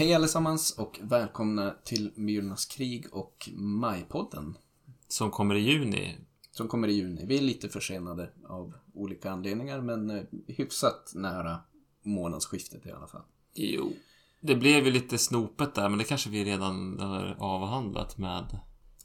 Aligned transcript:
Hej 0.00 0.14
allesammans 0.14 0.78
och 0.78 1.00
välkomna 1.02 1.74
till 1.84 2.12
Myrornas 2.14 2.66
krig 2.66 3.06
och 3.12 3.48
Majpodden. 3.54 4.58
Som 5.08 5.30
kommer 5.30 5.54
i 5.54 5.60
juni. 5.60 6.16
Som 6.52 6.68
kommer 6.68 6.88
i 6.88 6.92
juni. 6.92 7.24
Vi 7.26 7.38
är 7.38 7.42
lite 7.42 7.68
försenade 7.68 8.30
av 8.48 8.74
olika 8.94 9.30
anledningar 9.30 9.80
men 9.80 10.10
eh, 10.10 10.22
hyfsat 10.48 11.12
nära 11.14 11.58
månadsskiftet 12.02 12.86
i 12.86 12.90
alla 12.90 13.06
fall. 13.06 13.22
Jo. 13.54 13.92
Det 14.40 14.54
blev 14.54 14.84
ju 14.84 14.90
lite 14.90 15.18
snopet 15.18 15.74
där 15.74 15.88
men 15.88 15.98
det 15.98 16.04
kanske 16.04 16.30
vi 16.30 16.44
redan 16.44 17.00
har 17.00 17.36
avhandlat 17.38 18.18
med. 18.18 18.60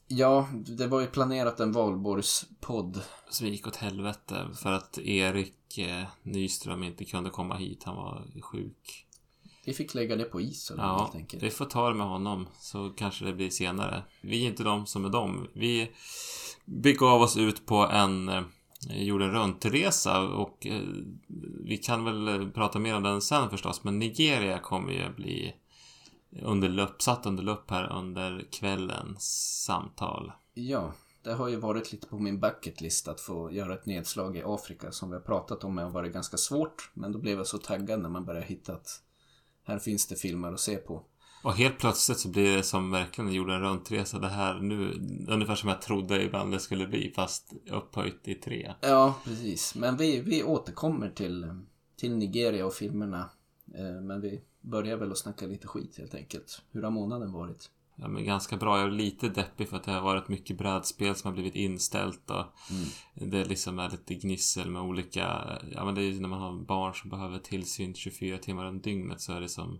Ja, 0.07 0.47
det 0.53 0.87
var 0.87 1.01
ju 1.01 1.07
planerat 1.07 1.59
en 1.59 1.71
valborgspodd. 1.71 3.01
Som 3.29 3.47
gick 3.47 3.67
åt 3.67 3.75
helvete 3.75 4.47
för 4.55 4.71
att 4.71 4.97
Erik 4.97 5.77
eh, 5.77 6.03
Nyström 6.23 6.83
inte 6.83 7.05
kunde 7.05 7.29
komma 7.29 7.55
hit. 7.55 7.83
Han 7.83 7.95
var 7.95 8.41
sjuk. 8.41 9.04
Vi 9.65 9.73
fick 9.73 9.93
lägga 9.93 10.15
det 10.15 10.23
på 10.23 10.41
is 10.41 10.71
eller 10.71 10.83
Ja, 10.83 10.97
helt 11.01 11.15
enkelt. 11.15 11.43
vi 11.43 11.49
får 11.49 11.65
ta 11.65 11.89
det 11.89 11.95
med 11.95 12.07
honom 12.07 12.47
så 12.59 12.89
kanske 12.89 13.25
det 13.25 13.33
blir 13.33 13.49
senare. 13.49 14.03
Vi 14.21 14.43
är 14.43 14.47
inte 14.47 14.63
de 14.63 14.85
som 14.85 15.05
är 15.05 15.09
de. 15.09 15.47
Vi 15.53 15.91
begav 16.65 17.21
oss 17.21 17.37
ut 17.37 17.65
på 17.65 17.75
en 17.75 18.29
eh, 18.29 18.43
jorden 18.89 19.31
runt-resa 19.31 20.21
och 20.21 20.67
eh, 20.67 20.81
vi 21.63 21.77
kan 21.77 22.03
väl 22.05 22.27
eh, 22.27 22.49
prata 22.49 22.79
mer 22.79 22.95
om 22.95 23.03
den 23.03 23.21
sen 23.21 23.49
förstås. 23.49 23.83
Men 23.83 23.99
Nigeria 23.99 24.59
kommer 24.59 24.91
ju 24.91 25.03
att 25.03 25.15
bli 25.15 25.55
under 26.41 26.69
lupp, 26.69 27.01
satt 27.01 27.25
under 27.25 27.43
lupp 27.43 27.71
här 27.71 27.91
under 27.91 28.47
kvällens 28.51 29.23
samtal. 29.65 30.31
Ja, 30.53 30.93
det 31.23 31.33
har 31.33 31.47
ju 31.47 31.55
varit 31.55 31.91
lite 31.91 32.07
på 32.07 32.19
min 32.19 32.39
bucketlist 32.39 33.07
att 33.07 33.21
få 33.21 33.51
göra 33.51 33.73
ett 33.73 33.85
nedslag 33.85 34.37
i 34.37 34.43
Afrika 34.45 34.91
som 34.91 35.09
vi 35.09 35.15
har 35.15 35.21
pratat 35.21 35.63
om 35.63 35.77
har 35.77 35.89
varit 35.89 36.13
ganska 36.13 36.37
svårt. 36.37 36.91
Men 36.93 37.11
då 37.11 37.19
blev 37.19 37.37
jag 37.37 37.47
så 37.47 37.57
taggad 37.57 38.01
när 38.01 38.09
man 38.09 38.25
började 38.25 38.45
hitta 38.45 38.73
att 38.73 39.01
här 39.65 39.79
finns 39.79 40.07
det 40.07 40.15
filmer 40.15 40.51
att 40.53 40.59
se 40.59 40.75
på. 40.77 41.03
Och 41.43 41.53
helt 41.53 41.77
plötsligt 41.79 42.19
så 42.19 42.29
blir 42.29 42.57
det 42.57 42.63
som 42.63 42.91
verkligen 42.91 43.33
jorden 43.33 43.61
runt-resa 43.61 44.19
det 44.19 44.27
här 44.27 44.59
nu. 44.59 44.93
Ungefär 45.27 45.55
som 45.55 45.69
jag 45.69 45.81
trodde 45.81 46.23
ibland 46.23 46.51
det 46.51 46.59
skulle 46.59 46.87
bli 46.87 47.13
fast 47.15 47.53
upphöjt 47.71 48.27
i 48.27 48.35
tre. 48.35 48.73
Ja, 48.81 49.15
precis. 49.23 49.75
Men 49.75 49.97
vi, 49.97 50.19
vi 50.19 50.43
återkommer 50.43 51.09
till, 51.09 51.53
till 51.95 52.15
Nigeria 52.15 52.65
och 52.65 52.73
filmerna. 52.73 53.29
Eh, 53.75 54.01
Men 54.01 54.21
vi 54.21 54.41
börjar 54.61 54.97
väl 54.97 55.11
att 55.11 55.17
snacka 55.17 55.45
lite 55.45 55.67
skit 55.67 55.97
helt 55.97 56.15
enkelt. 56.15 56.61
Hur 56.71 56.83
har 56.83 56.91
månaden 56.91 57.31
varit? 57.31 57.69
Ja, 57.95 58.07
men 58.07 58.25
ganska 58.25 58.57
bra. 58.57 58.77
Jag 58.77 58.87
är 58.87 58.91
lite 58.91 59.29
deppig 59.29 59.69
för 59.69 59.77
att 59.77 59.83
det 59.83 59.91
har 59.91 60.01
varit 60.01 60.27
mycket 60.27 60.57
brädspel 60.57 61.15
som 61.15 61.27
har 61.27 61.33
blivit 61.33 61.55
inställt 61.55 62.29
och 62.29 62.45
det 63.13 63.45
liksom 63.45 63.79
är 63.79 63.89
lite 63.89 64.15
gnissel 64.15 64.69
med 64.69 64.81
olika... 64.81 65.57
Ja, 65.71 65.85
men 65.85 65.95
det 65.95 66.01
är 66.01 66.05
ju 66.05 66.19
när 66.19 66.29
man 66.29 66.41
har 66.41 66.53
barn 66.53 66.93
som 66.93 67.09
behöver 67.09 67.39
tillsyn 67.39 67.95
24 67.95 68.37
timmar 68.37 68.65
om 68.65 68.81
dygnet 68.81 69.21
så 69.21 69.33
är 69.33 69.41
det 69.41 69.49
som 69.49 69.79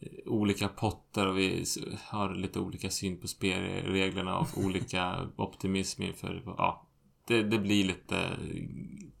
eh, 0.00 0.08
olika 0.26 0.68
potter 0.68 1.26
och 1.26 1.38
vi 1.38 1.64
har 2.04 2.34
lite 2.34 2.60
olika 2.60 2.90
syn 2.90 3.20
på 3.20 3.28
spelreglerna 3.28 4.38
och 4.38 4.48
olika 4.64 5.30
optimism 5.36 6.02
inför... 6.02 6.42
Ja, 6.46 6.88
det, 7.26 7.42
det 7.42 7.58
blir 7.58 7.84
lite 7.84 8.30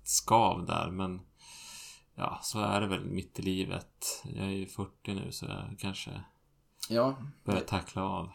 skav 0.04 0.66
där 0.66 0.90
men 0.90 1.20
ja, 2.14 2.38
så 2.42 2.60
är 2.60 2.80
det 2.80 2.86
väl 2.86 3.04
mitt 3.04 3.38
i 3.38 3.42
livet. 3.42 4.22
Jag 4.24 4.46
är 4.46 4.50
ju 4.50 4.66
40 4.66 5.14
nu 5.14 5.32
så 5.32 5.46
jag 5.46 5.78
kanske 5.78 6.10
Ja, 6.88 7.16
börjar 7.44 7.60
tackla 7.60 8.02
av. 8.04 8.30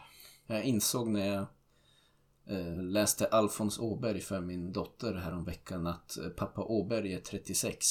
jag 0.46 0.64
insåg 0.64 1.08
när 1.08 1.26
jag 1.26 1.46
eh, 2.46 2.82
läste 2.82 3.26
Alfons 3.26 3.78
Åberg 3.78 4.20
för 4.20 4.40
min 4.40 4.72
dotter 4.72 5.14
häromveckan 5.14 5.86
att 5.86 6.18
eh, 6.18 6.28
pappa 6.28 6.62
Åberg 6.62 7.14
är 7.14 7.20
36. 7.20 7.86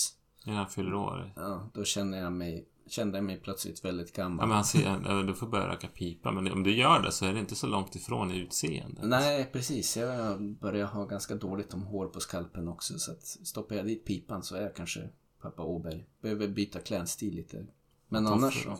Innan 0.46 0.58
han 0.58 0.70
fyller 0.70 0.94
år. 0.94 1.34
Ja, 1.36 1.70
då 1.74 1.84
känner 1.84 2.18
jag 2.18 2.32
mig, 2.32 2.68
kände 2.88 3.18
jag 3.18 3.26
mig 3.26 3.38
plötsligt 3.38 3.86
väldigt 3.86 4.14
gammal. 4.14 4.44
Ja, 4.44 4.48
men 4.48 4.86
han 4.86 5.04
ja, 5.06 5.24
du 5.24 5.34
får 5.34 5.48
börja 5.48 5.68
röka 5.68 5.88
pipa. 5.88 6.32
Men 6.32 6.52
om 6.52 6.64
du 6.64 6.76
gör 6.76 7.02
det 7.02 7.12
så 7.12 7.26
är 7.26 7.34
det 7.34 7.40
inte 7.40 7.56
så 7.56 7.68
långt 7.68 7.96
ifrån 7.96 8.32
i 8.32 8.38
utseendet. 8.38 9.04
Nej, 9.04 9.50
precis. 9.54 9.98
Jag 9.98 10.42
börjar 10.42 10.86
ha 10.86 11.06
ganska 11.06 11.36
dåligt 11.36 11.74
om 11.74 11.82
hår 11.82 12.08
på 12.08 12.20
skalpen 12.20 12.68
också. 12.68 13.00
Så 13.00 13.12
att 13.12 13.24
stoppar 13.24 13.76
jag 13.76 13.86
dit 13.86 14.06
pipan 14.06 14.44
så 14.44 14.56
är 14.56 14.62
jag 14.62 14.76
kanske 14.76 15.10
pappa 15.42 15.64
Åberg. 15.64 16.06
Behöver 16.22 16.48
byta 16.48 16.80
klädstil 16.80 17.36
lite. 17.36 17.66
Men 18.10 18.28
annars 18.28 18.64
så 18.64 18.78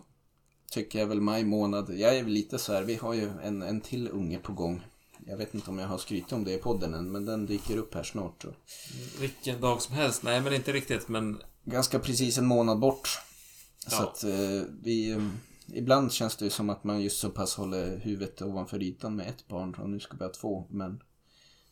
tycker 0.70 0.98
jag 0.98 1.06
väl 1.06 1.20
maj 1.20 1.44
månad. 1.44 1.90
Jag 1.98 2.16
är 2.16 2.22
väl 2.22 2.32
lite 2.32 2.58
så 2.58 2.72
här, 2.72 2.82
vi 2.82 2.94
har 2.94 3.14
ju 3.14 3.30
en, 3.42 3.62
en 3.62 3.80
till 3.80 4.08
unge 4.08 4.38
på 4.38 4.52
gång. 4.52 4.86
Jag 5.26 5.36
vet 5.36 5.54
inte 5.54 5.70
om 5.70 5.78
jag 5.78 5.88
har 5.88 5.98
skrytit 5.98 6.32
om 6.32 6.44
det 6.44 6.52
i 6.54 6.58
podden 6.58 6.94
än, 6.94 7.12
men 7.12 7.24
den 7.24 7.46
dyker 7.46 7.76
upp 7.76 7.94
här 7.94 8.02
snart. 8.02 8.42
Så. 8.42 8.54
Vilken 9.20 9.60
dag 9.60 9.82
som 9.82 9.94
helst. 9.94 10.22
Nej, 10.22 10.40
men 10.40 10.54
inte 10.54 10.72
riktigt. 10.72 11.08
Men 11.08 11.38
Ganska 11.64 11.98
precis 11.98 12.38
en 12.38 12.46
månad 12.46 12.78
bort. 12.78 13.08
Så 13.86 13.96
Ja. 14.02 14.08
att 14.08 14.24
eh, 14.24 14.62
vi... 14.82 15.10
eh, 15.10 15.28
Ibland 15.74 16.12
känns 16.12 16.36
det 16.36 16.44
ju 16.44 16.50
som 16.50 16.70
att 16.70 16.84
man 16.84 17.00
just 17.02 17.18
så 17.18 17.30
pass 17.30 17.54
håller 17.54 17.96
huvudet 17.98 18.42
ovanför 18.42 18.82
ytan 18.82 19.16
med 19.16 19.28
ett 19.28 19.48
barn 19.48 19.74
och 19.74 19.90
nu 19.90 20.00
ska 20.00 20.16
vi 20.16 20.24
ha 20.24 20.32
två. 20.32 20.66
Men 20.70 21.02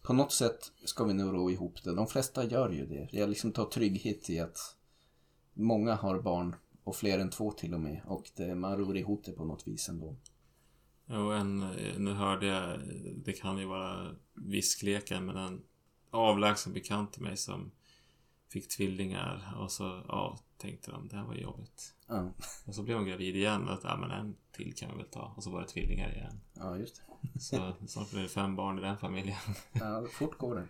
på 0.03 0.13
något 0.13 0.33
sätt 0.33 0.59
ska 0.85 1.05
vi 1.05 1.15
nog 1.15 1.35
ro 1.35 1.51
ihop 1.51 1.83
det. 1.85 1.95
De 1.95 2.07
flesta 2.07 2.45
gör 2.45 2.71
ju 2.71 2.87
det. 2.87 3.09
Jag 3.13 3.29
liksom 3.29 3.53
tar 3.53 3.65
trygghet 3.65 4.31
i 4.31 4.41
att 4.41 4.59
många 5.55 5.95
har 5.95 6.19
barn 6.23 6.57
och 6.87 6.97
fler 6.97 7.19
än 7.19 7.31
två 7.31 7.53
till 7.53 7.75
och 7.75 7.81
med. 7.81 8.01
Och 8.07 8.31
det, 8.37 8.55
man 8.55 8.77
ror 8.79 8.97
ihop 8.97 9.25
det 9.25 9.33
på 9.33 9.45
något 9.45 9.67
vis 9.67 9.89
ändå. 9.89 10.17
jo, 11.07 11.31
en, 11.31 11.59
nu 11.99 12.13
hörde 12.13 12.47
jag, 12.47 12.81
det 13.25 13.33
kan 13.33 13.59
ju 13.59 13.65
vara 13.65 14.15
viskleken, 14.35 15.27
men 15.27 15.37
en 15.37 15.63
avlägsen 16.11 16.73
bekant 16.73 17.13
till 17.13 17.23
mig 17.23 17.37
som 17.37 17.71
fick 18.53 18.69
tvillingar 18.69 19.55
och 19.59 19.73
så, 19.73 20.03
ja, 20.09 20.39
tänkte 20.59 20.91
de, 20.91 21.09
det 21.09 21.17
här 21.17 21.25
var 21.25 21.35
jobbigt. 21.35 21.95
Ja, 22.07 22.33
Och 22.67 22.75
så 22.75 22.83
blev 22.83 22.97
hon 22.97 23.07
gravid 23.07 23.37
igen 23.37 23.69
och 23.69 23.75
att, 23.75 23.85
ja 23.85 23.97
men 23.97 24.11
en 24.11 24.37
till 24.53 24.75
kan 24.75 24.91
vi 24.91 24.97
väl 24.97 25.07
ta. 25.11 25.33
Och 25.37 25.43
så 25.43 25.51
var 25.51 25.61
det 25.61 25.67
tvillingar 25.69 26.13
igen. 26.13 26.41
ja 26.55 26.77
just 26.79 27.03
det. 27.33 27.41
Så 27.41 27.73
snart 27.87 28.11
blev 28.11 28.23
det 28.23 28.29
fem 28.29 28.57
barn 28.57 28.79
i 28.79 28.83
den 28.83 28.99
familjen. 28.99 29.39
Ja, 29.73 30.05
fort 30.13 30.39
går 30.39 30.55
det. 30.55 30.67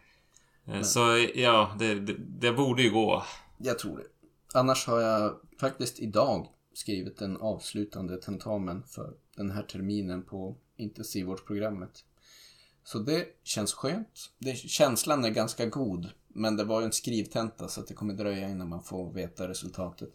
Eh, 0.72 0.82
Så 0.82 1.00
ja, 1.34 1.76
det, 1.78 1.94
det, 1.94 2.14
det 2.18 2.52
borde 2.52 2.82
ju 2.82 2.90
gå. 2.90 3.22
Jag 3.58 3.78
tror 3.78 3.98
det. 3.98 4.04
Annars 4.56 4.86
har 4.86 5.00
jag 5.00 5.40
faktiskt 5.60 6.00
idag 6.00 6.48
skrivit 6.72 7.22
en 7.22 7.36
avslutande 7.36 8.16
tentamen 8.16 8.82
för 8.82 9.14
den 9.36 9.50
här 9.50 9.62
terminen 9.62 10.22
på 10.22 10.56
intensivvårdsprogrammet. 10.76 12.04
Så 12.84 12.98
det 12.98 13.26
känns 13.42 13.72
skönt. 13.72 14.30
Det, 14.38 14.56
känslan 14.56 15.24
är 15.24 15.30
ganska 15.30 15.66
god. 15.66 16.10
Men 16.28 16.56
det 16.56 16.64
var 16.64 16.80
ju 16.80 16.86
en 16.86 16.92
skrivtenta 16.92 17.68
så 17.68 17.80
att 17.80 17.86
det 17.86 17.94
kommer 17.94 18.14
dröja 18.14 18.48
innan 18.48 18.68
man 18.68 18.82
får 18.82 19.12
veta 19.12 19.48
resultatet. 19.48 20.10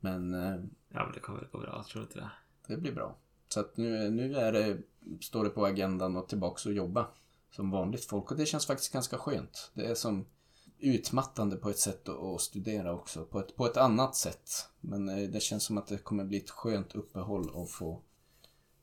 Men 0.00 0.34
eh, 0.34 0.64
Ja, 0.88 1.04
men 1.04 1.12
det 1.14 1.20
kommer 1.20 1.48
gå 1.52 1.58
bra, 1.58 1.84
tror 1.88 2.00
du 2.00 2.06
inte 2.06 2.18
det? 2.18 2.30
det 2.66 2.80
blir 2.80 2.92
bra. 2.92 3.16
Så 3.48 3.60
att 3.60 3.76
nu, 3.76 4.10
nu 4.10 4.36
är 4.36 4.52
det, 4.52 4.78
står 5.20 5.44
det 5.44 5.50
på 5.50 5.66
agendan 5.66 6.16
att 6.16 6.28
tillbaks 6.28 6.66
och 6.66 6.72
jobba 6.72 7.08
som 7.50 7.70
vanligt 7.70 8.04
folk. 8.04 8.30
Och 8.30 8.36
det 8.36 8.46
känns 8.46 8.66
faktiskt 8.66 8.92
ganska 8.92 9.18
skönt. 9.18 9.70
Det 9.74 9.86
är 9.86 9.94
som 9.94 10.26
utmattande 10.80 11.56
på 11.56 11.70
ett 11.70 11.78
sätt 11.78 12.08
att, 12.08 12.40
studera 12.40 12.94
också. 12.94 13.24
På 13.24 13.40
ett, 13.40 13.56
på 13.56 13.66
ett 13.66 13.76
annat 13.76 14.16
sätt. 14.16 14.50
Men 14.80 15.08
eh, 15.08 15.30
det 15.30 15.42
känns 15.42 15.64
som 15.64 15.78
att 15.78 15.86
det 15.86 15.98
kommer 15.98 16.24
bli 16.24 16.38
ett 16.38 16.50
skönt 16.50 16.94
uppehåll 16.94 17.62
att 17.62 17.70
få 17.70 18.02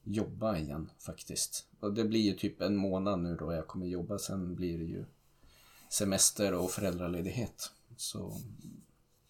jobba 0.03 0.57
igen 0.57 0.91
faktiskt. 0.99 1.67
Och 1.79 1.93
det 1.93 2.03
blir 2.03 2.21
ju 2.21 2.33
typ 2.33 2.61
en 2.61 2.75
månad 2.75 3.19
nu 3.19 3.35
då 3.35 3.53
jag 3.53 3.67
kommer 3.67 3.85
jobba. 3.85 4.19
Sen 4.19 4.55
blir 4.55 4.77
det 4.77 4.85
ju 4.85 5.05
semester 5.89 6.53
och 6.53 6.71
föräldraledighet. 6.71 7.71
Så 7.97 8.41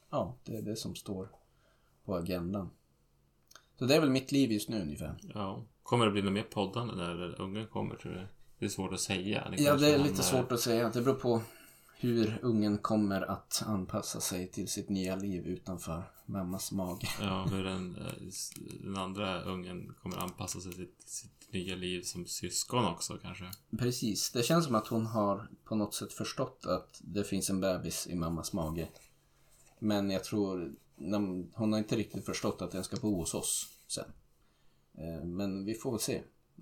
ja, 0.10 0.36
det 0.44 0.58
är 0.58 0.62
det 0.62 0.76
som 0.76 0.96
står 0.96 1.30
på 2.06 2.16
agendan. 2.16 2.70
Så 3.80 3.86
det 3.86 3.96
är 3.96 4.00
väl 4.00 4.10
mitt 4.10 4.32
liv 4.32 4.52
just 4.52 4.70
nu 4.70 4.82
ungefär. 4.82 5.16
Ja. 5.34 5.66
Kommer 5.84 6.06
det 6.06 6.12
bli 6.12 6.22
något 6.22 6.34
mer 6.34 6.44
poddande 6.44 6.96
när 6.96 7.42
ungen 7.42 7.68
kommer, 7.68 7.96
tror 7.96 8.12
du? 8.12 8.28
Det 8.60 8.66
är 8.66 8.70
svårt 8.70 8.94
att 8.94 9.00
säga. 9.00 9.48
Ja, 9.58 9.66
kanske 9.66 9.86
det 9.86 9.94
är 9.94 9.98
lite 9.98 10.14
eh, 10.14 10.22
svårt 10.22 10.52
att 10.52 10.60
säga. 10.60 10.90
Det 10.90 11.02
beror 11.02 11.16
på 11.16 11.42
hur 12.00 12.40
ungen 12.42 12.78
kommer 12.78 13.22
att 13.22 13.64
anpassa 13.66 14.20
sig 14.20 14.48
till 14.48 14.68
sitt 14.68 14.90
nya 14.90 15.16
liv 15.16 15.48
utanför 15.48 16.04
mammas 16.26 16.72
mage. 16.72 17.08
Ja, 17.22 17.48
hur 17.52 17.64
den, 17.64 17.96
eh, 17.96 18.14
den 18.84 18.98
andra 18.98 19.42
ungen 19.42 19.94
kommer 20.02 20.18
anpassa 20.18 20.60
sig 20.60 20.74
till 20.74 20.88
sitt 21.06 21.54
nya 21.54 21.76
liv 21.76 22.02
som 22.02 22.26
syskon 22.26 22.86
också 22.86 23.18
kanske. 23.22 23.52
Precis, 23.78 24.32
det 24.32 24.44
känns 24.44 24.66
som 24.66 24.76
att 24.76 24.88
hon 24.88 25.06
har 25.06 25.48
på 25.64 25.76
något 25.76 25.94
sätt 25.94 26.14
förstått 26.14 26.66
att 26.66 27.02
det 27.04 27.24
finns 27.24 27.50
en 27.50 27.62
bebis 27.62 28.08
i 28.08 28.16
mammas 28.16 28.54
mage. 28.54 28.88
Men 29.80 30.10
jag 30.10 30.24
tror, 30.24 30.74
hon 31.54 31.74
har 31.74 31.78
inte 31.78 31.96
riktigt 31.96 32.26
förstått 32.26 32.62
att 32.62 32.72
den 32.72 32.84
ska 32.84 32.98
bo 32.98 33.16
hos 33.16 33.34
oss 33.34 33.70
sen. 33.88 34.12
Eh, 34.98 35.26
Men 35.26 35.66
vi 35.66 35.74
får 35.74 35.92
väl 35.92 36.00
se. 36.00 36.22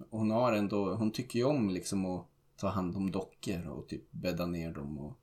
Hon 0.09 0.31
har 0.31 0.53
ändå, 0.53 0.94
hon 0.95 1.12
tycker 1.12 1.39
ju 1.39 1.45
om 1.45 1.69
liksom 1.69 2.06
att 2.06 2.27
ta 2.57 2.68
hand 2.68 2.95
om 2.95 3.12
dockor 3.12 3.68
och 3.68 3.88
typ 3.88 4.12
bädda 4.12 4.45
ner 4.45 4.74
dem 4.74 4.97
och 4.97 5.19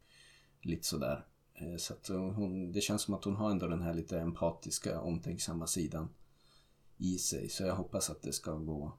lite 0.63 0.87
sådär. 0.87 1.27
Eh, 1.55 1.77
så 1.77 1.93
att 1.93 2.11
eh, 2.11 2.31
hon, 2.31 2.73
det 2.73 2.81
känns 2.81 3.03
som 3.03 3.15
att 3.15 3.25
hon 3.25 3.37
har 3.37 3.51
ändå 3.51 3.67
den 3.67 3.83
här 3.83 3.95
lite 3.95 4.21
empatiska, 4.21 5.01
omtänksamma 5.01 5.67
sidan 5.67 6.09
i 6.99 7.19
sig. 7.19 7.49
Så 7.49 7.63
jag 7.63 7.75
hoppas 7.75 8.11
att 8.11 8.23
det 8.23 8.33
ska 8.33 8.55
gå 8.55 8.99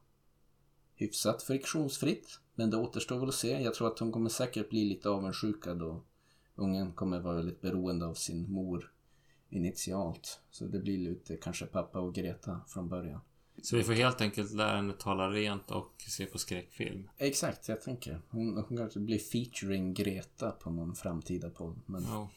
hyfsat 0.94 1.42
friktionsfritt. 1.42 2.38
Men 2.54 2.70
det 2.70 2.76
återstår 2.76 3.18
väl 3.18 3.28
att 3.28 3.34
se. 3.34 3.62
Jag 3.62 3.74
tror 3.74 3.88
att 3.88 3.98
hon 3.98 4.12
kommer 4.12 4.30
säkert 4.30 4.70
bli 4.70 4.84
lite 4.84 5.08
avundsjukad 5.08 5.82
och 5.82 6.06
ungen 6.54 6.92
kommer 6.92 7.20
vara 7.20 7.36
väldigt 7.36 7.60
beroende 7.60 8.06
av 8.06 8.14
sin 8.14 8.52
mor 8.52 8.92
initialt. 9.48 10.40
Så 10.50 10.64
det 10.64 10.78
blir 10.78 10.98
lite 10.98 11.36
kanske 11.36 11.66
pappa 11.66 12.00
och 12.00 12.14
Greta 12.14 12.60
från 12.68 12.88
början. 12.88 13.20
Så 13.62 13.76
vi 13.76 13.82
får 13.82 13.92
helt 13.92 14.20
enkelt 14.20 14.52
lära 14.52 14.76
henne 14.76 14.92
tala 14.92 15.30
rent 15.30 15.70
och 15.70 15.92
se 16.08 16.26
på 16.26 16.38
skräckfilm. 16.38 17.08
Exakt, 17.18 17.68
jag 17.68 17.82
tänker. 17.82 18.20
Hon, 18.30 18.64
hon 18.68 18.78
kanske 18.78 19.00
blir 19.00 19.18
featuring 19.18 19.94
Greta 19.94 20.50
på 20.50 20.70
någon 20.70 20.94
framtida 20.94 21.50
podd. 21.50 21.80
Men, 21.86 22.02
Ja. 22.02 22.30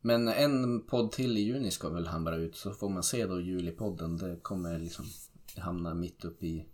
men 0.00 0.28
en 0.28 0.86
podd 0.86 1.12
till 1.12 1.36
i 1.38 1.40
juni 1.40 1.70
ska 1.70 1.88
väl 1.88 2.06
hamra 2.06 2.36
ut 2.36 2.56
så 2.56 2.72
får 2.72 2.88
man 2.88 3.02
se 3.02 3.26
då 3.26 3.40
julipodden. 3.40 4.16
Det 4.16 4.36
kommer 4.42 4.78
liksom 4.78 5.04
hamna 5.56 5.94
mitt 5.94 6.24
uppe 6.24 6.46
i 6.46 6.66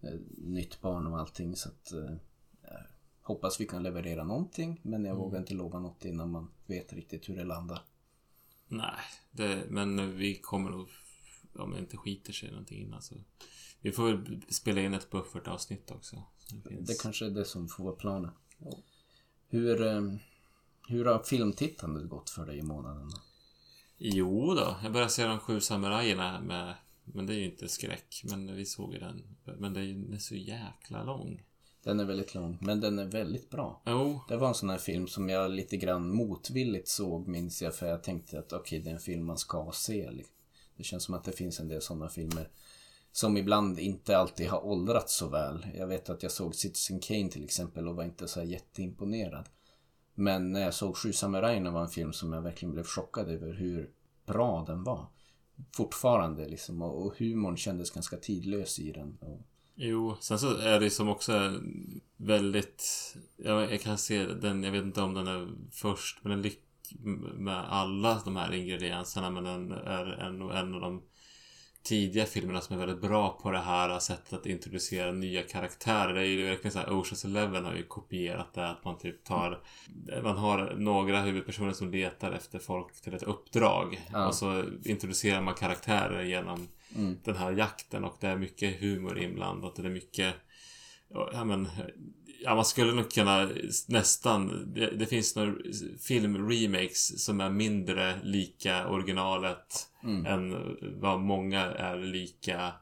eh, 0.00 0.20
nytt 0.36 0.80
barn 0.80 1.06
och 1.06 1.18
allting 1.18 1.56
så 1.56 1.68
att 1.68 1.92
eh, 1.92 2.10
hoppas 3.22 3.60
vi 3.60 3.66
kan 3.66 3.82
leverera 3.82 4.24
någonting 4.24 4.80
men 4.82 5.04
jag 5.04 5.16
vågar 5.16 5.38
inte 5.38 5.54
lova 5.54 5.78
något 5.80 6.04
innan 6.04 6.30
man 6.30 6.50
vet 6.66 6.92
riktigt 6.92 7.28
hur 7.28 7.36
det 7.36 7.44
landar. 7.44 7.82
Nej, 8.68 9.00
det, 9.30 9.64
men 9.68 10.16
vi 10.16 10.34
kommer 10.34 10.70
nog, 10.70 10.88
om 11.58 11.72
det 11.72 11.78
inte 11.78 11.96
skiter 11.96 12.32
sig 12.32 12.50
någonting 12.50 12.82
innan 12.82 13.02
så. 13.02 13.14
Vi 13.80 13.92
får 13.92 14.04
väl 14.12 14.42
spela 14.48 14.80
in 14.80 14.94
ett 14.94 15.10
buffertavsnitt 15.10 15.90
också. 15.90 16.22
Så 16.38 16.56
det 16.56 16.68
finns. 16.68 16.88
Det 16.88 17.02
kanske 17.02 17.26
är 17.26 17.30
det 17.30 17.44
som 17.44 17.68
får 17.68 17.84
vara 17.84 17.96
planen. 17.96 18.30
Hur, 19.48 19.86
eh, 19.86 20.02
hur 20.88 21.04
har 21.04 21.22
filmtittandet 21.22 22.08
gått 22.08 22.30
för 22.30 22.46
dig 22.46 22.58
i 22.58 22.62
månaden? 22.62 23.08
då? 23.08 23.16
Jo 23.98 24.54
då, 24.54 24.76
jag 24.82 24.92
började 24.92 25.10
se 25.10 25.24
de 25.26 25.38
sju 25.38 25.60
samurajerna 25.60 26.40
med, 26.40 26.74
men 27.04 27.26
det 27.26 27.34
är 27.34 27.38
ju 27.38 27.44
inte 27.44 27.68
skräck, 27.68 28.22
men 28.24 28.56
vi 28.56 28.64
såg 28.64 28.92
ju 28.92 28.98
den. 28.98 29.36
Men 29.58 29.74
det 29.74 29.80
är 29.80 29.84
ju 29.84 30.18
så 30.18 30.34
jäkla 30.34 31.04
lång. 31.04 31.42
Den 31.82 32.00
är 32.00 32.04
väldigt 32.04 32.34
lång, 32.34 32.58
men 32.60 32.80
den 32.80 32.98
är 32.98 33.04
väldigt 33.04 33.50
bra. 33.50 33.82
Jo, 33.86 34.20
Det 34.28 34.36
var 34.36 34.48
en 34.48 34.54
sån 34.54 34.70
här 34.70 34.78
film 34.78 35.08
som 35.08 35.28
jag 35.28 35.50
lite 35.50 35.76
grann 35.76 36.14
motvilligt 36.14 36.88
såg 36.88 37.28
minns 37.28 37.62
jag 37.62 37.74
för 37.74 37.86
jag 37.86 38.02
tänkte 38.02 38.38
att 38.38 38.52
okej 38.52 38.78
det 38.80 38.90
är 38.90 38.94
en 38.94 39.00
film 39.00 39.26
man 39.26 39.38
ska 39.38 39.70
se. 39.74 40.10
liksom. 40.10 40.34
Det 40.78 40.84
känns 40.84 41.04
som 41.04 41.14
att 41.14 41.24
det 41.24 41.32
finns 41.32 41.60
en 41.60 41.68
del 41.68 41.82
sådana 41.82 42.08
filmer 42.08 42.48
som 43.12 43.36
ibland 43.36 43.78
inte 43.78 44.18
alltid 44.18 44.48
har 44.48 44.64
åldrats 44.64 45.16
så 45.16 45.28
väl. 45.28 45.66
Jag 45.74 45.86
vet 45.86 46.10
att 46.10 46.22
jag 46.22 46.32
såg 46.32 46.54
Citizen 46.54 47.00
Kane 47.00 47.28
till 47.28 47.44
exempel 47.44 47.88
och 47.88 47.96
var 47.96 48.04
inte 48.04 48.28
så 48.28 48.40
här 48.40 48.46
jätteimponerad. 48.46 49.48
Men 50.14 50.52
när 50.52 50.60
jag 50.60 50.74
såg 50.74 50.96
Sju 50.96 51.12
samurajerna 51.12 51.70
var 51.70 51.82
en 51.82 51.88
film 51.88 52.12
som 52.12 52.32
jag 52.32 52.42
verkligen 52.42 52.72
blev 52.72 52.84
chockad 52.84 53.28
över 53.28 53.52
hur 53.52 53.90
bra 54.26 54.64
den 54.66 54.84
var. 54.84 55.06
Fortfarande 55.76 56.48
liksom 56.48 56.82
och 56.82 57.06
och 57.06 57.18
humorn 57.18 57.56
kändes 57.56 57.90
ganska 57.90 58.16
tidlös 58.16 58.78
i 58.78 58.92
den. 58.92 59.18
Och, 59.20 59.40
Jo, 59.80 60.16
sen 60.20 60.38
så 60.38 60.56
är 60.56 60.80
det 60.80 60.90
som 60.90 61.08
också 61.08 61.60
väldigt... 62.16 63.16
Jag, 63.36 63.72
jag 63.72 63.80
kan 63.80 63.98
se 63.98 64.26
den, 64.26 64.64
jag 64.64 64.72
vet 64.72 64.82
inte 64.82 65.00
om 65.00 65.14
den 65.14 65.26
är 65.26 65.48
först, 65.70 66.18
men 66.22 66.30
den 66.30 66.42
lyckas 66.42 66.67
med 67.34 67.72
alla 67.72 68.20
de 68.24 68.36
här 68.36 68.54
ingredienserna, 68.54 69.30
men 69.30 69.44
den 69.44 69.72
är 69.72 70.06
en, 70.06 70.42
en 70.50 70.74
av 70.74 70.80
de 70.80 71.02
tidiga 71.82 72.26
filmerna 72.26 72.60
som 72.60 72.76
är 72.76 72.86
väldigt 72.86 73.00
bra 73.00 73.38
på 73.42 73.50
det 73.50 73.58
här 73.58 73.98
sättet 73.98 74.32
att 74.32 74.46
introducera 74.46 75.12
nya 75.12 75.42
karaktärer. 75.42 76.14
Det 76.14 76.20
är 76.20 76.24
ju 76.24 76.46
verkligen 76.46 76.72
så 76.72 76.78
här, 76.78 76.90
Oceans 76.90 77.24
Eleven 77.24 77.64
har 77.64 77.74
ju 77.74 77.82
kopierat 77.82 78.54
det, 78.54 78.68
att 78.68 78.84
man 78.84 78.98
typ 78.98 79.24
tar... 79.24 79.62
Man 80.22 80.36
har 80.36 80.74
några 80.78 81.20
huvudpersoner 81.20 81.72
som 81.72 81.90
letar 81.90 82.32
efter 82.32 82.58
folk 82.58 83.00
till 83.00 83.14
ett 83.14 83.22
uppdrag. 83.22 84.00
Ja. 84.12 84.26
Och 84.26 84.34
så 84.34 84.64
introducerar 84.84 85.40
man 85.40 85.54
karaktärer 85.54 86.22
genom 86.22 86.68
mm, 86.96 87.18
den 87.24 87.36
här 87.36 87.52
jakten 87.52 88.04
och 88.04 88.16
det 88.20 88.28
är 88.28 88.36
mycket 88.36 88.80
humor 88.80 89.18
inblandat 89.18 89.76
och 89.76 89.82
det 89.82 89.88
är 89.88 89.92
mycket 89.92 90.34
Ja 91.32 91.44
men 91.44 91.68
Ja 92.40 92.54
man 92.54 92.64
skulle 92.64 92.92
nog 92.92 93.10
kunna 93.10 93.50
nästan 93.86 94.72
Det, 94.74 94.90
det 94.90 95.06
finns 95.06 95.36
några 95.36 95.54
filmremakes 96.00 97.24
som 97.24 97.40
är 97.40 97.50
mindre 97.50 98.20
lika 98.22 98.88
originalet 98.88 99.88
mm. 100.02 100.26
än 100.26 100.76
vad 101.00 101.20
många 101.20 101.60
är 101.64 101.96
lika 101.96 102.72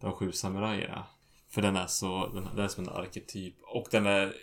De 0.00 0.12
sju 0.12 0.32
samurajerna 0.32 1.04
För 1.48 1.62
den 1.62 1.76
är 1.76 1.86
så 1.86 2.26
Den, 2.26 2.48
den 2.56 2.64
är 2.64 2.68
som 2.68 2.84
en 2.84 2.94
arketyp 2.94 3.54
och 3.62 3.88
den 3.90 4.06
är 4.06 4.34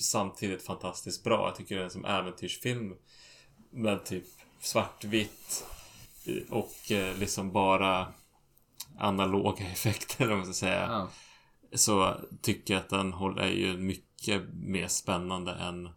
Samtidigt 0.00 0.62
fantastiskt 0.62 1.24
bra 1.24 1.46
Jag 1.48 1.56
tycker 1.56 1.76
den 1.76 1.84
är 1.84 1.88
som 1.88 2.04
äventyrsfilm 2.04 2.94
Med 3.70 4.04
typ 4.04 4.26
svartvitt 4.60 5.64
och 6.50 6.92
eh, 6.92 7.18
liksom 7.18 7.52
bara 7.52 8.06
analoga 8.98 9.66
effekter 9.72 10.30
om 10.30 10.38
man 10.38 10.46
ska 10.46 10.54
säga. 10.54 10.82
Ja. 10.82 11.08
Så 11.74 12.14
tycker 12.42 12.74
jag 12.74 12.80
att 12.80 12.88
den 12.90 13.12
håller 13.12 13.42
är 13.42 13.50
ju 13.50 13.76
mycket 13.76 14.42
mer 14.54 14.88
spännande 14.88 15.52
än 15.52 15.88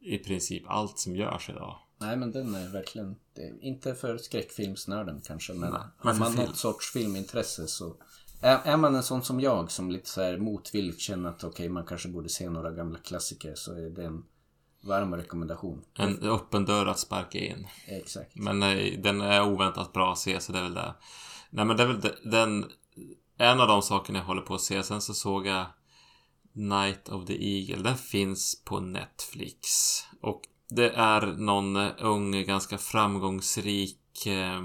i 0.00 0.18
princip 0.18 0.62
allt 0.66 0.98
som 0.98 1.16
görs 1.16 1.50
idag. 1.50 1.78
Nej 1.98 2.16
men 2.16 2.32
den 2.32 2.54
är 2.54 2.72
verkligen, 2.72 3.16
inte 3.60 3.94
för 3.94 4.18
skräckfilmsnörden 4.18 5.20
kanske 5.26 5.52
men 5.52 5.70
Nej, 5.72 5.80
har 5.98 6.14
man 6.14 6.32
film. 6.32 6.44
något 6.46 6.56
sorts 6.56 6.92
filmintresse 6.92 7.66
så 7.66 7.96
är, 8.40 8.58
är 8.64 8.76
man 8.76 8.94
en 8.94 9.02
sån 9.02 9.22
som 9.22 9.40
jag 9.40 9.70
som 9.70 9.90
lite 9.90 10.08
så 10.08 10.22
här 10.22 10.38
motvilligt 10.38 11.00
känner 11.00 11.28
att 11.30 11.44
okej 11.44 11.68
man 11.68 11.84
kanske 11.86 12.08
borde 12.08 12.28
se 12.28 12.50
några 12.50 12.70
gamla 12.70 12.98
klassiker 12.98 13.54
så 13.54 13.72
är 13.72 13.90
det 13.90 14.04
en 14.04 14.24
varm 14.82 15.14
rekommendation. 15.14 15.84
En 15.98 16.22
öppen 16.22 16.64
dörr 16.64 16.86
att 16.86 16.98
sparka 16.98 17.38
in. 17.38 17.66
Exakt. 17.86 18.36
Men 18.36 18.62
eh, 18.62 19.00
den 19.00 19.20
är 19.20 19.42
oväntat 19.42 19.92
bra 19.92 20.12
att 20.12 20.18
se 20.18 20.40
så 20.40 20.52
det 20.52 20.58
är 20.58 20.62
väl 20.62 20.74
det. 20.74 20.94
Nej 21.50 21.64
men 21.64 21.76
det 21.76 21.82
är 21.82 21.86
väl 21.86 22.00
de- 22.00 22.30
den 22.30 22.64
En 23.38 23.60
av 23.60 23.68
de 23.68 23.82
sakerna 23.82 24.18
jag 24.18 24.26
håller 24.26 24.42
på 24.42 24.54
att 24.54 24.60
se. 24.60 24.82
Sen 24.82 25.00
så 25.00 25.14
såg 25.14 25.46
jag 25.46 25.66
Night 26.52 27.08
of 27.08 27.26
the 27.26 27.44
Eagle. 27.44 27.82
Den 27.82 27.96
finns 27.96 28.64
på 28.64 28.80
Netflix. 28.80 29.68
Och 30.20 30.42
det 30.68 30.90
är 30.90 31.26
någon 31.26 31.76
eh, 31.76 31.90
ung, 31.98 32.44
ganska 32.44 32.78
framgångsrik 32.78 34.26
eh, 34.26 34.60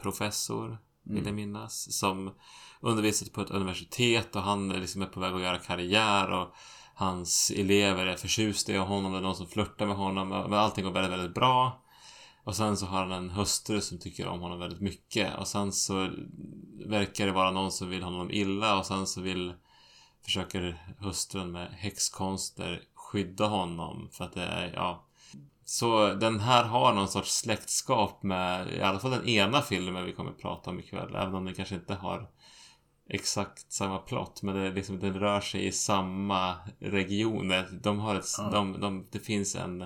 professor, 0.00 0.78
vill 1.02 1.26
jag 1.26 1.34
minnas, 1.34 1.98
som 1.98 2.34
undervisar 2.80 3.26
på 3.26 3.40
ett 3.40 3.50
universitet 3.50 4.36
och 4.36 4.42
han 4.42 4.70
är 4.70 4.80
liksom 4.80 5.02
är 5.02 5.06
på 5.06 5.20
väg 5.20 5.34
att 5.34 5.40
göra 5.40 5.58
karriär 5.58 6.30
och 6.30 6.54
hans 6.94 7.52
elever 7.56 8.06
är 8.06 8.16
förtjusta 8.16 8.72
i 8.72 8.76
honom, 8.76 9.12
det 9.12 9.18
är 9.18 9.22
någon 9.22 9.36
som 9.36 9.46
flörtar 9.46 9.86
med 9.86 9.96
honom, 9.96 10.28
men 10.28 10.52
allting 10.52 10.84
går 10.84 10.90
väldigt, 10.90 11.12
väldigt 11.12 11.34
bra. 11.34 11.84
Och 12.48 12.56
sen 12.56 12.76
så 12.76 12.86
har 12.86 12.98
han 12.98 13.12
en 13.12 13.30
hustru 13.30 13.80
som 13.80 13.98
tycker 13.98 14.26
om 14.26 14.40
honom 14.40 14.58
väldigt 14.58 14.80
mycket. 14.80 15.38
Och 15.38 15.48
sen 15.48 15.72
så 15.72 16.10
verkar 16.86 17.26
det 17.26 17.32
vara 17.32 17.50
någon 17.50 17.72
som 17.72 17.88
vill 17.88 18.02
honom 18.02 18.30
illa. 18.30 18.78
Och 18.78 18.86
sen 18.86 19.06
så 19.06 19.20
vill 19.20 19.54
försöker 20.24 20.94
hustrun 20.98 21.52
med 21.52 21.68
häxkonster 21.72 22.82
skydda 22.94 23.46
honom. 23.46 24.08
För 24.12 24.24
att 24.24 24.32
det 24.32 24.42
är, 24.42 24.72
ja. 24.74 25.06
Så 25.64 26.14
den 26.14 26.40
här 26.40 26.64
har 26.64 26.94
någon 26.94 27.08
sorts 27.08 27.36
släktskap 27.36 28.22
med 28.22 28.72
i 28.72 28.80
alla 28.80 28.98
fall 28.98 29.10
den 29.10 29.28
ena 29.28 29.62
filmen 29.62 30.04
vi 30.04 30.12
kommer 30.12 30.30
att 30.30 30.40
prata 30.40 30.70
om 30.70 30.80
ikväll. 30.80 31.14
Även 31.14 31.34
om 31.34 31.44
den 31.44 31.54
kanske 31.54 31.74
inte 31.74 31.94
har 31.94 32.30
exakt 33.08 33.72
samma 33.72 33.98
plott. 33.98 34.42
Men 34.42 34.54
det, 34.54 34.70
liksom, 34.70 34.98
den 34.98 35.20
rör 35.20 35.40
sig 35.40 35.66
i 35.66 35.72
samma 35.72 36.54
regioner. 36.78 37.68
De 37.82 37.98
har 37.98 38.14
ett, 38.14 38.26
Ja. 38.38 38.50
de, 38.50 38.80
de, 38.80 39.06
det 39.10 39.20
finns 39.20 39.56
en, 39.56 39.84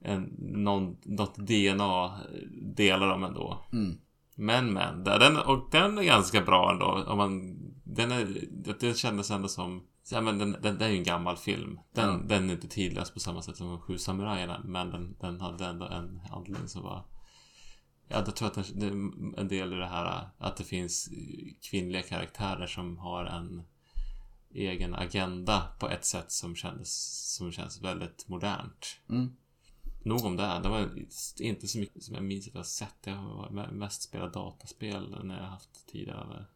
en 0.00 0.22
någon, 0.38 0.96
något 1.02 1.36
DNA 1.36 2.20
delar 2.62 3.08
de 3.08 3.24
ändå. 3.24 3.66
Mm. 3.72 3.98
Men 4.34 4.72
men, 4.72 5.04
den, 5.04 5.36
och 5.36 5.68
den 5.70 5.98
är 5.98 6.02
ganska 6.02 6.40
bra 6.40 6.72
ändå. 6.72 7.04
Om 7.12 7.18
man, 7.18 7.56
den, 7.84 8.12
är, 8.12 8.44
den 8.80 8.94
kändes 8.94 9.30
ändå 9.30 9.48
som 9.48 9.82
Ja 10.10 10.20
men 10.20 10.38
den, 10.38 10.52
den, 10.52 10.62
den 10.62 10.82
är 10.82 10.88
ju 10.88 10.96
en 10.96 11.04
gammal 11.04 11.36
film. 11.36 11.80
Den, 11.94 12.10
Ja. 12.10 12.20
den 12.26 12.50
är 12.50 12.54
inte 12.54 12.68
tidlös 12.68 13.10
på 13.10 13.20
samma 13.20 13.42
sätt 13.42 13.56
som 13.56 13.68
de 13.68 13.80
sju 13.80 13.98
samurajerna. 13.98 14.62
Men 14.64 14.90
den, 14.90 15.16
den 15.20 15.40
hade 15.40 15.66
ändå 15.66 15.86
en 15.86 16.20
handling 16.30 16.68
som 16.68 16.82
var... 16.82 17.04
Ja, 18.08 18.16
jag 18.26 18.36
tror 18.36 18.48
att 18.48 18.54
den, 18.54 18.80
det 18.80 18.86
är 18.86 19.40
en 19.40 19.48
del 19.48 19.72
i 19.72 19.76
det 19.76 19.86
här 19.86 20.28
att 20.38 20.56
det 20.56 20.64
finns 20.64 21.08
kvinnliga 21.70 22.02
karaktärer 22.02 22.66
som 22.66 22.98
har 22.98 23.24
en 23.24 23.62
egen 24.54 24.94
agenda 24.94 25.62
på 25.80 25.88
ett 25.88 26.04
sätt 26.04 26.32
som 26.32 26.56
kändes, 26.56 27.34
som 27.36 27.52
känns 27.52 27.82
väldigt 27.82 28.28
modernt. 28.28 29.00
Mm. 29.10 29.36
Nog 30.02 30.24
om 30.24 30.36
det. 30.36 30.60
Det 30.62 30.68
var 30.68 30.90
inte 31.40 31.68
så 31.68 31.78
mycket 31.78 32.02
som 32.02 32.14
jag 32.14 32.24
minns 32.24 32.48
att 32.48 32.54
jag 32.54 32.58
har 32.58 32.64
sett. 32.64 32.96
Jag 33.04 33.14
har 33.14 33.70
mest 33.72 34.02
spelat 34.02 34.32
dataspel 34.32 35.16
när 35.24 35.36
jag 35.36 35.44
haft 35.44 35.86
tid 35.86 36.08
över. 36.08 36.46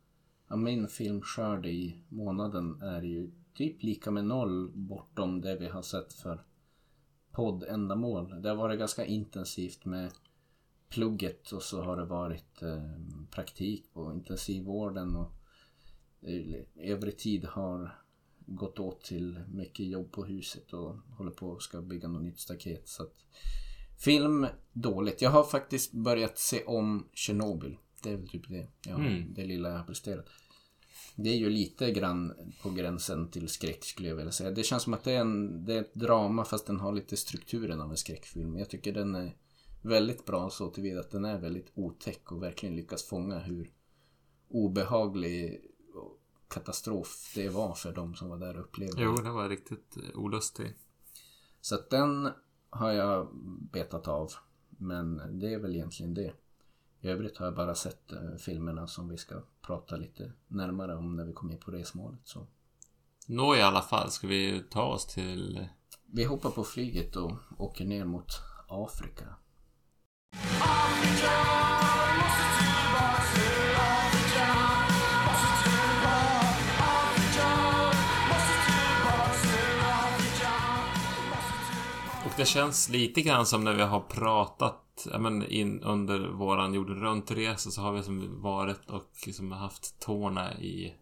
Ja, 0.49 0.57
min 0.57 0.89
filmskörd 0.89 1.67
i 1.67 2.05
månaden 2.09 2.83
är 2.83 3.03
ju 3.03 3.31
typ 3.55 3.83
lika 3.83 4.11
med 4.11 4.25
noll 4.25 4.71
bortom 4.75 5.41
det 5.41 5.59
vi 5.59 5.69
har 5.69 5.83
sett 5.83 6.13
för 6.13 6.45
poddändamål. 7.33 8.43
Det 8.43 8.49
har 8.49 8.57
varit 8.57 8.79
ganska 8.79 9.05
intensivt 9.05 9.85
med 9.85 10.13
plugget 10.89 11.53
och 11.53 11.63
så 11.63 11.83
har 11.83 11.97
det 11.97 12.05
varit 12.05 12.63
eh, 12.63 12.91
praktik 13.31 13.93
på 13.93 14.13
intensivvården 14.13 15.17
och 15.17 15.33
övrig 16.77 17.19
tid 17.19 17.45
har 17.45 18.02
gått 18.57 18.79
åt 18.79 19.05
till 19.05 19.41
mycket 19.49 19.87
jobb 19.87 20.13
på 20.13 20.25
huset 20.25 20.73
och 20.73 20.97
håller 20.97 21.31
på 21.31 21.49
och 21.49 21.63
ska 21.63 21.83
bygga 21.83 22.09
något 22.09 22.23
nytt 22.23 22.41
staket. 22.41 22.89
Så 22.89 23.03
att, 23.03 23.15
film, 23.99 24.47
dåligt. 24.73 25.23
Jag 25.23 25.31
har 25.31 25.45
faktiskt 25.45 25.93
börjat 25.93 26.39
se 26.39 26.65
om 26.65 27.09
Tjernobyl. 27.13 27.77
Det 28.03 28.11
är 28.11 28.17
väl 28.17 28.29
typ 28.29 28.49
det. 28.49 28.69
Ja, 28.87 28.95
Mm. 28.95 29.35
Det 29.35 29.45
lilla 29.45 29.69
jag 29.69 29.79
har 29.79 29.85
presterat. 29.85 30.27
Det 31.17 31.31
är 31.31 31.37
ju 31.37 31.51
lite 31.51 31.91
grann 31.91 32.33
på 32.63 32.71
gränsen 32.71 33.31
till 33.31 33.49
skräck 33.49 33.85
skulle 33.85 34.09
jag 34.09 34.17
vilja 34.17 34.33
säga. 34.33 34.51
Det 34.51 34.63
känns 34.63 34.83
som 34.83 34.95
att 34.95 35.05
det 35.05 35.13
är, 35.13 35.21
en, 35.21 35.65
det 35.65 35.75
är 35.75 35.81
ett 35.81 35.95
drama 35.95 36.45
fast 36.45 36.67
den 36.67 36.81
har 36.81 36.93
lite 36.93 37.17
strukturen 37.17 37.81
av 37.81 37.91
en 37.91 37.97
skräckfilm. 37.97 38.59
Jag 38.59 38.71
tycker 38.71 38.93
den 38.93 39.15
är 39.15 39.37
väldigt 39.83 40.27
bra 40.27 40.51
så 40.51 40.71
tillvida 40.71 41.01
att 41.01 41.11
den 41.11 41.25
är 41.25 41.39
väldigt 41.39 41.73
otäck 41.75 42.33
och 42.33 42.43
verkligen 42.43 42.77
lyckas 42.77 43.05
fånga 43.05 43.39
hur 43.39 43.71
obehaglig 44.49 45.61
katastrof 46.53 47.33
det 47.35 47.49
var 47.49 47.75
för 47.75 47.93
de 47.93 48.15
som 48.15 48.29
var 48.29 48.37
där 48.37 48.57
och 48.57 48.65
upplevde. 48.65 49.03
Jo, 49.03 49.17
det 49.17 49.31
var 49.31 49.49
riktigt 49.49 49.97
eh, 49.97 50.19
olustig. 50.19 50.75
Så 51.61 51.75
att 51.75 51.91
den 51.91 52.29
har 52.71 52.93
jag 52.93 53.29
betat 53.73 54.09
av. 54.09 54.33
Men 54.69 55.39
det 55.41 55.55
är 55.55 55.59
väl 55.59 55.77
egentligen 55.77 56.15
det. 56.15 56.33
I 57.01 57.09
övrigt 57.09 57.39
har 57.39 57.47
jag 57.47 57.55
bara 57.55 57.75
sett 57.75 58.13
eh, 58.13 58.37
filmerna 58.39 58.87
som 58.87 59.09
vi 59.09 59.17
ska 59.17 59.43
prata 59.67 59.97
lite 59.97 60.33
närmare 60.49 60.97
om 60.97 61.17
när 61.17 61.25
vi 61.25 61.33
kommer 61.33 61.53
in 61.53 61.61
på 61.61 61.71
resmålet. 61.71 62.21
Så. 62.25 62.47
Nå 63.27 63.57
i 63.57 63.63
alla 63.63 63.83
fall, 63.83 64.11
ska 64.11 64.27
vi 64.27 64.65
ta 64.71 64.83
oss 64.83 65.07
till... 65.07 65.69
Vi 66.07 66.25
hoppar 66.25 66.51
på 66.51 66.65
flyget 66.65 67.17
och 67.17 67.33
åker 67.59 67.85
ner 67.85 68.05
mot 68.05 68.27
Afrika. 68.69 69.35
Och 70.33 71.72
det 82.43 82.47
känns 82.47 82.89
lite 82.89 83.23
grann 83.23 83.47
som 83.47 83.65
när 83.65 83.75
vi 83.75 83.83
har 83.83 84.01
pratat 84.01 85.07
men 85.19 85.47
in 85.47 85.81
under 85.83 86.19
våran 86.19 86.75
jorden 86.75 86.97
runt-resa 86.97 87.71
så 87.71 87.81
har 87.81 87.93
vi 87.93 88.03
som 88.03 88.43
varit 88.43 88.91
och 88.91 89.11
liksom 89.27 89.53
haft 89.53 90.01
tårna 90.01 90.55
i 90.55 90.95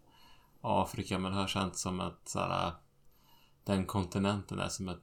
Afrika 0.60 1.18
men 1.18 1.32
det 1.32 1.38
har 1.38 1.46
känts 1.46 1.80
som 1.80 2.00
att 2.00 2.28
så 2.28 2.38
här, 2.38 2.72
den 3.64 3.86
kontinenten 3.86 4.58
är 4.58 4.68
som 4.68 4.88
ett, 4.88 5.02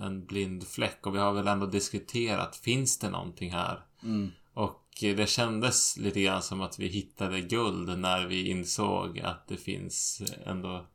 en 0.00 0.26
blind 0.26 0.66
fläck 0.66 1.06
och 1.06 1.14
vi 1.14 1.18
har 1.18 1.32
väl 1.32 1.48
ändå 1.48 1.66
diskuterat, 1.66 2.56
finns 2.56 2.98
det 2.98 3.10
någonting 3.10 3.52
här? 3.52 3.84
Mm. 4.02 4.30
Och 4.54 4.86
det 5.00 5.28
kändes 5.28 5.96
lite 5.96 6.20
grann 6.20 6.42
som 6.42 6.60
att 6.60 6.78
vi 6.78 6.88
hittade 6.88 7.40
guld 7.40 7.98
när 7.98 8.26
vi 8.26 8.48
insåg 8.48 9.20
att 9.20 9.48
det 9.48 9.56
finns 9.56 10.22
ändå 10.44 10.86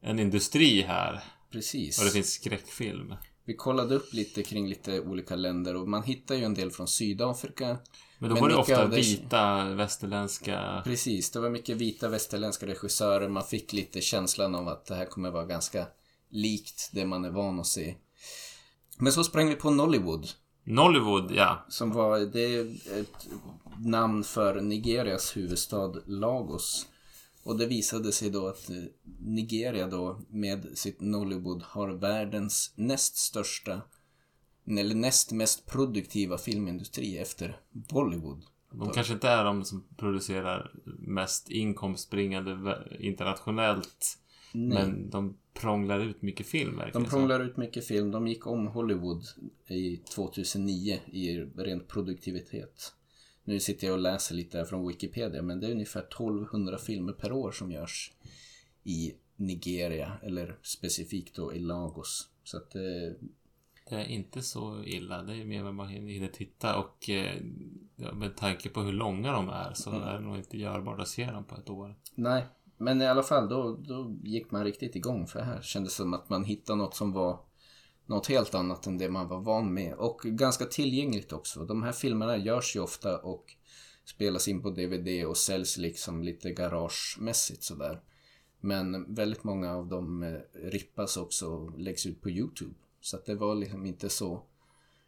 en 0.00 0.18
industri 0.18 0.82
här. 0.82 1.24
Precis. 1.50 1.98
Och 1.98 2.04
det 2.04 2.10
finns 2.10 2.32
skräckfilm. 2.32 3.14
Vi 3.44 3.54
kollade 3.54 3.94
upp 3.94 4.12
lite 4.12 4.42
kring 4.42 4.68
lite 4.68 5.00
olika 5.00 5.36
länder 5.36 5.76
och 5.76 5.88
man 5.88 6.02
hittar 6.02 6.34
ju 6.34 6.44
en 6.44 6.54
del 6.54 6.70
från 6.70 6.88
Sydafrika. 6.88 7.78
Men 8.18 8.30
då 8.30 8.36
var 8.40 8.48
det 8.48 8.54
ofta 8.54 8.86
det- 8.86 8.96
vita 8.96 9.64
västerländska... 9.64 10.82
Precis, 10.84 11.30
det 11.30 11.40
var 11.40 11.50
mycket 11.50 11.76
vita 11.76 12.08
västerländska 12.08 12.66
regissörer. 12.66 13.28
Man 13.28 13.44
fick 13.44 13.72
lite 13.72 14.00
känslan 14.00 14.54
av 14.54 14.68
att 14.68 14.86
det 14.86 14.94
här 14.94 15.06
kommer 15.06 15.30
vara 15.30 15.44
ganska 15.44 15.86
likt 16.30 16.90
det 16.92 17.06
man 17.06 17.24
är 17.24 17.30
van 17.30 17.60
att 17.60 17.66
se. 17.66 17.94
Men 18.98 19.12
så 19.12 19.24
sprang 19.24 19.48
vi 19.48 19.54
på 19.54 19.70
Nollywood. 19.70 20.28
Nollywood, 20.64 21.32
ja. 21.34 21.66
Som 21.68 21.90
var, 21.92 22.18
det 22.18 22.40
är 22.40 22.60
ett 23.00 23.28
namn 23.78 24.24
för 24.24 24.60
Nigerias 24.60 25.36
huvudstad 25.36 25.92
Lagos. 26.06 26.86
Och 27.42 27.58
det 27.58 27.66
visade 27.66 28.12
sig 28.12 28.30
då 28.30 28.46
att 28.46 28.70
eh, 28.70 28.76
Nigeria 29.18 29.86
då 29.86 30.20
med 30.28 30.66
sitt 30.74 31.00
Nollywood 31.00 31.62
har 31.62 31.88
världens 31.88 32.72
näst 32.76 33.16
största 33.16 33.82
eller 34.66 34.94
näst 34.94 35.32
mest 35.32 35.66
produktiva 35.66 36.38
filmindustri 36.38 37.18
efter 37.18 37.60
Bollywood. 37.70 38.42
De 38.72 38.90
kanske 38.90 39.12
inte 39.12 39.28
är 39.28 39.44
de 39.44 39.64
som 39.64 39.84
producerar 39.96 40.72
mest 40.98 41.50
inkomstbringande 41.50 42.78
internationellt. 42.98 44.18
Men 44.52 45.10
de 45.10 45.36
prånglar 45.54 46.00
ut 46.00 46.22
mycket 46.22 46.46
film, 46.46 46.82
De 46.92 47.04
prånglar 47.04 47.40
ut 47.40 47.56
mycket 47.56 47.86
film. 47.86 48.10
De 48.10 48.26
gick 48.26 48.46
om 48.46 48.66
Hollywood 48.66 49.24
i 49.68 49.96
2009 49.96 51.00
i 51.12 51.38
ren 51.40 51.84
produktivitet. 51.88 52.92
Nu 53.44 53.60
sitter 53.60 53.86
jag 53.86 53.94
och 53.94 54.00
läser 54.00 54.34
lite 54.34 54.64
från 54.64 54.88
Wikipedia 54.88 55.42
men 55.42 55.60
det 55.60 55.66
är 55.66 55.72
ungefär 55.72 56.00
1200 56.00 56.78
filmer 56.78 57.12
per 57.12 57.32
år 57.32 57.52
som 57.52 57.72
görs 57.72 58.12
i 58.84 59.12
Nigeria 59.36 60.12
eller 60.22 60.58
specifikt 60.62 61.36
då 61.36 61.54
i 61.54 61.58
Lagos. 61.58 62.28
Så 62.44 62.56
att 62.56 62.74
eh, 62.74 62.80
Det 63.88 63.94
är 63.94 64.04
inte 64.08 64.42
så 64.42 64.84
illa. 64.84 65.22
Det 65.22 65.34
är 65.36 65.44
mer 65.44 65.64
än 65.64 65.74
man 65.74 65.88
hinner 65.88 66.28
titta 66.28 66.78
och 66.78 67.10
eh, 67.10 67.36
ja, 67.96 68.12
med 68.12 68.36
tanke 68.36 68.68
på 68.68 68.80
hur 68.80 68.92
långa 68.92 69.32
de 69.32 69.48
är 69.48 69.72
så 69.74 69.90
Mm. 69.90 70.02
är 70.02 70.12
det 70.14 70.20
nog 70.20 70.36
inte 70.36 70.58
görbart 70.58 71.00
att 71.00 71.08
se 71.08 71.30
dem 71.30 71.44
på 71.44 71.56
ett 71.56 71.70
år. 71.70 71.94
nej, 72.14 72.44
men 72.76 73.02
i 73.02 73.06
alla 73.06 73.22
fall 73.22 73.48
då, 73.48 73.76
då 73.76 74.16
gick 74.22 74.50
man 74.50 74.64
riktigt 74.64 74.96
igång 74.96 75.26
för 75.26 75.38
det 75.38 75.44
här 75.44 75.62
kändes 75.62 75.94
som 75.94 76.14
att 76.14 76.28
man 76.28 76.44
hittade 76.44 76.78
något 76.78 76.94
som 76.96 77.12
var 77.12 77.38
något 78.06 78.26
helt 78.26 78.54
annat 78.54 78.86
än 78.86 78.98
det 78.98 79.08
man 79.08 79.28
var 79.28 79.40
van 79.40 79.74
med 79.74 79.94
och 79.94 80.20
ganska 80.24 80.64
tillgängligt 80.64 81.32
också. 81.32 81.64
De 81.64 81.82
här 81.82 81.92
filmerna 81.92 82.36
görs 82.36 82.76
ju 82.76 82.80
ofta 82.80 83.18
och 83.18 83.56
spelas 84.04 84.48
in 84.48 84.62
på 84.62 84.70
DVD 84.70 85.26
och 85.26 85.36
säljs 85.36 85.76
liksom 85.76 86.22
lite 86.22 86.52
garagemässigt 86.52 87.62
sådär. 87.62 88.00
Men 88.60 89.14
väldigt 89.14 89.44
många 89.44 89.74
av 89.74 89.88
dem 89.88 90.22
eh, 90.22 90.60
rippas 90.70 91.16
också 91.16 91.46
och 91.46 91.78
läggs 91.78 92.06
ut 92.06 92.20
på 92.20 92.30
Youtube. 92.30 92.74
Så 93.00 93.16
att 93.16 93.26
det 93.26 93.34
var 93.34 93.54
liksom 93.54 93.86
inte 93.86 94.08
så... 94.08 94.42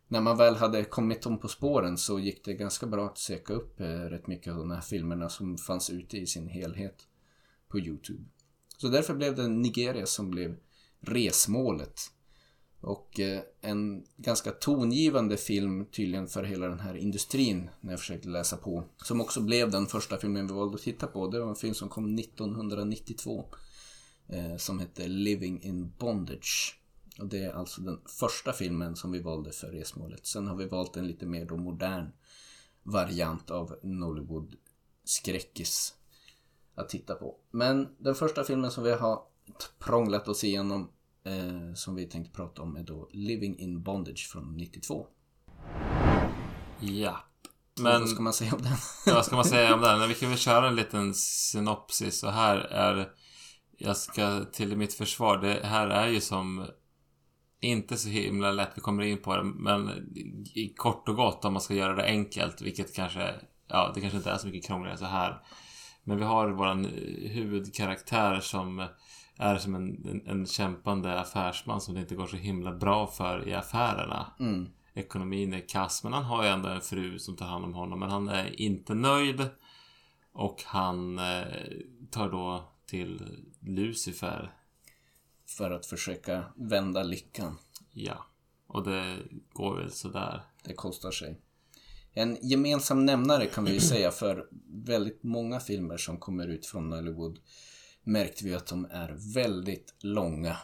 När 0.08 0.20
man 0.20 0.36
väl 0.36 0.56
hade 0.56 0.84
kommit 0.84 1.22
dem 1.22 1.38
på 1.38 1.48
spåren 1.48 1.98
så 1.98 2.18
gick 2.18 2.44
det 2.44 2.54
ganska 2.54 2.86
bra 2.86 3.06
att 3.06 3.18
söka 3.18 3.52
upp 3.52 3.80
eh, 3.80 3.86
rätt 3.86 4.26
mycket 4.26 4.52
av 4.52 4.58
de 4.58 4.70
här 4.70 4.80
filmerna 4.80 5.28
som 5.28 5.58
fanns 5.58 5.90
ute 5.90 6.18
i 6.18 6.26
sin 6.26 6.48
helhet 6.48 7.08
på 7.68 7.78
Youtube. 7.78 8.24
Så 8.76 8.88
därför 8.88 9.14
blev 9.14 9.34
det 9.34 9.48
Nigeria 9.48 10.06
som 10.06 10.30
blev 10.30 10.56
resmålet. 11.00 12.00
Och 12.84 13.20
eh, 13.20 13.42
en 13.60 14.04
ganska 14.16 14.50
tongivande 14.50 15.36
film 15.36 15.86
tydligen 15.86 16.28
för 16.28 16.42
hela 16.42 16.68
den 16.68 16.80
här 16.80 16.96
industrin 16.96 17.70
när 17.80 17.92
jag 17.92 18.00
försökte 18.00 18.28
läsa 18.28 18.56
på. 18.56 18.84
Som 18.96 19.20
också 19.20 19.40
blev 19.40 19.70
den 19.70 19.86
första 19.86 20.16
filmen 20.18 20.46
vi 20.46 20.52
valde 20.52 20.74
att 20.74 20.82
titta 20.82 21.06
på. 21.06 21.28
Det 21.28 21.40
var 21.40 21.48
en 21.48 21.56
film 21.56 21.74
som 21.74 21.88
kom 21.88 22.18
1992. 22.18 23.44
Eh, 24.28 24.56
som 24.56 24.78
hette 24.78 25.08
Living 25.08 25.62
in 25.62 25.92
Bondage. 25.98 26.78
Och 27.18 27.26
det 27.26 27.44
är 27.44 27.52
alltså 27.52 27.80
den 27.80 28.00
första 28.06 28.52
filmen 28.52 28.96
som 28.96 29.12
vi 29.12 29.18
valde 29.18 29.52
för 29.52 29.66
resmålet. 29.66 30.26
Sen 30.26 30.46
har 30.46 30.56
vi 30.56 30.64
valt 30.64 30.96
en 30.96 31.06
lite 31.06 31.26
mer 31.26 31.44
då 31.44 31.56
modern 31.56 32.06
variant 32.82 33.50
av 33.50 33.78
Nollywood 33.82 34.56
skräckis 35.04 35.94
att 36.74 36.88
titta 36.88 37.14
på. 37.14 37.36
Men 37.50 37.88
den 37.98 38.14
första 38.14 38.44
filmen 38.44 38.70
som 38.70 38.84
vi 38.84 38.92
har 38.92 39.22
prånglat 39.78 40.28
oss 40.28 40.44
igenom 40.44 40.90
eh, 41.24 41.74
som 41.74 41.94
vi 41.94 42.06
tänkte 42.06 42.36
prata 42.36 42.62
om 42.62 42.76
är 42.76 42.82
då 42.82 43.08
Living 43.12 43.58
in 43.58 43.82
Bondage 43.82 44.28
från 44.32 44.56
92. 44.56 45.06
Ja. 46.80 47.24
Men... 47.80 48.00
Vad 48.00 48.08
ska 48.08 48.22
man 48.22 48.32
säga 48.32 48.54
om 48.54 48.62
den? 48.62 48.76
vad 49.14 49.24
ska 49.24 49.36
man 49.36 49.44
säga 49.44 49.74
om 49.74 49.80
den? 49.80 49.98
Men 49.98 50.08
Vi 50.08 50.14
kan 50.14 50.28
väl 50.28 50.38
köra 50.38 50.68
en 50.68 50.76
liten 50.76 51.14
synopsis. 51.14 52.22
Och 52.22 52.32
här 52.32 52.56
är... 52.56 53.08
Jag 53.78 53.96
ska 53.96 54.44
till 54.44 54.76
mitt 54.76 54.94
försvar. 54.94 55.38
Det 55.38 55.66
här 55.66 55.86
är 55.88 56.08
ju 56.08 56.20
som... 56.20 56.66
Inte 57.60 57.96
så 57.96 58.08
himla 58.08 58.52
lätt, 58.52 58.70
vi 58.74 58.80
kommer 58.80 59.02
in 59.02 59.22
på 59.22 59.36
det, 59.36 59.42
men 59.44 59.90
kort 60.76 61.08
och 61.08 61.16
gott 61.16 61.44
om 61.44 61.52
man 61.52 61.62
ska 61.62 61.74
göra 61.74 61.94
det 61.94 62.04
enkelt, 62.04 62.62
vilket 62.62 62.94
kanske, 62.94 63.34
ja, 63.68 63.92
det 63.94 64.00
kanske 64.00 64.16
inte 64.16 64.30
är 64.30 64.38
så 64.38 64.46
mycket 64.46 64.66
krångligare 64.66 64.98
så 64.98 65.04
här. 65.04 65.42
Men 66.02 66.18
vi 66.18 66.24
har 66.24 66.50
våran 66.50 66.84
huvudkaraktär 67.30 68.40
som 68.40 68.86
är 69.38 69.58
som 69.58 69.74
en, 69.74 70.06
en, 70.08 70.26
en 70.26 70.46
kämpande 70.46 71.20
affärsman 71.20 71.80
som 71.80 71.94
det 71.94 72.00
inte 72.00 72.14
går 72.14 72.26
så 72.26 72.36
himla 72.36 72.72
bra 72.72 73.06
för 73.06 73.48
i 73.48 73.54
affärerna. 73.54 74.32
Mm. 74.40 74.68
Ekonomin 74.94 75.54
är 75.54 75.68
kass, 75.68 76.04
men 76.04 76.12
han 76.12 76.24
har 76.24 76.42
ju 76.44 76.48
ändå 76.48 76.68
en 76.68 76.80
fru 76.80 77.18
som 77.18 77.36
tar 77.36 77.46
hand 77.46 77.64
om 77.64 77.74
honom. 77.74 78.00
Men 78.00 78.10
han 78.10 78.28
är 78.28 78.60
inte 78.60 78.94
nöjd. 78.94 79.48
Och 80.32 80.62
han 80.66 81.18
eh, 81.18 81.44
tar 82.10 82.30
då 82.30 82.72
till 82.86 83.44
Lucifer. 83.60 84.52
För 85.46 85.70
att 85.70 85.86
försöka 85.86 86.44
vända 86.56 87.02
lyckan. 87.02 87.58
Ja. 87.92 88.26
Och 88.66 88.84
det 88.84 89.16
går 89.52 89.76
väl 89.76 89.90
sådär. 89.90 90.42
Det 90.64 90.74
kostar 90.74 91.10
sig. 91.10 91.40
En 92.12 92.38
gemensam 92.42 93.04
nämnare 93.04 93.46
kan 93.46 93.64
vi 93.64 93.72
ju 93.72 93.80
säga 93.80 94.10
för 94.10 94.48
väldigt 94.86 95.22
många 95.22 95.60
filmer 95.60 95.96
som 95.96 96.18
kommer 96.18 96.48
ut 96.48 96.66
från 96.66 96.92
Hollywood 96.92 97.38
märkte 98.04 98.44
vi 98.44 98.54
att 98.54 98.66
de 98.66 98.86
är 98.90 99.16
väldigt 99.34 99.94
långa. 100.00 100.56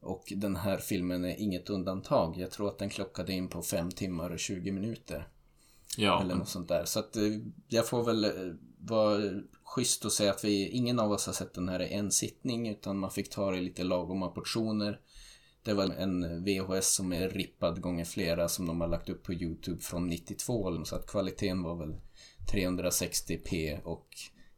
Och 0.00 0.32
den 0.36 0.56
här 0.56 0.78
filmen 0.78 1.24
är 1.24 1.40
inget 1.40 1.70
undantag. 1.70 2.36
Jag 2.36 2.50
tror 2.50 2.68
att 2.68 2.78
den 2.78 2.90
klockade 2.90 3.32
in 3.32 3.48
på 3.48 3.62
5 3.62 3.90
timmar 3.90 4.30
och 4.30 4.38
20 4.38 4.72
minuter. 4.72 5.28
Ja. 5.96 6.22
Eller 6.22 6.34
något 6.34 6.48
sånt 6.48 6.68
där. 6.68 6.84
Så 6.84 6.98
att 6.98 7.16
eh, 7.16 7.22
jag 7.68 7.88
får 7.88 8.04
väl 8.04 8.24
eh, 8.24 8.30
vara 8.78 9.20
schysst 9.64 10.04
och 10.04 10.12
säga 10.12 10.30
att 10.30 10.44
vi, 10.44 10.68
ingen 10.68 10.98
av 10.98 11.12
oss 11.12 11.26
har 11.26 11.32
sett 11.32 11.54
den 11.54 11.68
här 11.68 11.82
i 11.82 11.92
en 11.92 12.10
sittning 12.10 12.68
utan 12.68 12.98
man 12.98 13.10
fick 13.10 13.30
ta 13.30 13.50
det 13.50 13.58
i 13.58 13.60
lite 13.60 13.84
lagoma 13.84 14.28
portioner. 14.28 15.00
Det 15.62 15.74
var 15.74 15.84
en 15.84 16.44
VHS 16.44 16.94
som 16.94 17.12
är 17.12 17.28
rippad 17.28 17.80
gånger 17.80 18.04
flera 18.04 18.48
som 18.48 18.66
de 18.66 18.80
har 18.80 18.88
lagt 18.88 19.08
upp 19.08 19.22
på 19.22 19.32
Youtube 19.32 19.80
från 19.80 20.08
92 20.08 20.84
så 20.84 20.96
att 20.96 21.06
kvaliteten 21.06 21.62
var 21.62 21.76
väl 21.76 22.00
360p 22.52 23.82
och 23.82 24.08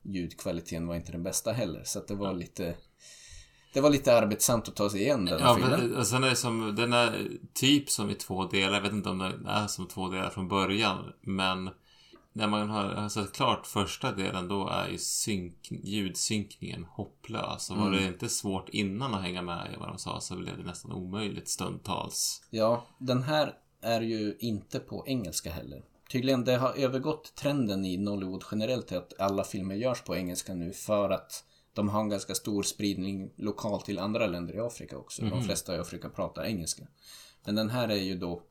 ljudkvaliteten 0.02 0.86
var 0.86 0.94
inte 0.96 1.12
den 1.12 1.22
bästa 1.22 1.52
heller 1.52 1.82
så 1.84 1.98
att 1.98 2.08
det 2.08 2.14
var 2.14 2.34
lite 2.34 2.74
det 3.72 3.80
var 3.80 3.90
lite 3.90 4.18
arbetsamt 4.18 4.68
att 4.68 4.76
ta 4.76 4.90
sig 4.90 5.00
igen 5.00 5.24
den 5.24 5.40
Ja, 5.40 5.54
filmen. 5.54 5.80
men, 5.80 5.96
och 5.96 6.06
sen 6.06 6.24
är 6.24 6.30
det 6.30 6.36
som, 6.36 6.74
den 6.76 6.92
är 6.92 7.28
typ 7.54 7.90
som 7.90 8.10
i 8.10 8.14
två 8.14 8.44
delar. 8.46 8.74
Jag 8.74 8.80
vet 8.82 8.92
inte 8.92 9.08
om 9.08 9.18
den 9.18 9.46
är 9.46 9.66
som 9.66 9.86
två 9.88 10.08
delar 10.08 10.30
från 10.30 10.48
början. 10.48 11.12
Men 11.20 11.70
när 12.32 12.46
man 12.48 12.68
har, 12.70 12.84
har 12.84 13.08
sett 13.08 13.32
klart 13.32 13.66
första 13.66 14.12
delen 14.12 14.48
då 14.48 14.68
är 14.68 14.88
ju 14.88 14.98
synk, 14.98 15.68
ljudsynkningen 15.70 16.84
hopplös. 16.84 17.70
Och 17.70 17.76
var 17.76 17.86
Mm. 17.86 18.00
det 18.00 18.06
inte 18.08 18.28
svårt 18.28 18.68
innan 18.68 19.14
att 19.14 19.22
hänga 19.22 19.42
med 19.42 19.70
i 19.74 19.76
vad 19.78 19.88
de 19.88 19.98
sa 19.98 20.20
så 20.20 20.36
blev 20.36 20.56
det 20.58 20.64
nästan 20.64 20.92
omöjligt 20.92 21.48
stundtals. 21.48 22.42
Ja, 22.50 22.86
den 22.98 23.22
här 23.22 23.54
är 23.82 24.00
ju 24.00 24.36
inte 24.38 24.78
på 24.80 25.04
engelska 25.06 25.50
heller. 25.52 25.82
Tydligen, 26.10 26.44
det 26.44 26.56
har 26.56 26.74
övergått 26.74 27.34
trenden 27.34 27.84
i 27.84 27.96
Nollywood 27.96 28.44
generellt 28.50 28.86
till 28.86 28.96
att 28.96 29.20
alla 29.20 29.44
filmer 29.44 29.74
görs 29.74 30.02
på 30.02 30.16
engelska 30.16 30.54
nu 30.54 30.72
för 30.72 31.10
att 31.10 31.44
de 31.74 31.88
har 31.88 32.00
en 32.00 32.08
ganska 32.08 32.34
stor 32.34 32.62
spridning 32.62 33.30
lokalt 33.36 33.84
till 33.84 33.98
andra 33.98 34.26
länder 34.26 34.54
i 34.54 34.60
Afrika 34.60 34.98
också. 34.98 35.22
De 35.22 35.44
flesta 35.44 35.76
i 35.76 35.78
Afrika 35.78 36.08
pratar 36.08 36.44
engelska. 36.44 36.82
Men 37.44 37.54
den 37.54 37.70
här 37.70 37.88
är 37.88 37.94
ju 37.94 38.18
då, 38.18 38.42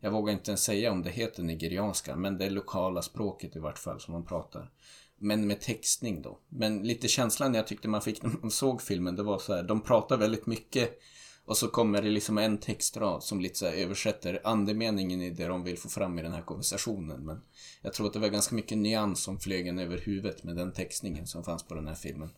jag 0.00 0.10
vågar 0.10 0.32
inte 0.32 0.50
ens 0.50 0.62
säga 0.62 0.92
om 0.92 1.02
det 1.02 1.10
heter 1.10 1.42
nigerianska, 1.42 2.16
men 2.16 2.38
det 2.38 2.44
är 2.44 2.50
lokala 2.50 3.02
språket 3.02 3.56
i 3.56 3.58
vart 3.58 3.78
fall 3.78 4.00
som 4.00 4.12
man 4.12 4.24
pratar. 4.24 4.70
Men 5.18 5.46
med 5.46 5.60
textning 5.60 6.22
då. 6.22 6.38
Men 6.48 6.82
lite 6.82 7.08
känslan 7.08 7.54
jag 7.54 7.66
tyckte 7.66 7.88
man 7.88 8.02
fick 8.02 8.22
när 8.22 8.32
man 8.40 8.50
såg 8.50 8.82
filmen, 8.82 9.16
det 9.16 9.22
var 9.22 9.38
så 9.38 9.54
här, 9.54 9.62
de 9.62 9.80
pratar 9.80 10.16
väldigt 10.16 10.46
mycket 10.46 10.98
och 11.44 11.56
så 11.56 11.68
kommer 11.68 12.02
det 12.02 12.10
liksom 12.10 12.38
en 12.38 12.58
textrad 12.58 13.22
som 13.22 13.40
lite 13.40 13.58
så 13.58 13.66
här 13.66 13.72
översätter 13.72 14.40
andemeningen 14.44 15.22
i 15.22 15.30
det 15.30 15.46
de 15.46 15.64
vill 15.64 15.78
få 15.78 15.88
fram 15.88 16.18
i 16.18 16.22
den 16.22 16.32
här 16.32 16.42
konversationen. 16.42 17.26
Men 17.26 17.42
jag 17.82 17.92
tror 17.92 18.06
att 18.06 18.12
det 18.12 18.18
var 18.18 18.28
ganska 18.28 18.54
mycket 18.54 18.78
nyans 18.78 19.22
som 19.22 19.38
flög 19.38 19.66
en 19.66 19.78
över 19.78 19.98
huvudet 19.98 20.44
med 20.44 20.56
den 20.56 20.72
textningen 20.72 21.26
som 21.26 21.44
fanns 21.44 21.62
på 21.62 21.74
den 21.74 21.86
här 21.86 21.94
filmen. 21.94 22.30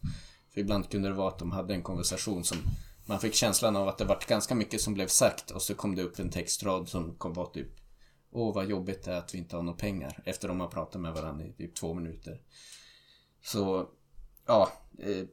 För 0.55 0.61
ibland 0.61 0.91
kunde 0.91 1.09
det 1.09 1.15
vara 1.15 1.29
att 1.29 1.39
de 1.39 1.51
hade 1.53 1.75
en 1.75 1.83
konversation 1.83 2.45
som 2.45 2.59
man 3.07 3.21
fick 3.21 3.35
känslan 3.35 3.77
av 3.77 3.89
att 3.89 3.99
det 3.99 4.05
vart 4.05 4.27
ganska 4.27 4.55
mycket 4.55 4.81
som 4.81 4.95
blev 4.95 5.07
sagt 5.07 5.51
och 5.51 5.63
så 5.63 5.75
kom 5.75 5.95
det 5.95 6.03
upp 6.03 6.19
en 6.19 6.31
textrad 6.31 6.89
som 6.89 7.15
kom 7.15 7.33
vara 7.33 7.47
typ 7.47 7.69
Åh 8.37 8.55
vad 8.55 8.67
jobbigt 8.67 9.03
det 9.03 9.13
är 9.13 9.17
att 9.17 9.35
vi 9.35 9.39
inte 9.39 9.57
har 9.57 9.63
några 9.63 9.79
pengar 9.79 10.23
efter 10.25 10.49
de 10.49 10.61
har 10.61 10.69
pratat 10.69 11.01
med 11.01 11.15
varandra 11.15 11.45
i 11.45 11.53
typ 11.53 11.75
två 11.75 11.95
minuter. 11.95 12.41
Så, 13.43 13.89
ja. 14.47 14.73
Eh, 14.99 15.25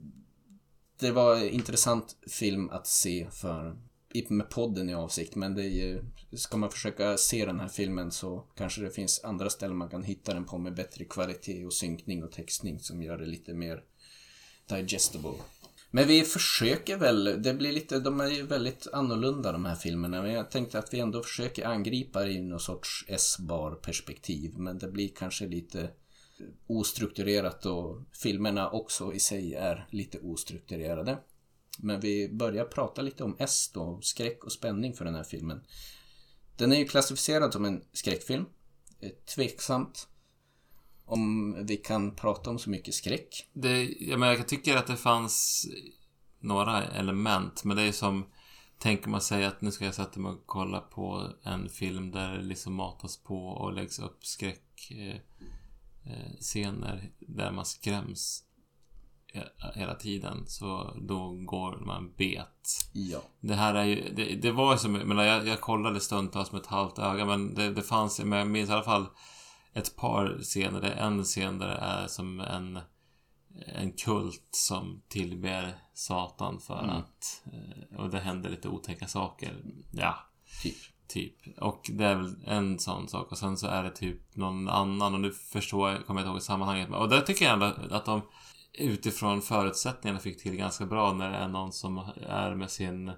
det 1.01 1.11
var 1.11 1.35
en 1.35 1.49
intressant 1.49 2.17
film 2.27 2.69
att 2.69 2.87
se 2.87 3.27
för 3.31 3.75
med 4.27 4.49
podden 4.49 4.89
i 4.89 4.93
avsikt 4.93 5.35
men 5.35 5.55
det 5.55 5.63
är 5.63 5.69
ju, 5.69 6.03
ska 6.33 6.57
man 6.57 6.71
försöka 6.71 7.17
se 7.17 7.45
den 7.45 7.59
här 7.59 7.67
filmen 7.67 8.11
så 8.11 8.47
kanske 8.55 8.81
det 8.81 8.91
finns 8.91 9.23
andra 9.23 9.49
ställen 9.49 9.77
man 9.77 9.89
kan 9.89 10.03
hitta 10.03 10.33
den 10.33 10.45
på 10.45 10.57
med 10.57 10.75
bättre 10.75 11.05
kvalitet 11.05 11.65
och 11.65 11.73
synkning 11.73 12.23
och 12.23 12.31
textning 12.31 12.79
som 12.79 13.03
gör 13.03 13.17
det 13.17 13.25
lite 13.25 13.53
mer 13.53 13.83
digestible. 14.69 15.33
Men 15.91 16.07
vi 16.07 16.21
försöker 16.21 16.97
väl, 16.97 17.41
det 17.43 17.53
blir 17.53 17.71
lite, 17.71 17.99
de 17.99 18.19
är 18.19 18.29
ju 18.29 18.45
väldigt 18.45 18.87
annorlunda 18.93 19.51
de 19.51 19.65
här 19.65 19.75
filmerna 19.75 20.21
men 20.21 20.31
jag 20.31 20.51
tänkte 20.51 20.79
att 20.79 20.93
vi 20.93 20.99
ändå 20.99 21.23
försöker 21.23 21.65
angripa 21.65 22.23
det 22.23 22.31
i 22.31 22.41
någon 22.41 22.59
sorts 22.59 23.05
S-bar 23.07 23.71
perspektiv 23.71 24.53
men 24.57 24.77
det 24.79 24.91
blir 24.91 25.09
kanske 25.15 25.47
lite 25.47 25.89
ostrukturerat 26.67 27.65
och 27.65 27.97
filmerna 28.13 28.69
också 28.69 29.13
i 29.13 29.19
sig 29.19 29.55
är 29.55 29.87
lite 29.89 30.19
ostrukturerade. 30.19 31.19
Men 31.79 31.99
vi 31.99 32.29
börjar 32.29 32.65
prata 32.65 33.01
lite 33.01 33.23
om 33.23 33.35
S 33.39 33.71
då, 33.73 33.99
skräck 34.01 34.43
och 34.43 34.51
spänning 34.51 34.93
för 34.93 35.05
den 35.05 35.15
här 35.15 35.23
filmen. 35.23 35.63
Den 36.57 36.71
är 36.71 36.75
ju 36.75 36.85
klassificerad 36.85 37.53
som 37.53 37.65
en 37.65 37.83
skräckfilm. 37.93 38.45
Tveksamt 39.35 40.07
om 41.05 41.55
vi 41.65 41.77
kan 41.77 42.15
prata 42.15 42.49
om 42.49 42.59
så 42.59 42.69
mycket 42.69 42.93
skräck. 42.93 43.49
Det, 43.53 43.83
jag, 43.83 44.19
men 44.19 44.29
jag 44.29 44.47
tycker 44.47 44.77
att 44.77 44.87
det 44.87 44.97
fanns 44.97 45.67
några 46.39 46.83
element, 46.83 47.63
men 47.63 47.77
det 47.77 47.83
är 47.83 47.91
som 47.91 48.25
Tänker 48.81 49.09
man 49.09 49.21
sig 49.21 49.45
att 49.45 49.61
nu 49.61 49.71
ska 49.71 49.85
jag 49.85 49.95
sätta 49.95 50.19
mig 50.19 50.31
och 50.31 50.43
kolla 50.45 50.79
på 50.79 51.29
en 51.43 51.69
film 51.69 52.11
där 52.11 52.37
det 52.37 52.43
liksom 52.43 52.73
matas 52.73 53.17
på 53.17 53.47
och 53.47 53.73
läggs 53.73 53.99
upp 53.99 54.25
skräck 54.25 54.91
eh, 54.91 55.15
scener 56.39 57.09
där 57.19 57.51
man 57.51 57.65
skräms 57.65 58.43
he- 59.33 59.73
hela 59.75 59.95
tiden 59.95 60.43
så 60.47 60.93
då 61.01 61.31
går 61.31 61.77
man 61.85 62.13
bet. 62.17 62.89
Ja. 62.93 63.19
Det 63.39 63.55
här 63.55 63.75
är 63.75 63.83
ju, 63.85 64.13
det, 64.15 64.35
det 64.35 64.51
var 64.51 64.71
ju 64.73 64.77
som, 64.77 64.95
jag, 64.95 65.07
menar, 65.07 65.23
jag, 65.23 65.47
jag 65.47 65.61
kollade 65.61 65.99
stundtals 65.99 66.51
med 66.51 66.61
ett 66.61 66.67
halvt 66.67 66.99
öga 66.99 67.25
men 67.25 67.53
det, 67.55 67.73
det 67.73 67.81
fanns, 67.83 68.19
men 68.19 68.39
jag 68.39 68.47
minns 68.47 68.69
i 68.69 68.73
alla 68.73 68.83
fall 68.83 69.05
ett 69.73 69.95
par 69.95 70.39
scener. 70.43 70.81
Det 70.81 70.91
är 70.91 71.05
en 71.07 71.23
scen 71.23 71.57
där 71.59 71.67
det 71.67 71.75
är 71.77 72.07
som 72.07 72.39
en 72.39 72.79
en 73.65 73.91
kult 73.91 74.47
som 74.51 75.01
tillber 75.07 75.75
Satan 75.93 76.59
för 76.59 76.83
Mm. 76.83 76.95
att 76.95 77.41
eh, 77.53 77.99
och 77.99 78.09
det 78.09 78.19
händer 78.19 78.49
lite 78.49 78.67
otäcka 78.69 79.07
saker. 79.07 79.63
Ja, 79.91 80.15
Typ. 80.63 80.75
Typ. 81.13 81.35
Och 81.57 81.89
det 81.93 82.05
är 82.05 82.15
väl 82.15 82.35
en 82.45 82.79
sån 82.79 83.07
sak 83.07 83.31
och 83.31 83.37
sen 83.37 83.57
så 83.57 83.67
är 83.67 83.83
det 83.83 83.91
typ 83.91 84.35
någon 84.35 84.69
annan 84.69 85.13
och 85.13 85.19
nu 85.19 85.31
förstår 85.31 85.89
jag, 85.89 86.05
kommer 86.05 86.21
jag 86.21 86.25
inte 86.27 86.33
ihåg 86.33 86.41
sammanhanget 86.41 86.89
och 86.89 87.09
där 87.09 87.21
tycker 87.21 87.45
jag 87.45 87.53
ändå 87.53 87.95
att 87.95 88.05
de 88.05 88.21
utifrån 88.73 89.41
förutsättningarna 89.41 90.19
fick 90.19 90.43
till 90.43 90.55
ganska 90.55 90.85
bra 90.85 91.13
när 91.13 91.29
det 91.29 91.37
är 91.37 91.47
någon 91.47 91.71
som 91.71 91.97
är 92.27 92.55
med 92.55 92.71
sin 92.71 93.11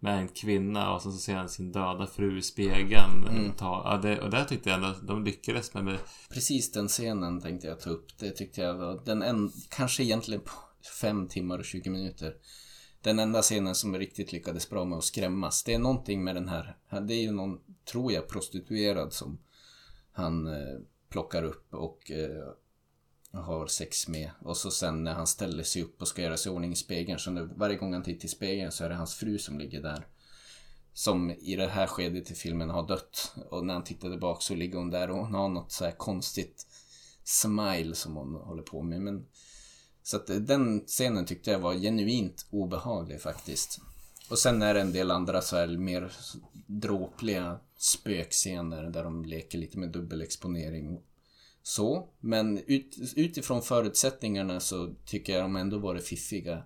med 0.00 0.18
en 0.18 0.28
kvinna 0.28 0.94
och 0.94 1.02
sen 1.02 1.12
så 1.12 1.18
ser 1.18 1.36
han 1.36 1.48
sin 1.48 1.72
döda 1.72 2.06
fru 2.06 2.38
i 2.38 2.42
spegeln. 2.42 3.28
Mm. 3.30 3.52
Ta, 3.52 3.82
ja, 3.84 3.96
det, 3.96 4.20
och 4.20 4.30
där 4.30 4.44
tyckte 4.44 4.68
jag 4.68 4.76
ändå 4.76 4.88
att 4.88 5.06
de 5.06 5.24
lyckades 5.24 5.74
med, 5.74 5.84
med 5.84 5.98
Precis 6.30 6.72
den 6.72 6.88
scenen 6.88 7.40
tänkte 7.40 7.66
jag 7.66 7.80
ta 7.80 7.90
upp. 7.90 8.18
Det 8.18 8.30
tyckte 8.30 8.60
jag 8.60 8.74
var 8.74 9.00
den 9.04 9.22
en, 9.22 9.52
kanske 9.68 10.02
egentligen 10.02 10.40
på 10.40 10.50
fem 11.00 11.28
timmar 11.28 11.58
och 11.58 11.64
20 11.64 11.90
minuter. 11.90 12.34
Den 13.02 13.18
enda 13.18 13.42
scenen 13.42 13.74
som 13.74 13.98
riktigt 13.98 14.32
lyckades 14.32 14.70
bra 14.70 14.84
med 14.84 14.98
att 14.98 15.04
skrämmas. 15.04 15.62
Det 15.62 15.74
är 15.74 15.78
någonting 15.78 16.24
med 16.24 16.34
den 16.34 16.48
här. 16.48 16.76
Det 17.02 17.14
är 17.14 17.22
ju 17.22 17.30
någon, 17.30 17.60
tror 17.84 18.12
jag, 18.12 18.28
prostituerad 18.28 19.12
som 19.12 19.38
han 20.12 20.46
eh, 20.46 20.78
plockar 21.08 21.42
upp 21.42 21.74
och 21.74 22.10
eh, 22.10 22.52
har 23.32 23.66
sex 23.66 24.08
med. 24.08 24.30
Och 24.40 24.56
så 24.56 24.70
sen 24.70 25.04
när 25.04 25.12
han 25.12 25.26
ställer 25.26 25.62
sig 25.62 25.82
upp 25.82 26.02
och 26.02 26.08
ska 26.08 26.22
göra 26.22 26.36
sig 26.36 26.52
i 26.52 26.54
ordning 26.54 26.72
i 26.72 26.76
spegeln. 26.76 27.18
Så 27.18 27.30
nu, 27.30 27.50
varje 27.56 27.76
gång 27.76 27.92
han 27.92 28.02
tittar 28.02 28.24
i 28.24 28.28
spegeln 28.28 28.72
så 28.72 28.84
är 28.84 28.88
det 28.88 28.94
hans 28.94 29.14
fru 29.14 29.38
som 29.38 29.58
ligger 29.58 29.82
där. 29.82 30.06
Som 30.92 31.30
i 31.30 31.56
det 31.56 31.66
här 31.66 31.86
skedet 31.86 32.30
i 32.30 32.34
filmen 32.34 32.70
har 32.70 32.88
dött. 32.88 33.32
Och 33.50 33.66
när 33.66 33.74
han 33.74 33.84
tittar 33.84 34.10
tillbaka 34.10 34.40
så 34.40 34.54
ligger 34.54 34.78
hon 34.78 34.90
där 34.90 35.10
och 35.10 35.16
hon 35.16 35.34
har 35.34 35.48
något 35.48 35.72
så 35.72 35.84
här 35.84 35.92
konstigt 35.92 36.66
smile 37.24 37.94
som 37.94 38.16
hon 38.16 38.34
håller 38.34 38.62
på 38.62 38.82
med. 38.82 39.00
Men, 39.00 39.26
så 40.08 40.16
att 40.16 40.30
eh, 40.30 40.36
den 40.36 40.80
scenen 40.80 41.26
tyckte 41.26 41.50
jag 41.50 41.58
var 41.58 41.74
genuint 41.74 42.46
obehaglig 42.50 43.20
faktiskt. 43.20 43.80
Och 44.30 44.38
sen 44.38 44.62
är 44.62 44.74
det 44.74 44.80
en 44.80 44.92
del 44.92 45.10
andra 45.10 45.42
så 45.42 45.56
här 45.56 45.66
mer 45.66 46.12
dråpliga 46.66 47.60
spökscener 47.78 48.82
där 48.82 49.04
de 49.04 49.24
leker 49.24 49.58
lite 49.58 49.78
med 49.78 49.88
dubbelexponering. 49.88 51.00
Så, 51.62 52.08
men 52.20 52.58
ut, 52.58 52.96
utifrån 53.16 53.62
förutsättningarna 53.62 54.60
så 54.60 54.94
tycker 55.06 55.32
jag 55.32 55.42
de 55.42 55.56
ändå 55.56 55.78
varit 55.78 56.04
fiffiga. 56.04 56.62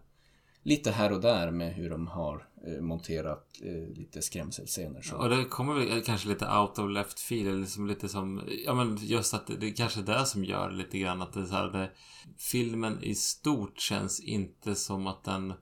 Lite 0.63 0.91
här 0.91 1.13
och 1.13 1.21
där 1.21 1.51
med 1.51 1.75
hur 1.75 1.91
de 1.91 2.07
har 2.07 2.49
eh, 2.67 2.83
monterat 2.83 3.49
eh, 3.63 3.97
lite 3.97 4.23
skrämselscener. 4.23 5.03
Så. 5.03 5.17
Och 5.17 5.29
det 5.29 5.45
kommer 5.45 5.75
väl 5.75 6.03
kanske 6.03 6.29
lite 6.29 6.59
out 6.59 6.79
of 6.79 6.91
left 6.91 7.21
field, 7.21 7.61
liksom 7.61 7.87
lite 7.87 8.09
som, 8.09 8.43
ja 8.67 8.75
men 8.75 8.97
just 8.97 9.35
att 9.35 9.47
det, 9.47 9.57
det 9.57 9.67
är 9.67 9.75
kanske 9.75 10.01
är 10.01 10.05
det 10.05 10.27
som 10.27 10.45
gör 10.45 10.71
lite 10.71 10.99
grann 10.99 11.23
att 11.23 11.33
det 11.33 11.47
så 11.47 11.55
här, 11.55 11.69
det, 11.69 11.91
filmen 12.39 13.03
i 13.03 13.15
stort 13.15 13.81
känns 13.81 14.21
inte 14.21 14.75
som 14.75 15.07
att 15.07 15.25
den 15.25 15.55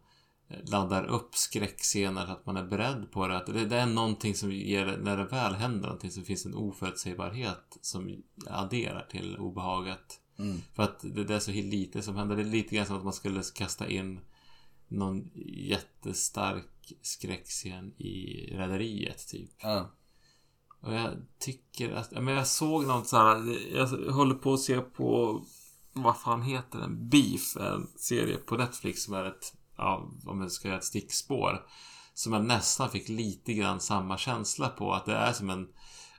laddar 0.65 1.07
upp 1.07 1.35
skräckscener 1.35 2.27
så 2.27 2.33
att 2.33 2.47
man 2.47 2.57
är 2.57 2.65
beredd 2.65 3.13
på 3.13 3.29
det. 3.29 3.37
Att 3.37 3.47
det, 3.47 3.67
det 3.67 3.77
är 3.77 3.87
någonting 3.87 4.35
som 4.35 4.53
ger, 4.53 4.99
när 5.03 5.17
det 5.17 5.25
väl 5.25 5.55
händer 5.55 5.83
någonting 5.83 6.11
så 6.11 6.23
finns 6.23 6.47
en 6.47 6.55
oförutsägbarhet 6.55 7.79
som 7.81 8.23
adderar 8.47 9.07
till 9.11 9.37
obehaget. 9.37 10.21
Mm. 10.39 10.59
För 10.75 10.83
att 10.83 11.01
det, 11.01 11.25
det 11.25 11.35
är 11.35 11.39
så 11.39 11.51
lite 11.51 12.03
som 12.03 12.17
händer. 12.17 12.37
Det 12.37 12.43
är 12.43 12.47
lite 12.47 12.75
grann 12.77 12.87
som 12.87 12.97
att 12.97 13.05
man 13.05 13.13
skulle 13.13 13.43
kasta 13.55 13.89
in 13.89 14.21
någon 14.91 15.31
jättestark 15.47 16.93
skräckscen 17.03 17.93
i 17.99 18.47
Rederiet 18.53 19.29
typ. 19.29 19.51
Ja. 19.63 19.91
Och 20.81 20.95
jag 20.95 21.11
tycker 21.39 21.93
att, 21.93 22.11
men 22.11 22.35
jag 22.35 22.47
såg 22.47 22.87
något 22.87 23.07
så 23.07 23.17
här, 23.17 23.59
jag 23.77 23.87
håller 24.13 24.35
på 24.35 24.53
att 24.53 24.61
se 24.61 24.81
på, 24.81 25.43
vad 25.93 26.21
fan 26.21 26.43
heter 26.43 26.79
den? 26.79 27.09
Beef, 27.09 27.57
en 27.57 27.87
serie 27.97 28.37
på 28.37 28.57
Netflix 28.57 29.03
som 29.03 29.15
är 29.15 29.25
ett, 29.25 29.55
ja, 29.77 30.11
om 30.27 30.41
jag 30.41 30.53
ska 30.53 30.69
göra 30.69 30.79
ett 30.79 30.85
stickspår. 30.85 31.67
Som 32.15 32.33
jag 32.33 32.45
nästan 32.45 32.91
fick 32.91 33.09
lite 33.09 33.53
grann 33.53 33.81
samma 33.81 34.19
känsla 34.19 34.69
på, 34.69 34.93
att 34.93 35.07
det 35.07 35.15
är 35.15 35.33
som 35.33 35.51
en, 35.51 35.69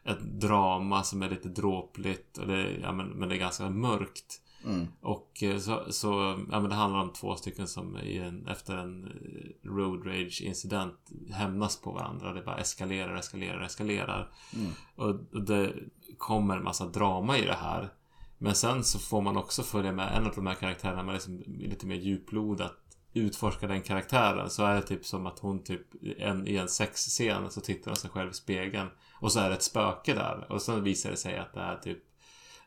ett 0.04 0.42
drama 0.42 1.04
som 1.04 1.22
är 1.22 1.30
lite 1.30 1.50
dråpligt, 1.50 2.38
och 2.38 2.48
det, 2.48 2.72
ja, 2.72 2.92
men, 2.92 3.08
men 3.08 3.30
det 3.30 3.36
är 3.36 3.40
ganska 3.40 3.70
mörkt. 3.70 4.42
Mm. 4.65 4.88
Och 5.02 5.43
eh, 5.43 5.58
så, 5.58 5.86
så 5.89 6.39
ja, 6.52 6.60
men 6.60 6.69
det 6.69 6.76
handlar 6.76 7.02
om 7.02 7.13
två 7.13 7.36
stycken 7.36 7.67
som 7.67 7.95
en, 7.95 8.47
efter 8.47 8.78
en 8.78 9.06
eh, 9.06 9.69
road 9.69 10.08
rage 10.08 10.41
incident 10.41 10.95
hämnas 11.32 11.82
på 11.82 11.91
varandra. 11.91 12.34
Det 12.34 12.41
bara 12.41 12.58
eskalerar, 12.58 13.15
eskalerar, 13.15 13.62
eskalerar. 13.62 14.32
Mm. 14.56 14.71
Och, 14.95 15.41
det 15.41 15.74
kommer 16.17 16.58
en 16.58 16.63
massa 16.63 16.86
drama 16.86 17.38
i 17.38 17.45
det 17.45 17.58
här. 17.62 17.89
Men 18.38 18.56
sen 18.56 18.84
så 18.84 19.00
får 19.00 19.21
man 19.21 19.38
också 19.38 19.63
följa 19.63 19.91
med 19.91 20.17
en 20.17 20.26
av 20.26 20.32
de 20.36 20.47
här 20.47 20.54
karaktärerna, 20.54 21.04
man 21.04 21.13
liksom 21.13 21.43
lite 21.47 21.86
mer 21.86 21.95
djuplodat 21.95 22.78
utforska 23.13 23.67
den 23.67 23.82
karaktären 23.82 24.50
så 24.50 24.65
är 24.65 24.76
det 24.76 24.82
typ 24.82 25.06
som 25.06 25.26
att 25.26 25.39
hon 25.39 25.63
typ 25.63 25.88
en, 26.17 26.47
i 26.47 26.56
en 26.56 26.69
sexscen 26.69 27.52
så 27.52 27.62
tittar 27.62 27.91
hon 27.91 27.95
sig 27.95 28.10
själv 28.10 28.32
i 28.32 28.34
spegeln 28.34 28.88
och 29.19 29.32
så 29.32 29.39
är 29.39 29.50
det 29.50 29.56
ett 29.56 29.63
spöke 29.63 30.13
där 30.13 30.52
och 30.52 30.62
så 30.62 30.80
visar 30.80 31.12
det 31.12 31.17
sig 31.17 31.38
att 31.38 31.54
det 31.54 31.60
är 31.60 31.76
typ 31.76 32.04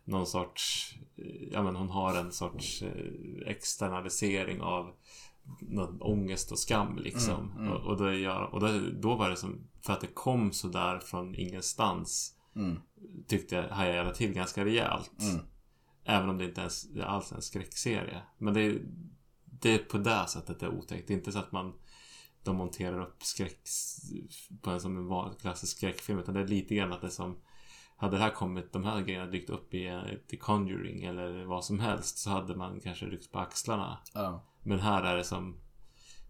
någon 0.04 0.26
sorts, 0.26 0.94
eh, 1.16 1.48
ja 1.52 1.62
men 1.62 1.76
hon 1.76 1.88
har 1.88 2.14
en 2.14 2.32
sorts 2.32 2.82
eh, 2.82 3.48
externalisering 3.48 4.60
av 4.60 4.94
någon 5.60 6.02
ångest 6.02 6.52
och 6.52 6.58
skam 6.58 6.98
liksom. 6.98 7.50
Mm, 7.50 7.58
mm. 7.58 7.72
Och, 7.72 7.80
och, 7.80 7.96
det 8.02 8.16
gör, 8.16 8.42
och 8.54 8.60
det, 8.60 8.90
då 9.00 9.14
var 9.16 9.30
det 9.30 9.36
som, 9.36 9.68
för 9.82 9.92
att 9.92 10.00
det 10.00 10.06
kom 10.14 10.52
så 10.52 10.68
där 10.68 10.98
från 10.98 11.34
ingenstans 11.34 12.30
Mm. 12.56 12.78
tyckte 13.26 13.54
jag 13.54 13.68
hajade 13.68 14.14
till 14.14 14.32
ganska 14.32 14.64
rejält. 14.64 15.20
Mm. 15.20 15.44
Även 16.04 16.28
om 16.28 16.38
det 16.38 16.44
inte 16.44 16.60
ens 16.60 16.82
det 16.82 17.00
är 17.00 17.04
alls 17.04 17.32
är 17.32 17.36
en 17.36 17.42
skräckserie. 17.42 18.22
Men 18.38 18.54
det 18.54 18.60
är, 18.60 18.82
det 19.44 19.74
är 19.74 19.78
på 19.78 19.98
det 19.98 20.26
sättet 20.28 20.60
det 20.60 20.66
är 20.66 20.70
otäckt. 20.78 21.08
Det 21.08 21.14
är 21.14 21.16
inte 21.16 21.32
så 21.32 21.38
att 21.38 21.52
man 21.52 21.72
de 22.42 22.56
monterar 22.56 23.00
upp 23.02 23.22
skräck 23.22 23.58
på 24.62 24.70
en 24.70 24.80
som 24.80 24.96
en 24.96 25.06
van- 25.06 25.34
klassisk 25.40 25.76
skräckfilm. 25.76 26.18
Utan 26.18 26.34
det 26.34 26.40
är 26.40 26.46
lite 26.46 26.74
grann 26.74 26.92
att 26.92 27.00
det 27.00 27.06
är 27.06 27.10
som 27.10 27.36
hade 27.96 28.16
det 28.16 28.22
här 28.22 28.30
kommit, 28.30 28.72
de 28.72 28.84
här 28.84 29.00
grejerna 29.00 29.26
dykt 29.26 29.50
upp 29.50 29.74
i 29.74 29.86
eh, 29.86 30.02
The 30.30 30.36
Conjuring 30.36 31.04
eller 31.04 31.44
vad 31.44 31.64
som 31.64 31.80
helst 31.80 32.18
så 32.18 32.30
hade 32.30 32.56
man 32.56 32.80
kanske 32.80 33.06
ryckt 33.06 33.32
på 33.32 33.38
axlarna. 33.38 33.98
Ja. 34.14 34.44
Men 34.62 34.80
här 34.80 35.02
är 35.02 35.16
det 35.16 35.24
som 35.24 35.60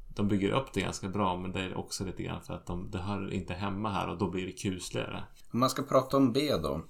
De 0.08 0.28
bygger 0.28 0.50
upp 0.50 0.72
det 0.72 0.80
ganska 0.80 1.08
bra 1.08 1.36
men 1.36 1.52
det 1.52 1.60
är 1.60 1.74
också 1.74 2.04
lite 2.04 2.22
grann 2.22 2.42
för 2.42 2.54
att 2.54 2.66
de, 2.66 2.90
det 2.90 2.98
hör 2.98 3.32
inte 3.32 3.54
hemma 3.54 3.90
här 3.90 4.08
och 4.08 4.18
då 4.18 4.30
blir 4.30 4.46
det 4.46 4.52
kusligare. 4.52 5.24
Om 5.52 5.60
man 5.60 5.70
ska 5.70 5.82
prata 5.82 6.16
om 6.16 6.32
B 6.32 6.56
då. 6.62 6.84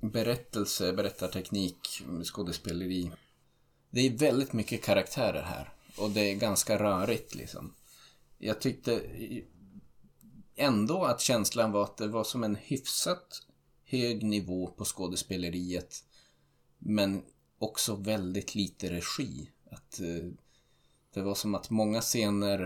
Berättelse, 0.00 0.92
berättarteknik, 0.92 2.02
skådespeleri. 2.24 3.12
Det 3.90 4.00
är 4.00 4.18
väldigt 4.18 4.52
mycket 4.52 4.84
karaktärer 4.84 5.42
här. 5.42 5.72
Och 5.98 6.10
det 6.10 6.20
är 6.20 6.34
ganska 6.34 6.78
rörigt 6.78 7.34
liksom. 7.34 7.74
Jag 8.38 8.60
tyckte 8.60 9.02
ändå 10.56 11.04
att 11.04 11.20
känslan 11.20 11.72
var 11.72 11.82
att 11.82 11.96
det 11.96 12.08
var 12.08 12.24
som 12.24 12.44
en 12.44 12.56
hyfsat 12.56 13.42
hög 13.92 14.22
nivå 14.22 14.66
på 14.66 14.84
skådespeleriet. 14.84 16.04
Men 16.78 17.22
också 17.58 17.96
väldigt 17.96 18.54
lite 18.54 18.90
regi. 18.90 19.50
Att 19.70 20.00
eh, 20.00 20.30
det 21.14 21.22
var 21.22 21.34
som 21.34 21.54
att 21.54 21.70
många 21.70 22.00
scener 22.00 22.60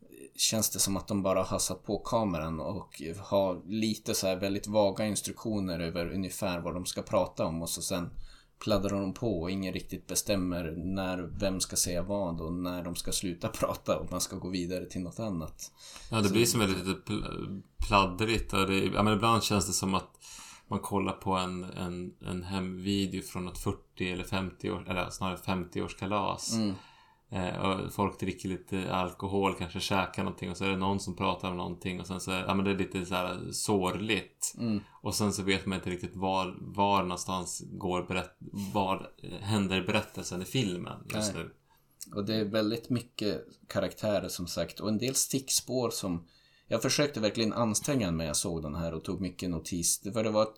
eh, 0.00 0.06
känns 0.36 0.70
det 0.70 0.78
som 0.78 0.96
att 0.96 1.08
de 1.08 1.22
bara 1.22 1.42
har 1.42 1.58
satt 1.58 1.84
på 1.84 1.98
kameran 1.98 2.60
och 2.60 3.02
har 3.18 3.62
lite 3.66 4.14
så 4.14 4.26
här 4.26 4.36
väldigt 4.36 4.66
vaga 4.66 5.06
instruktioner 5.06 5.80
över 5.80 6.12
ungefär 6.12 6.60
vad 6.60 6.74
de 6.74 6.86
ska 6.86 7.02
prata 7.02 7.44
om 7.44 7.62
och 7.62 7.70
så 7.70 7.82
sen 7.82 8.10
pladdrar 8.58 9.00
de 9.00 9.14
på 9.14 9.40
och 9.40 9.50
ingen 9.50 9.74
riktigt 9.74 10.06
bestämmer 10.06 10.74
när, 10.76 11.18
vem 11.18 11.60
ska 11.60 11.76
säga 11.76 12.02
vad 12.02 12.40
och 12.40 12.52
när 12.52 12.84
de 12.84 12.94
ska 12.94 13.12
sluta 13.12 13.48
prata 13.60 13.98
och 13.98 14.10
man 14.10 14.20
ska 14.20 14.36
gå 14.36 14.48
vidare 14.48 14.84
till 14.84 15.00
något 15.00 15.18
annat. 15.18 15.72
Ja, 16.10 16.20
det 16.20 16.30
blir 16.30 16.46
som 16.46 16.60
ett 16.60 16.68
lite 16.68 17.12
pl- 17.12 17.62
pladdrigt. 17.88 18.52
Och 18.52 18.66
det, 18.66 18.78
ja, 18.78 19.02
men 19.02 19.14
ibland 19.14 19.42
känns 19.42 19.66
det 19.66 19.72
som 19.72 19.94
att 19.94 20.10
man 20.68 20.78
kollar 20.78 21.12
på 21.12 21.32
en, 21.32 21.64
en, 21.64 22.14
en 22.20 22.42
hemvideo 22.42 23.22
från 23.22 23.44
något 23.44 23.58
40 23.58 24.12
eller 24.12 24.24
50 24.24 24.70
år, 24.70 24.90
eller 24.90 25.10
snarare 25.10 25.36
50-årskalas. 25.36 26.54
Mm. 26.54 26.74
Eh, 27.30 27.56
och 27.56 27.92
folk 27.92 28.20
dricker 28.20 28.48
lite 28.48 28.92
alkohol, 28.92 29.54
kanske 29.54 29.80
käkar 29.80 30.24
någonting 30.24 30.50
och 30.50 30.56
så 30.56 30.64
är 30.64 30.68
det 30.68 30.76
någon 30.76 31.00
som 31.00 31.16
pratar 31.16 31.50
om 31.50 31.56
någonting 31.56 32.00
och 32.00 32.06
sen 32.06 32.20
så, 32.20 32.30
ja 32.30 32.54
men 32.54 32.64
det 32.64 32.70
är 32.70 32.78
lite 32.78 33.06
så 33.06 33.14
här 33.14 33.52
sorgligt. 33.52 34.54
Mm. 34.58 34.80
Och 35.02 35.14
sen 35.14 35.32
så 35.32 35.42
vet 35.42 35.66
man 35.66 35.78
inte 35.78 35.90
riktigt 35.90 36.16
var, 36.16 36.56
var 36.60 37.02
någonstans 37.02 37.62
går 37.70 38.02
berätt, 38.02 38.36
var 38.74 39.10
händer 39.40 39.82
berättelsen 39.82 40.42
i 40.42 40.44
filmen 40.44 40.98
just 41.14 41.34
Nej. 41.34 41.44
nu. 41.44 41.50
Och 42.14 42.24
det 42.24 42.34
är 42.34 42.44
väldigt 42.44 42.90
mycket 42.90 43.44
karaktärer 43.68 44.28
som 44.28 44.46
sagt 44.46 44.80
och 44.80 44.88
en 44.88 44.98
del 44.98 45.14
stickspår 45.14 45.90
som 45.90 46.26
jag 46.68 46.82
försökte 46.82 47.20
verkligen 47.20 47.52
anstränga 47.52 48.06
mig 48.06 48.16
när 48.16 48.26
jag 48.26 48.36
såg 48.36 48.62
den 48.62 48.74
här 48.74 48.94
och 48.94 49.04
tog 49.04 49.20
mycket 49.20 49.50
notis. 49.50 50.02
För 50.12 50.24
det 50.24 50.30
var 50.30 50.42
ett, 50.42 50.56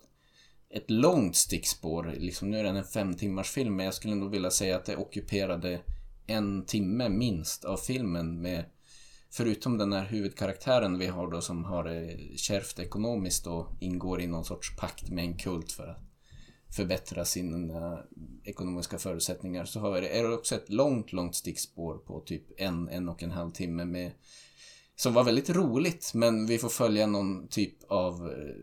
ett 0.69 0.89
långt 0.89 1.35
stickspår. 1.35 2.15
Liksom, 2.17 2.51
nu 2.51 2.57
är 2.57 2.63
den 2.63 2.75
en 2.75 2.83
fem 2.83 3.13
timmars 3.13 3.49
film 3.49 3.75
men 3.75 3.85
jag 3.85 3.93
skulle 3.93 4.15
nog 4.15 4.31
vilja 4.31 4.51
säga 4.51 4.75
att 4.75 4.85
det 4.85 4.97
ockuperade 4.97 5.81
en 6.27 6.65
timme 6.65 7.09
minst 7.09 7.65
av 7.65 7.77
filmen 7.77 8.41
med 8.41 8.65
Förutom 9.33 9.77
den 9.77 9.93
här 9.93 10.05
huvudkaraktären 10.05 10.99
vi 10.99 11.07
har 11.07 11.31
då 11.31 11.41
som 11.41 11.63
har 11.63 11.83
det 11.83 12.17
kärvt 12.37 12.79
ekonomiskt 12.79 13.47
och 13.47 13.67
ingår 13.79 14.21
i 14.21 14.27
någon 14.27 14.45
sorts 14.45 14.75
pakt 14.75 15.09
med 15.09 15.23
en 15.23 15.37
kult 15.37 15.71
för 15.71 15.87
att 15.87 15.97
förbättra 16.75 17.25
sina 17.25 17.99
ekonomiska 18.43 18.97
förutsättningar 18.97 19.65
så 19.65 19.79
har 19.79 20.01
det, 20.01 20.19
är 20.19 20.23
det 20.23 20.33
också 20.33 20.55
ett 20.55 20.69
långt, 20.69 21.13
långt 21.13 21.35
stickspår 21.35 21.97
på 21.97 22.19
typ 22.19 22.43
en, 22.57 22.89
en 22.89 23.09
och 23.09 23.23
en 23.23 23.31
halv 23.31 23.51
timme 23.51 23.85
med 23.85 24.11
som 24.95 25.13
var 25.13 25.23
väldigt 25.23 25.49
roligt 25.49 26.11
men 26.13 26.45
vi 26.45 26.57
får 26.57 26.69
följa 26.69 27.07
någon 27.07 27.47
typ 27.47 27.83
av 27.87 28.29
eh, 28.29 28.55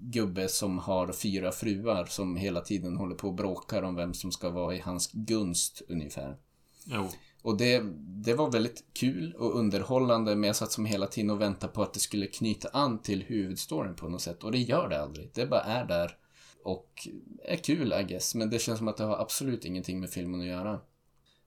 gubbe 0.00 0.48
som 0.48 0.78
har 0.78 1.12
fyra 1.12 1.52
fruar 1.52 2.04
som 2.04 2.36
hela 2.36 2.60
tiden 2.60 2.96
håller 2.96 3.14
på 3.14 3.28
och 3.28 3.34
bråkar 3.34 3.82
om 3.82 3.94
vem 3.94 4.14
som 4.14 4.32
ska 4.32 4.50
vara 4.50 4.74
i 4.74 4.78
hans 4.78 5.12
gunst 5.12 5.82
ungefär. 5.88 6.36
Jo. 6.84 7.08
Och 7.42 7.56
det, 7.56 7.82
det 7.98 8.34
var 8.34 8.50
väldigt 8.50 8.84
kul 8.92 9.34
och 9.38 9.58
underhållande 9.58 10.36
men 10.36 10.46
jag 10.46 10.56
satt 10.56 10.72
som 10.72 10.86
hela 10.86 11.06
tiden 11.06 11.30
och 11.30 11.40
väntade 11.40 11.72
på 11.72 11.82
att 11.82 11.94
det 11.94 12.00
skulle 12.00 12.26
knyta 12.26 12.68
an 12.68 12.98
till 12.98 13.22
huvudstoryn 13.22 13.94
på 13.94 14.08
något 14.08 14.22
sätt 14.22 14.44
och 14.44 14.52
det 14.52 14.58
gör 14.58 14.88
det 14.88 15.02
aldrig. 15.02 15.30
Det 15.34 15.46
bara 15.46 15.60
är 15.60 15.86
där 15.86 16.16
och 16.64 17.08
är 17.44 17.56
kul 17.56 17.94
I 18.00 18.02
guess 18.02 18.34
men 18.34 18.50
det 18.50 18.58
känns 18.58 18.78
som 18.78 18.88
att 18.88 18.96
det 18.96 19.04
har 19.04 19.18
absolut 19.18 19.64
ingenting 19.64 20.00
med 20.00 20.10
filmen 20.10 20.40
att 20.40 20.46
göra. 20.46 20.80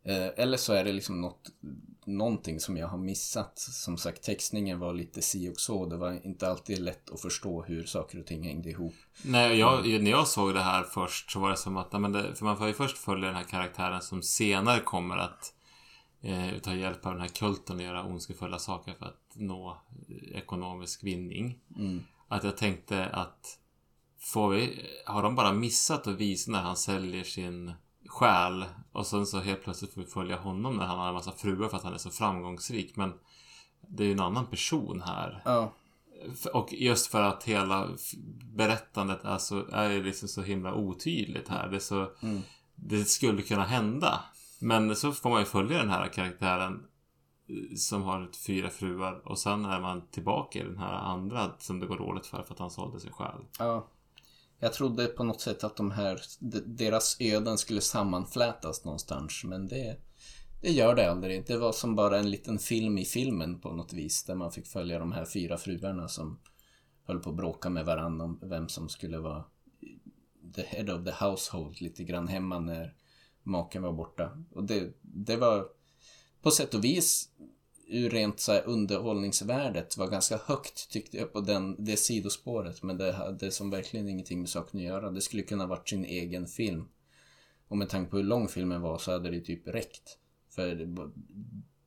Eh, 0.03 0.27
eller 0.35 0.57
så 0.57 0.73
är 0.73 0.83
det 0.83 0.91
liksom 0.91 1.21
något, 1.21 1.51
någonting 2.07 2.59
som 2.59 2.77
jag 2.77 2.87
har 2.87 2.97
missat. 2.97 3.59
Som 3.59 3.97
sagt, 3.97 4.23
textningen 4.23 4.79
var 4.79 4.93
lite 4.93 5.21
si 5.21 5.49
och 5.49 5.59
så. 5.59 5.85
Det 5.85 5.97
var 5.97 6.25
inte 6.25 6.49
alltid 6.49 6.79
lätt 6.79 7.09
att 7.09 7.21
förstå 7.21 7.63
hur 7.63 7.85
saker 7.85 8.19
och 8.19 8.25
ting 8.25 8.43
hängde 8.43 8.69
ihop. 8.69 8.93
Nej, 9.23 9.59
jag, 9.59 10.03
när 10.03 10.11
jag 10.11 10.27
såg 10.27 10.53
det 10.53 10.61
här 10.61 10.83
först 10.83 11.31
så 11.31 11.39
var 11.39 11.49
det 11.49 11.57
som 11.57 11.77
att, 11.77 12.01
men 12.01 12.11
det, 12.11 12.35
för 12.35 12.45
man 12.45 12.57
får 12.57 12.67
ju 12.67 12.73
först 12.73 12.97
följa 12.97 13.27
den 13.27 13.35
här 13.35 13.43
karaktären 13.43 14.01
som 14.01 14.21
senare 14.21 14.79
kommer 14.79 15.17
att 15.17 15.53
eh, 16.21 16.59
ta 16.61 16.73
hjälp 16.73 17.05
av 17.05 17.11
den 17.11 17.21
här 17.21 17.27
kulten 17.27 17.75
och 17.75 17.83
göra 17.83 18.05
ondskefulla 18.05 18.59
saker 18.59 18.93
för 18.93 19.05
att 19.05 19.33
nå 19.33 19.81
eh, 20.09 20.37
ekonomisk 20.37 21.03
vinning. 21.03 21.59
Mm. 21.77 22.03
Att 22.27 22.43
jag 22.43 22.57
tänkte 22.57 23.05
att 23.05 23.59
får 24.19 24.49
vi, 24.49 24.85
har 25.05 25.23
de 25.23 25.35
bara 25.35 25.53
missat 25.53 26.07
att 26.07 26.15
visa 26.15 26.51
när 26.51 26.61
han 26.61 26.77
säljer 26.77 27.23
sin 27.23 27.73
själ 28.07 28.65
och 28.91 29.05
sen 29.07 29.25
så 29.25 29.39
helt 29.39 29.63
plötsligt 29.63 29.93
får 29.93 30.01
vi 30.01 30.07
följa 30.07 30.37
honom 30.37 30.77
när 30.77 30.85
han 30.85 30.99
har 30.99 31.07
en 31.07 31.13
massa 31.13 31.31
fruar 31.31 31.69
för 31.69 31.77
att 31.77 31.83
han 31.83 31.93
är 31.93 31.97
så 31.97 32.09
framgångsrik. 32.09 32.95
Men 32.95 33.13
det 33.87 34.03
är 34.03 34.07
ju 34.07 34.13
en 34.13 34.19
annan 34.19 34.45
person 34.45 35.01
här. 35.05 35.41
Ja, 35.45 35.71
Och 36.53 36.73
just 36.73 37.07
för 37.07 37.21
att 37.21 37.43
hela 37.43 37.87
berättandet 38.53 39.23
är 39.25 39.37
så, 39.37 39.65
är 39.71 40.03
liksom 40.03 40.27
så 40.27 40.41
himla 40.41 40.73
otydligt 40.73 41.47
här. 41.47 41.67
Det, 41.67 41.79
så, 41.79 42.11
Mm. 42.21 42.41
det 42.75 43.05
skulle 43.05 43.41
kunna 43.41 43.63
hända. 43.63 44.19
Men 44.59 44.95
så 44.95 45.11
får 45.11 45.29
man 45.29 45.39
ju 45.39 45.45
följa 45.45 45.77
den 45.77 45.89
här 45.89 46.07
karaktären 46.07 46.83
eh, 47.49 47.75
som 47.75 48.03
har 48.03 48.29
fyra 48.47 48.69
fruar 48.69 49.21
och 49.27 49.39
sen 49.39 49.65
är 49.65 49.81
man 49.81 50.07
tillbaka 50.11 50.59
i 50.59 50.63
den 50.63 50.77
här 50.77 50.93
andra 50.93 51.51
som 51.59 51.79
det 51.79 51.87
går 51.87 51.97
dåligt 51.97 52.25
för 52.27 52.43
för 52.43 52.53
att 52.53 52.59
han 52.59 52.71
sålde 52.71 52.99
sin 52.99 53.11
själ. 53.13 53.41
ja. 53.59 53.87
Jag 54.59 54.73
trodde 54.73 55.07
på 55.07 55.23
något 55.23 55.41
sätt 55.41 55.63
att 55.63 55.77
de 55.77 55.91
här, 55.91 56.21
deras 56.65 57.17
öden 57.19 57.57
skulle 57.57 57.81
sammanflätas 57.81 58.85
någonstans. 58.85 59.43
Men 59.43 59.67
det, 59.67 59.97
det 60.61 60.71
gör 60.71 60.95
det 60.95 61.11
aldrig. 61.11 61.47
Det 61.47 61.57
var 61.57 61.71
som 61.71 61.95
bara 61.95 62.19
en 62.19 62.31
liten 62.31 62.59
film 62.59 62.97
i 62.97 63.05
filmen 63.05 63.59
på 63.59 63.71
något 63.71 63.93
vis. 63.93 64.23
Där 64.23 64.35
man 64.35 64.51
fick 64.51 64.67
följa 64.67 64.99
de 64.99 65.11
här 65.11 65.25
fyra 65.25 65.57
fruarna 65.57 66.07
som 66.07 66.39
höll 67.03 67.19
på 67.19 67.29
att 67.29 67.35
bråka 67.35 67.69
med 67.69 67.85
varandra 67.85 68.25
om 68.25 68.39
vem 68.41 68.69
som 68.69 68.89
skulle 68.89 69.17
vara 69.17 69.43
the 70.55 70.61
head 70.61 70.95
of 70.95 71.05
the 71.05 71.25
household 71.25 71.81
lite 71.81 72.03
grann 72.03 72.27
hemma 72.27 72.59
när 72.59 72.95
maken 73.43 73.81
var 73.81 73.93
borta. 73.93 74.37
Och 74.51 74.63
det, 74.63 74.93
det 75.01 75.37
var 75.37 75.67
på 76.41 76.51
sätt 76.51 76.73
och 76.73 76.83
vis 76.83 77.29
ur 77.87 78.09
rent 78.09 78.39
så 78.39 78.51
här 78.51 78.63
underhållningsvärdet 78.65 79.97
var 79.97 80.07
ganska 80.07 80.37
högt 80.37 80.89
tyckte 80.91 81.17
jag 81.17 81.33
på 81.33 81.41
den, 81.41 81.75
det 81.85 81.97
sidospåret. 81.97 82.83
Men 82.83 82.97
det 82.97 83.11
hade 83.11 83.51
som 83.51 83.69
verkligen 83.69 84.09
ingenting 84.09 84.39
med 84.39 84.49
saken 84.49 84.79
att 84.79 84.85
göra. 84.85 85.11
Det 85.11 85.21
skulle 85.21 85.43
kunna 85.43 85.67
varit 85.67 85.89
sin 85.89 86.05
egen 86.05 86.47
film. 86.47 86.87
Och 87.67 87.77
med 87.77 87.89
tanke 87.89 88.11
på 88.11 88.17
hur 88.17 88.23
lång 88.23 88.47
filmen 88.47 88.81
var 88.81 88.97
så 88.97 89.11
hade 89.11 89.31
det 89.31 89.41
typ 89.41 89.67
räckt. 89.67 90.17
För 90.49 90.75
det, 90.75 91.11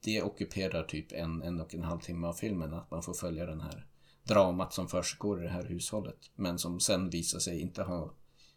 det 0.04 0.22
ockuperar 0.22 0.82
typ 0.82 1.12
en, 1.12 1.42
en 1.42 1.60
och 1.60 1.74
en 1.74 1.84
halv 1.84 2.00
timme 2.00 2.26
av 2.26 2.32
filmen. 2.32 2.74
Att 2.74 2.90
man 2.90 3.02
får 3.02 3.14
följa 3.14 3.46
den 3.46 3.60
här 3.60 3.86
dramat 4.22 4.72
som 4.72 4.88
försiggår 4.88 5.40
i 5.40 5.42
det 5.42 5.52
här 5.52 5.64
hushållet. 5.64 6.30
Men 6.34 6.58
som 6.58 6.80
sen 6.80 7.10
visar 7.10 7.38
sig 7.38 7.60
inte 7.60 7.82
ha 7.82 8.14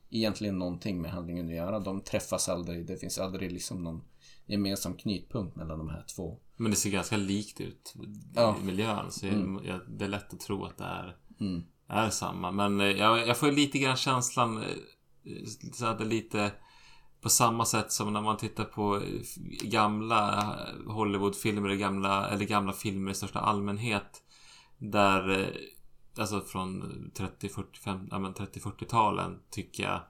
egentligen 0.10 0.60
någonting 0.60 1.01
med 1.01 1.12
handlingen 1.12 1.47
att 1.47 1.56
göra. 1.56 1.80
De 1.80 2.01
träffas 2.01 2.49
aldrig. 2.49 2.86
Det 2.86 2.97
finns 2.97 3.17
aldrig 3.17 3.51
liksom 3.51 3.84
någon 3.84 4.01
gemensam 4.52 4.98
knytpunkt 4.98 5.56
mellan 5.56 5.78
de 5.78 5.90
här 5.90 6.06
två. 6.16 6.40
Men 6.58 6.72
det 6.72 6.78
ser 6.78 6.90
ganska 6.92 7.18
likt 7.18 7.62
ut 7.62 7.94
Ja. 8.36 8.56
i 8.62 8.66
miljön. 8.66 9.12
Så 9.12 9.26
jag, 9.28 9.60
jag, 9.66 9.80
det 9.88 10.06
är 10.06 10.10
lätt 10.10 10.34
att 10.34 10.40
tro 10.40 10.66
att 10.66 10.78
det 10.78 10.84
är, 10.84 11.18
Mm. 11.40 11.64
är 11.88 12.10
samma. 12.10 12.52
Men 12.52 12.82
eh, 12.82 12.88
jag, 12.88 13.28
jag 13.28 13.38
får 13.38 13.52
lite 13.52 13.80
grann 13.80 13.96
känslan 13.98 14.58
eh, 14.58 14.66
så 15.74 15.86
att 15.86 15.98
det 15.98 16.04
är 16.04 16.08
lite 16.08 16.52
på 17.22 17.30
samma 17.30 17.66
sätt 17.66 17.92
som 17.92 18.14
när 18.14 18.22
man 18.22 18.38
tittar 18.38 18.64
på 18.64 18.96
eh, 18.98 19.02
gamla 19.64 20.56
Hollywoodfilmer 20.88 21.70
eller 21.70 21.80
gamla, 21.80 22.30
eller 22.30 22.46
gamla 22.46 22.74
filmer 22.74 23.12
i 23.12 23.14
största 23.14 23.40
allmänhet. 23.40 24.24
Där, 24.78 25.54
alltså 26.18 26.42
från 26.42 26.84
30, 27.16 27.50
40, 27.50 27.80
50, 27.80 28.08
ja, 28.12 28.20
men 28.20 28.34
30-40-talen 28.34 29.40
tycker 29.50 29.84
jag 29.84 30.02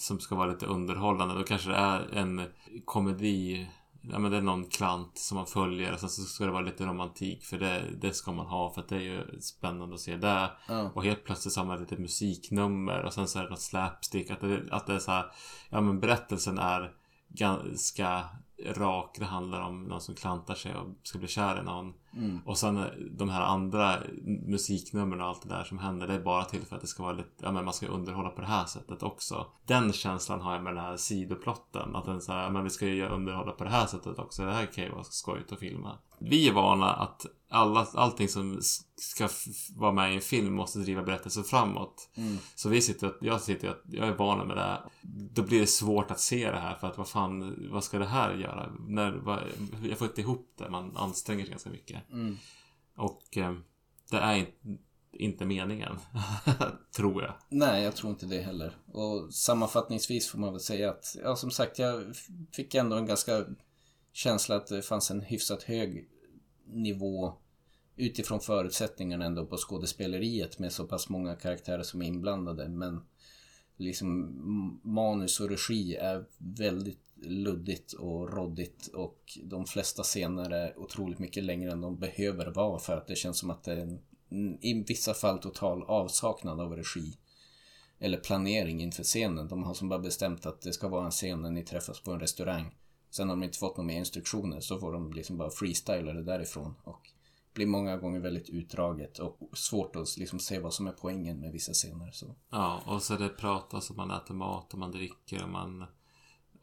som 0.00 0.20
ska 0.20 0.34
vara 0.34 0.50
lite 0.50 0.66
underhållande. 0.66 1.34
Då 1.34 1.44
kanske 1.44 1.70
det 1.70 1.76
är 1.76 2.14
en 2.14 2.42
komedi 2.84 3.66
Ja 4.10 4.18
men 4.18 4.30
det 4.30 4.36
är 4.36 4.42
någon 4.42 4.64
klant 4.64 5.18
som 5.18 5.36
man 5.36 5.46
följer 5.46 5.92
och 5.92 6.00
sen 6.00 6.08
så 6.08 6.22
ska 6.22 6.44
det 6.44 6.50
vara 6.50 6.62
lite 6.62 6.86
romantik 6.86 7.44
för 7.44 7.58
det, 7.58 7.82
det 8.00 8.12
ska 8.12 8.32
man 8.32 8.46
ha 8.46 8.72
för 8.72 8.80
att 8.80 8.88
det 8.88 8.96
är 8.96 9.00
ju 9.00 9.40
spännande 9.40 9.94
att 9.94 10.00
se 10.00 10.16
det. 10.16 10.50
Ja. 10.68 10.90
Och 10.94 11.04
helt 11.04 11.24
plötsligt 11.24 11.54
så 11.54 11.60
har 11.60 11.66
man 11.66 11.80
lite 11.80 11.96
musiknummer 11.96 13.02
och 13.02 13.12
sen 13.12 13.28
så 13.28 13.38
är 13.38 13.42
det 13.42 13.50
något 13.50 13.60
slapstick. 13.60 14.30
Att 14.30 14.40
det, 14.40 14.62
att 14.70 14.86
det 14.86 14.94
är 14.94 14.98
så 14.98 15.10
här, 15.10 15.26
ja 15.70 15.80
men 15.80 16.00
berättelsen 16.00 16.58
är 16.58 16.92
ganska 17.28 18.24
rak. 18.64 19.16
Det 19.18 19.24
handlar 19.24 19.60
om 19.60 19.84
någon 19.84 20.00
som 20.00 20.14
klantar 20.14 20.54
sig 20.54 20.74
och 20.74 20.88
ska 21.02 21.18
bli 21.18 21.28
kär 21.28 21.60
i 21.60 21.64
någon. 21.64 21.94
Mm. 22.16 22.40
Och 22.46 22.58
sen 22.58 22.84
de 23.10 23.28
här 23.28 23.40
andra 23.40 23.96
musiknumren 24.46 25.20
och 25.20 25.26
allt 25.26 25.42
det 25.42 25.48
där 25.48 25.64
som 25.64 25.78
händer. 25.78 26.06
Det 26.06 26.14
är 26.14 26.20
bara 26.20 26.44
till 26.44 26.62
för 26.66 26.76
att 26.76 26.82
det 26.82 26.88
ska 26.88 27.02
vara 27.02 27.12
lite, 27.12 27.30
ja 27.42 27.52
men 27.52 27.64
man 27.64 27.74
ska 27.74 27.86
underhålla 27.86 28.28
på 28.28 28.40
det 28.40 28.46
här 28.46 28.64
sättet 28.64 29.02
också. 29.02 29.46
Den 29.66 29.92
känslan 29.92 30.40
har 30.40 30.54
jag 30.54 30.62
med 30.62 30.74
den 30.74 30.84
här 30.84 30.96
sidoplotten. 30.96 31.96
Att 31.96 32.04
den 32.04 32.20
så 32.20 32.32
här, 32.32 32.42
ja 32.42 32.50
men 32.50 32.64
vi 32.64 32.70
ska 32.70 32.86
ju 32.86 33.06
underhålla 33.06 33.52
på 33.52 33.64
det 33.64 33.70
här 33.70 33.86
sättet 33.86 34.18
också. 34.18 34.44
Det 34.44 34.52
här 34.52 34.66
kan 34.66 34.84
ju 34.84 34.90
vara 34.90 35.04
skojigt 35.04 35.52
att 35.52 35.58
filma. 35.58 35.98
Vi 36.18 36.48
är 36.48 36.52
vana 36.52 36.92
att 36.92 37.26
alla, 37.50 37.86
allting 37.94 38.28
som 38.28 38.60
ska 38.96 39.28
vara 39.76 39.92
med 39.92 40.12
i 40.12 40.14
en 40.14 40.20
film 40.20 40.54
måste 40.54 40.78
driva 40.78 41.02
berättelsen 41.02 41.44
framåt. 41.44 42.10
Mm. 42.14 42.38
Så 42.54 42.68
vi 42.68 42.80
sitter, 42.80 43.12
jag 43.20 43.40
sitter, 43.40 43.76
jag 43.86 44.08
är 44.08 44.14
van 44.14 44.48
med 44.48 44.56
det. 44.56 44.78
Då 45.32 45.42
blir 45.42 45.60
det 45.60 45.66
svårt 45.66 46.10
att 46.10 46.20
se 46.20 46.50
det 46.50 46.58
här 46.58 46.74
för 46.74 46.86
att 46.86 46.98
vad 46.98 47.08
fan, 47.08 47.68
vad 47.72 47.84
ska 47.84 47.98
det 47.98 48.06
här 48.06 48.34
göra? 48.34 48.72
När, 48.86 49.12
vad, 49.12 49.38
jag 49.82 49.98
får 49.98 50.06
inte 50.08 50.20
ihop 50.20 50.54
det, 50.58 50.70
man 50.70 50.96
anstränger 50.96 51.44
sig 51.44 51.50
ganska 51.50 51.70
mycket. 51.70 52.02
Mm. 52.12 52.36
Och 52.96 53.36
eh, 53.36 53.54
det 54.10 54.16
är 54.16 54.36
inte, 54.36 54.56
inte 55.12 55.44
meningen, 55.46 55.98
tror 56.96 57.22
jag. 57.22 57.34
Nej, 57.48 57.84
jag 57.84 57.96
tror 57.96 58.10
inte 58.12 58.26
det 58.26 58.40
heller. 58.40 58.76
Och 58.86 59.34
sammanfattningsvis 59.34 60.28
får 60.28 60.38
man 60.38 60.52
väl 60.52 60.60
säga 60.60 60.90
att, 60.90 61.16
ja 61.22 61.36
som 61.36 61.50
sagt, 61.50 61.78
jag 61.78 62.16
fick 62.52 62.74
ändå 62.74 62.96
en 62.96 63.06
ganska 63.06 63.44
känsla 64.12 64.56
att 64.56 64.66
det 64.66 64.82
fanns 64.82 65.10
en 65.10 65.20
hyfsat 65.20 65.62
hög 65.62 66.08
nivå 66.66 67.34
utifrån 67.96 68.40
förutsättningarna 68.40 69.24
ändå 69.24 69.46
på 69.46 69.56
skådespeleriet 69.56 70.58
med 70.58 70.72
så 70.72 70.86
pass 70.86 71.08
många 71.08 71.34
karaktärer 71.34 71.82
som 71.82 72.02
är 72.02 72.06
inblandade. 72.06 72.68
Men 72.68 73.00
liksom 73.76 74.80
manus 74.84 75.40
och 75.40 75.48
regi 75.48 75.94
är 75.94 76.24
väldigt 76.38 77.05
luddigt 77.22 77.92
och 77.92 78.32
råddigt 78.32 78.86
och 78.86 79.38
de 79.42 79.66
flesta 79.66 80.02
scener 80.02 80.50
är 80.50 80.78
otroligt 80.78 81.18
mycket 81.18 81.44
längre 81.44 81.72
än 81.72 81.80
de 81.80 81.96
behöver 81.96 82.46
vara 82.46 82.78
för 82.78 82.96
att 82.96 83.06
det 83.06 83.16
känns 83.16 83.38
som 83.38 83.50
att 83.50 83.64
det 83.64 83.72
är 83.72 83.76
en, 83.76 83.98
mm, 84.30 84.58
i 84.60 84.84
vissa 84.88 85.14
fall 85.14 85.38
total 85.38 85.82
avsaknad 85.82 86.60
av 86.60 86.76
regi 86.76 87.16
eller 87.98 88.18
planering 88.18 88.82
inför 88.82 89.02
scenen. 89.02 89.48
De 89.48 89.62
har 89.62 89.74
som 89.74 89.88
bara 89.88 89.98
bestämt 89.98 90.46
att 90.46 90.60
det 90.60 90.72
ska 90.72 90.88
vara 90.88 91.04
en 91.04 91.10
scen 91.10 91.42
när 91.42 91.50
ni 91.50 91.64
träffas 91.64 92.00
på 92.00 92.12
en 92.12 92.20
restaurang. 92.20 92.74
Sen 93.10 93.28
har 93.28 93.36
de 93.36 93.42
inte 93.42 93.58
fått 93.58 93.76
några 93.76 93.86
mer 93.86 93.98
instruktioner 93.98 94.60
så 94.60 94.78
får 94.78 94.92
de 94.92 95.12
liksom 95.12 95.36
bara 95.36 95.50
freestyla 95.50 96.12
det 96.12 96.22
därifrån. 96.22 96.74
Och 96.84 97.10
blir 97.54 97.66
många 97.66 97.96
gånger 97.96 98.20
väldigt 98.20 98.48
utdraget 98.48 99.18
och 99.18 99.38
svårt 99.52 99.96
att 99.96 100.16
liksom 100.16 100.38
se 100.38 100.58
vad 100.58 100.74
som 100.74 100.86
är 100.86 100.92
poängen 100.92 101.40
med 101.40 101.52
vissa 101.52 101.72
scener. 101.72 102.10
Så. 102.10 102.34
Ja, 102.50 102.82
och 102.86 103.02
så 103.02 103.16
det 103.16 103.28
pratas 103.28 103.90
och 103.90 103.96
man 103.96 104.10
äter 104.10 104.34
mat 104.34 104.72
och 104.72 104.78
man 104.78 104.92
dricker 104.92 105.42
och 105.42 105.48
man... 105.48 105.84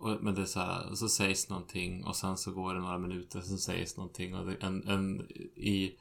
Och, 0.03 0.23
men 0.23 0.35
det 0.35 0.41
är 0.41 0.45
så 0.45 0.59
här, 0.59 0.89
och 0.89 0.97
så 0.97 1.09
sägs 1.09 1.49
någonting 1.49 2.05
och 2.05 2.15
sen 2.15 2.37
så 2.37 2.51
går 2.51 2.73
det 2.73 2.79
några 2.79 2.97
minuter 2.97 3.39
och 3.39 3.45
så 3.45 3.57
sägs 3.57 3.97
någonting 3.97 4.35
och 4.35 4.63
en, 4.63 4.87
en, 4.87 5.21
i 5.55 5.95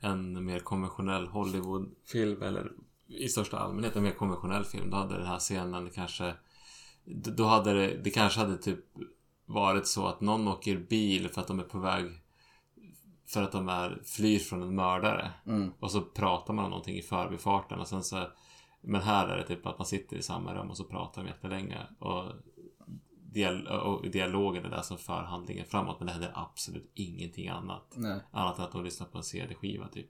en 0.00 0.44
mer 0.44 0.58
konventionell 0.58 1.26
Hollywoodfilm 1.26 2.42
eller 2.42 2.72
i 3.06 3.28
största 3.28 3.58
allmänhet 3.58 3.96
en 3.96 4.02
mer 4.02 4.12
konventionell 4.12 4.64
film 4.64 4.90
då 4.90 4.96
hade 4.96 5.16
den 5.16 5.26
här 5.26 5.38
scenen 5.38 5.90
kanske 5.90 6.34
då 7.36 7.44
hade 7.44 7.72
det, 7.72 8.00
det 8.04 8.10
kanske 8.10 8.40
hade 8.40 8.56
typ 8.56 8.84
varit 9.46 9.86
så 9.86 10.06
att 10.06 10.20
någon 10.20 10.48
åker 10.48 10.76
bil 10.76 11.28
för 11.28 11.40
att 11.40 11.48
de 11.48 11.58
är 11.58 11.64
på 11.64 11.78
väg 11.78 12.06
för 13.26 13.42
att 13.42 13.52
de 13.52 13.68
är, 13.68 14.02
flyr 14.04 14.38
från 14.38 14.62
en 14.62 14.74
mördare. 14.74 15.30
Mm. 15.46 15.72
Och 15.80 15.90
så 15.90 16.00
pratar 16.00 16.54
man 16.54 16.64
om 16.64 16.70
någonting 16.70 16.96
i 16.96 17.02
förbifarten 17.02 17.80
och 17.80 17.88
sen 17.88 18.02
så 18.02 18.26
Men 18.80 19.00
här 19.00 19.28
är 19.28 19.36
det 19.36 19.46
typ 19.46 19.66
att 19.66 19.78
man 19.78 19.86
sitter 19.86 20.16
i 20.16 20.22
samma 20.22 20.54
rum 20.54 20.70
och 20.70 20.76
så 20.76 20.84
pratar 20.84 21.22
de 21.22 21.28
jättelänge 21.28 21.78
och, 21.98 22.24
dial 23.32 23.66
och 23.66 24.10
dialogen 24.10 24.64
är 24.64 24.70
det 24.70 24.82
som 24.82 24.98
för 24.98 25.22
handlingen 25.22 25.66
framåt 25.66 25.96
men 26.00 26.06
det 26.06 26.12
händer 26.12 26.32
absolut 26.34 26.90
ingenting 26.94 27.48
annat. 27.48 27.92
Nej. 27.96 28.20
Annat 28.30 28.58
än 28.58 28.64
att 28.64 28.72
de 28.72 28.84
lyssnar 28.84 29.06
på 29.06 29.18
en 29.18 29.24
CD-skiva 29.24 29.88
typ. 29.88 30.06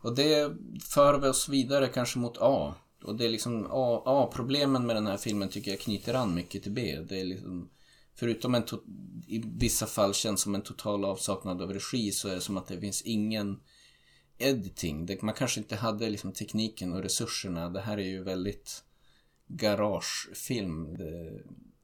Och 0.00 0.14
det 0.14 0.56
för 0.80 1.18
vi 1.18 1.28
oss 1.28 1.48
vidare 1.48 1.88
kanske 1.88 2.18
mot 2.18 2.36
A. 2.40 2.74
Och 3.04 3.16
det 3.16 3.24
är 3.24 3.28
liksom 3.28 3.66
A- 3.70 4.02
A-problemen 4.06 4.86
med 4.86 4.96
den 4.96 5.06
här 5.06 5.16
filmen 5.16 5.48
tycker 5.48 5.70
jag 5.70 5.80
knyter 5.80 6.14
an 6.14 6.34
mycket 6.34 6.62
till 6.62 6.72
B. 6.72 7.00
Det 7.08 7.20
är 7.20 7.24
liksom 7.24 7.70
Förutom 8.14 8.54
en 8.54 8.64
to- 8.64 8.82
i 9.26 9.42
vissa 9.46 9.86
fall 9.86 10.14
känns 10.14 10.40
som 10.40 10.54
en 10.54 10.62
total 10.62 11.04
avsaknad 11.04 11.62
av 11.62 11.72
regi 11.72 12.12
så 12.12 12.28
är 12.28 12.34
det 12.34 12.40
som 12.40 12.56
att 12.56 12.66
det 12.66 12.80
finns 12.80 13.02
ingen 13.02 13.60
editing. 14.38 15.08
Man 15.22 15.34
kanske 15.34 15.60
inte 15.60 15.76
hade 15.76 16.10
liksom 16.10 16.32
tekniken 16.32 16.92
och 16.92 17.02
resurserna. 17.02 17.70
Det 17.70 17.80
här 17.80 17.98
är 17.98 18.02
ju 18.06 18.22
väldigt 18.22 18.84
garagefilm. 19.46 20.96
Det, 20.98 21.42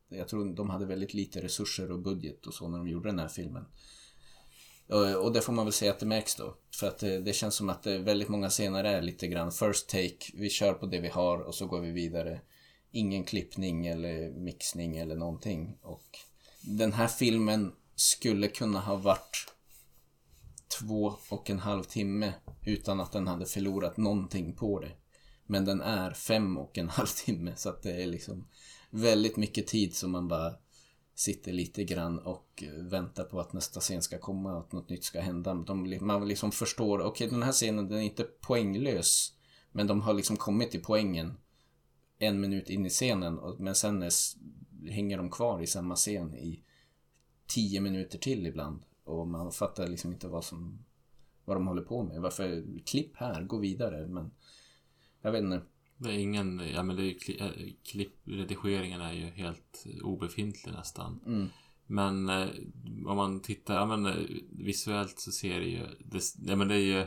jag 0.08 0.28
tror 0.28 0.54
de 0.54 0.70
hade 0.70 0.86
väldigt 0.86 1.14
lite 1.14 1.42
resurser 1.42 1.90
och 1.90 1.98
budget 1.98 2.46
och 2.46 2.54
så 2.54 2.68
när 2.68 2.78
de 2.78 2.88
gjorde 2.88 3.08
den 3.08 3.18
här 3.18 3.28
filmen. 3.28 3.64
Och, 5.22 5.32
det 5.32 5.40
får 5.40 5.52
man 5.52 5.66
väl 5.66 5.72
säga 5.72 5.90
att 5.90 6.00
det 6.00 6.06
märks 6.06 6.36
då. 6.36 6.56
För 6.74 6.88
att 6.88 7.02
eh, 7.02 7.14
det, 7.14 7.32
känns 7.32 7.54
som 7.54 7.68
att 7.68 7.82
det 7.82 7.98
väldigt 7.98 8.28
många 8.28 8.50
scener 8.50 8.84
är 8.84 9.02
lite 9.02 9.26
grann 9.26 9.52
first 9.52 9.88
take. 9.88 10.18
Vi 10.34 10.50
kör 10.50 10.74
på 10.74 10.86
det 10.86 11.00
vi 11.00 11.08
har 11.08 11.38
och 11.38 11.54
så 11.54 11.66
går 11.66 11.80
vi 11.80 11.90
vidare. 11.90 12.40
Ingen 12.90 13.24
klippning 13.24 13.86
eller 13.86 14.30
mixning 14.30 14.96
eller 14.96 15.16
någonting. 15.16 15.78
Och 15.82 16.04
den 16.62 16.92
här 16.92 17.08
filmen 17.08 17.72
skulle 17.94 18.48
kunna 18.48 18.80
ha 18.80 18.96
varit 18.96 19.54
två 20.80 21.14
och 21.30 21.50
en 21.50 21.58
halv 21.58 21.82
timme 21.82 22.34
utan 22.66 23.00
att 23.00 23.12
den 23.12 23.26
hade 23.26 23.46
förlorat 23.46 23.96
någonting 23.96 24.56
på 24.56 24.80
det. 24.80 24.92
Men 25.46 25.64
den 25.64 25.80
är 25.80 26.10
fem 26.10 26.58
och 26.58 26.78
en 26.78 26.88
halv 26.88 27.06
timme 27.06 27.52
så 27.56 27.68
att 27.68 27.82
det 27.82 28.02
är 28.02 28.06
liksom 28.06 28.48
väldigt 28.94 29.36
mycket 29.36 29.66
tid 29.66 29.94
som 29.94 30.10
man 30.10 30.28
bara 30.28 30.54
sitter 31.14 31.52
lite 31.52 31.84
grann 31.84 32.18
och 32.18 32.62
eh, 32.66 32.84
väntar 32.84 33.24
på 33.24 33.40
att 33.40 33.52
nästa 33.52 33.80
scen 33.80 34.02
ska 34.02 34.18
komma 34.18 34.52
och 34.52 34.60
att 34.60 34.72
något 34.72 34.88
nytt 34.88 35.04
ska 35.04 35.20
hända. 35.20 35.54
De, 35.54 35.98
man 36.00 36.28
liksom 36.28 36.52
förstår, 36.52 36.98
okej 36.98 37.08
okay, 37.08 37.28
den 37.28 37.42
här 37.42 37.52
scenen 37.52 37.88
den 37.88 37.98
är 37.98 38.02
inte 38.02 38.22
poänglös 38.22 39.32
men 39.72 39.86
de 39.86 40.00
har 40.00 40.14
liksom 40.14 40.36
kommit 40.36 40.70
till 40.70 40.82
poängen 40.82 41.34
en 42.18 42.40
minut 42.40 42.70
in 42.70 42.86
i 42.86 42.90
scenen 42.90 43.38
och, 43.38 43.60
men 43.60 43.74
sen 43.74 44.02
är, 44.02 44.12
hänger 44.90 45.18
de 45.18 45.30
kvar 45.30 45.60
i 45.60 45.66
samma 45.66 45.96
scen 45.96 46.34
i 46.34 46.64
tio 47.46 47.80
minuter 47.80 48.18
till 48.18 48.46
ibland 48.46 48.82
och 49.04 49.28
man 49.28 49.52
fattar 49.52 49.86
liksom 49.86 50.12
inte 50.12 50.28
vad 50.28 50.44
som 50.44 50.84
vad 51.44 51.56
de 51.56 51.66
håller 51.66 51.82
på 51.82 52.02
med. 52.02 52.20
Varför 52.20 52.64
klipp 52.84 53.16
här, 53.16 53.42
gå 53.42 53.58
vidare 53.58 54.06
men 54.06 54.30
jag 55.22 55.32
vet 55.32 55.42
inte. 55.42 55.62
Det 56.04 56.12
är 56.12 56.18
ingen, 56.18 56.62
ja 56.74 56.82
men 56.82 56.96
det 56.96 57.02
är 57.02 57.06
ju 57.06 57.14
kli, 57.14 57.40
äh, 57.40 57.50
klippredigeringen 57.84 59.00
är 59.00 59.12
ju 59.12 59.26
helt 59.26 59.86
obefintlig 60.02 60.72
nästan. 60.72 61.20
Mm. 61.26 61.48
Men 61.86 62.28
eh, 62.28 62.48
om 63.06 63.16
man 63.16 63.40
tittar, 63.40 63.74
ja 63.74 63.86
men 63.86 64.06
eh, 64.06 64.14
visuellt 64.50 65.18
så 65.18 65.32
ser 65.32 65.60
det 65.60 65.66
ju, 65.66 65.86
det, 65.98 66.22
ja 66.46 66.56
men 66.56 66.68
det 66.68 66.74
är 66.74 67.00
ju 67.00 67.06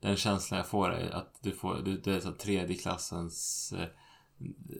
den 0.00 0.16
känslan 0.16 0.58
jag 0.58 0.68
får 0.68 0.90
är 0.92 1.10
att 1.10 1.38
du 1.40 1.52
får, 1.52 1.78
det, 1.78 2.06
är 2.06 2.20
så 2.20 2.32
tredje 2.32 2.76
klassens 2.76 3.72
eh, 3.78 3.88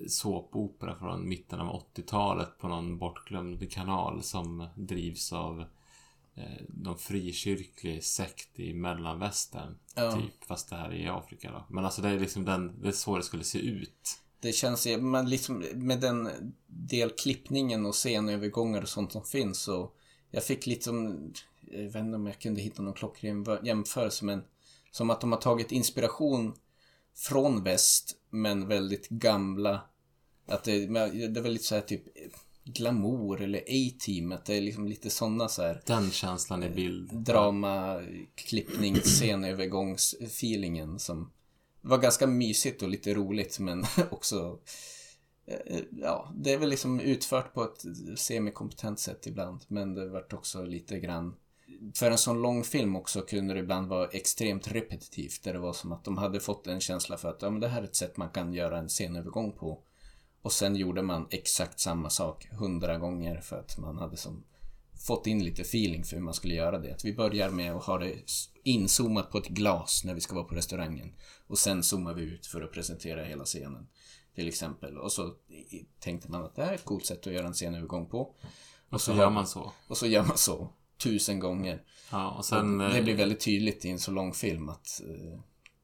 såpopera 0.09 0.95
från 0.95 1.29
mitten 1.29 1.61
av 1.61 1.87
80-talet 1.95 2.59
på 2.59 2.69
någon 2.69 2.99
bortglömd 2.99 3.73
kanal 3.73 4.23
som 4.23 4.67
drivs 4.77 5.33
av 5.33 5.61
eh, 5.61 5.67
någon 6.69 6.99
frikyrklig 6.99 8.05
sekt 8.05 8.61
i 8.61 8.75
mellanvästern. 8.75 9.79
Ja. 9.95 10.13
Typ, 10.13 10.45
fast 10.45 10.71
det 10.71 10.77
här 10.77 10.89
är 10.89 10.95
i 10.95 11.09
Afrika 11.09 11.51
då. 11.51 11.67
Men 11.71 11.85
alltså 11.85 12.03
det 12.03 12.09
är 12.09 12.21
liksom 12.21 12.45
den, 12.45 12.81
det 12.81 12.89
är 12.89 12.93
så 12.93 13.17
det 13.17 13.23
skulle 13.23 13.45
se 13.45 13.59
ut. 13.59 14.19
Det 14.41 14.53
känns, 14.53 14.87
men 14.87 15.31
liksom 15.31 15.65
med 15.75 16.01
den 16.01 16.29
del 16.67 17.11
klippningen 17.11 17.87
och 17.87 17.95
scenövergångar 17.95 18.83
och 18.83 18.89
sånt 18.89 19.13
som 19.13 19.25
finns 19.25 19.59
så 19.59 19.93
jag 20.31 20.45
fick 20.45 20.67
lite 20.67 20.85
som, 20.85 21.33
jag 21.61 21.83
vet 21.83 21.97
inte 21.97 22.17
om 22.17 22.27
jag 22.27 22.41
kunde 22.41 22.61
hitta 22.61 22.83
någon 22.83 22.95
klockren 22.95 23.47
jämförelse 23.63 24.25
men 24.25 24.45
som 24.91 25.11
att 25.11 25.21
de 25.21 25.33
har 25.33 25.41
tagit 25.41 25.73
inspiration 25.73 26.55
från 27.15 27.65
väst 27.65 28.17
men 28.31 28.69
väldigt 28.69 29.09
gamla 29.09 29.81
att 30.47 30.65
det, 30.65 30.87
det 30.87 31.41
är 31.41 31.43
väldigt 31.43 31.65
så 31.65 31.75
här 31.75 31.83
typ 31.83 32.03
glamour 32.65 33.43
eller 33.43 33.59
A-team 33.61 34.33
att 34.33 34.45
det 34.45 34.55
är 34.55 34.61
liksom 34.61 34.89
lite 34.89 35.11
sådana 35.11 35.49
så 35.49 35.63
här 35.63 35.83
Den 35.87 36.11
känslan 36.11 36.63
i 36.63 36.71
bild. 36.71 37.11
drama, 37.13 38.03
klippning, 38.35 38.97
scenövergångsfeelingen 38.97 40.99
som 40.99 41.31
var 41.81 41.99
ganska 41.99 42.27
mysigt 42.27 42.83
och 42.83 42.89
lite 42.89 43.15
roligt 43.15 43.59
men 43.59 43.85
också 44.11 44.59
eh, 45.47 45.81
Ja, 45.91 46.33
det 46.35 46.53
är 46.53 46.59
väl 46.59 46.69
liksom 46.69 47.01
utfört 47.01 47.55
på 47.55 47.65
ett 47.65 47.85
semikompetent 48.19 49.01
sätt 49.01 49.27
ibland 49.27 49.65
men 49.69 49.95
det 49.95 50.09
vart 50.09 50.33
också 50.33 50.65
lite 50.65 50.99
grann 50.99 51.35
för 51.95 52.11
en 52.11 52.19
sån 52.19 52.43
lång 52.43 52.65
film 52.65 52.97
också 52.97 53.21
kunde 53.21 53.55
det 53.55 53.61
ibland 53.61 53.89
vara 53.89 54.09
extremt 54.09 54.73
repetitivt 54.73 55.43
där 55.43 55.53
det 55.53 55.59
var 55.59 55.73
som 55.73 55.93
att 55.93 56.05
de 56.05 56.19
hade 56.19 56.41
fått 56.41 56.67
en 56.67 56.81
känsla 56.81 57.17
för 57.17 57.29
att 57.29 57.43
ja, 57.43 57.51
men 57.51 57.61
det 57.61 57.69
här 57.69 57.81
är 57.81 57.85
ett 57.85 57.97
sätt 57.97 58.17
man 58.17 58.31
kan 58.31 58.53
göra 58.53 58.79
en 58.79 58.89
scenövergång 58.89 59.53
på 59.53 59.83
Och 60.45 60.53
sen 60.53 60.77
gjorde 60.77 61.03
man 61.03 61.27
exakt 61.31 61.81
samma 61.81 62.11
sak 62.11 62.49
hundra 62.51 62.99
gånger 62.99 63.41
för 63.41 63.59
att 63.59 63.79
man 63.79 63.99
hade 63.99 64.17
som 64.17 64.45
fått 65.07 65.27
in 65.27 65.45
lite 65.45 65.63
feeling 65.63 66.05
för 66.05 66.17
hur 66.17 66.23
man 66.23 66.35
skulle 66.35 66.55
göra 66.55 66.79
det. 66.79 66.93
Att 66.93 67.05
vi 67.05 67.15
börjar 67.15 67.51
med 67.51 67.73
att 67.73 67.85
ha 67.85 67.99
det 67.99 68.15
inzoomat 68.63 69.31
på 69.31 69.39
ett 69.39 69.49
glas 69.49 70.05
när 70.05 70.15
vi 70.15 70.21
ska 70.21 70.35
vara 70.35 70.45
på 70.45 70.55
restaurangen. 70.55 71.15
Och 71.47 71.59
sen 71.59 71.83
zoomar 71.83 72.15
vi 72.15 72.23
ut 72.23 72.47
för 72.47 72.63
att 72.63 72.73
presentera 72.73 73.25
hela 73.25 73.45
scenen. 73.45 73.87
Till 74.35 74.49
exempel. 74.49 74.99
Och 74.99 75.13
så 75.13 75.35
tänkte 76.01 76.31
man 76.31 76.45
att 76.45 76.57
det 76.57 76.65
här 76.65 76.71
är 76.71 76.75
ett 76.75 76.85
coolt 76.85 77.07
sätt 77.07 77.27
att 77.27 77.33
göra 77.33 77.47
en 77.47 77.55
scenövergång 77.55 78.07
på. 78.07 78.21
Och, 78.21 78.37
och 78.89 79.01
så, 79.01 79.13
så 79.13 79.19
gör 79.19 79.31
man 79.31 79.47
så. 79.47 79.73
Och 79.89 79.97
så 79.97 80.07
gör 80.07 80.25
man 80.25 80.39
så. 80.39 80.73
Tusen 81.03 81.39
gånger. 81.41 81.83
Ja, 82.11 82.31
och 82.31 82.45
sen... 82.45 82.81
Och 82.81 82.95
det 82.95 83.03
blir 83.03 83.17
väldigt 83.17 83.41
tydligt 83.41 83.85
i 83.85 83.91
en 83.91 83.99
så 83.99 84.11
lång 84.11 84.33
film 84.33 84.69
att 84.69 85.01
uh, 85.09 85.41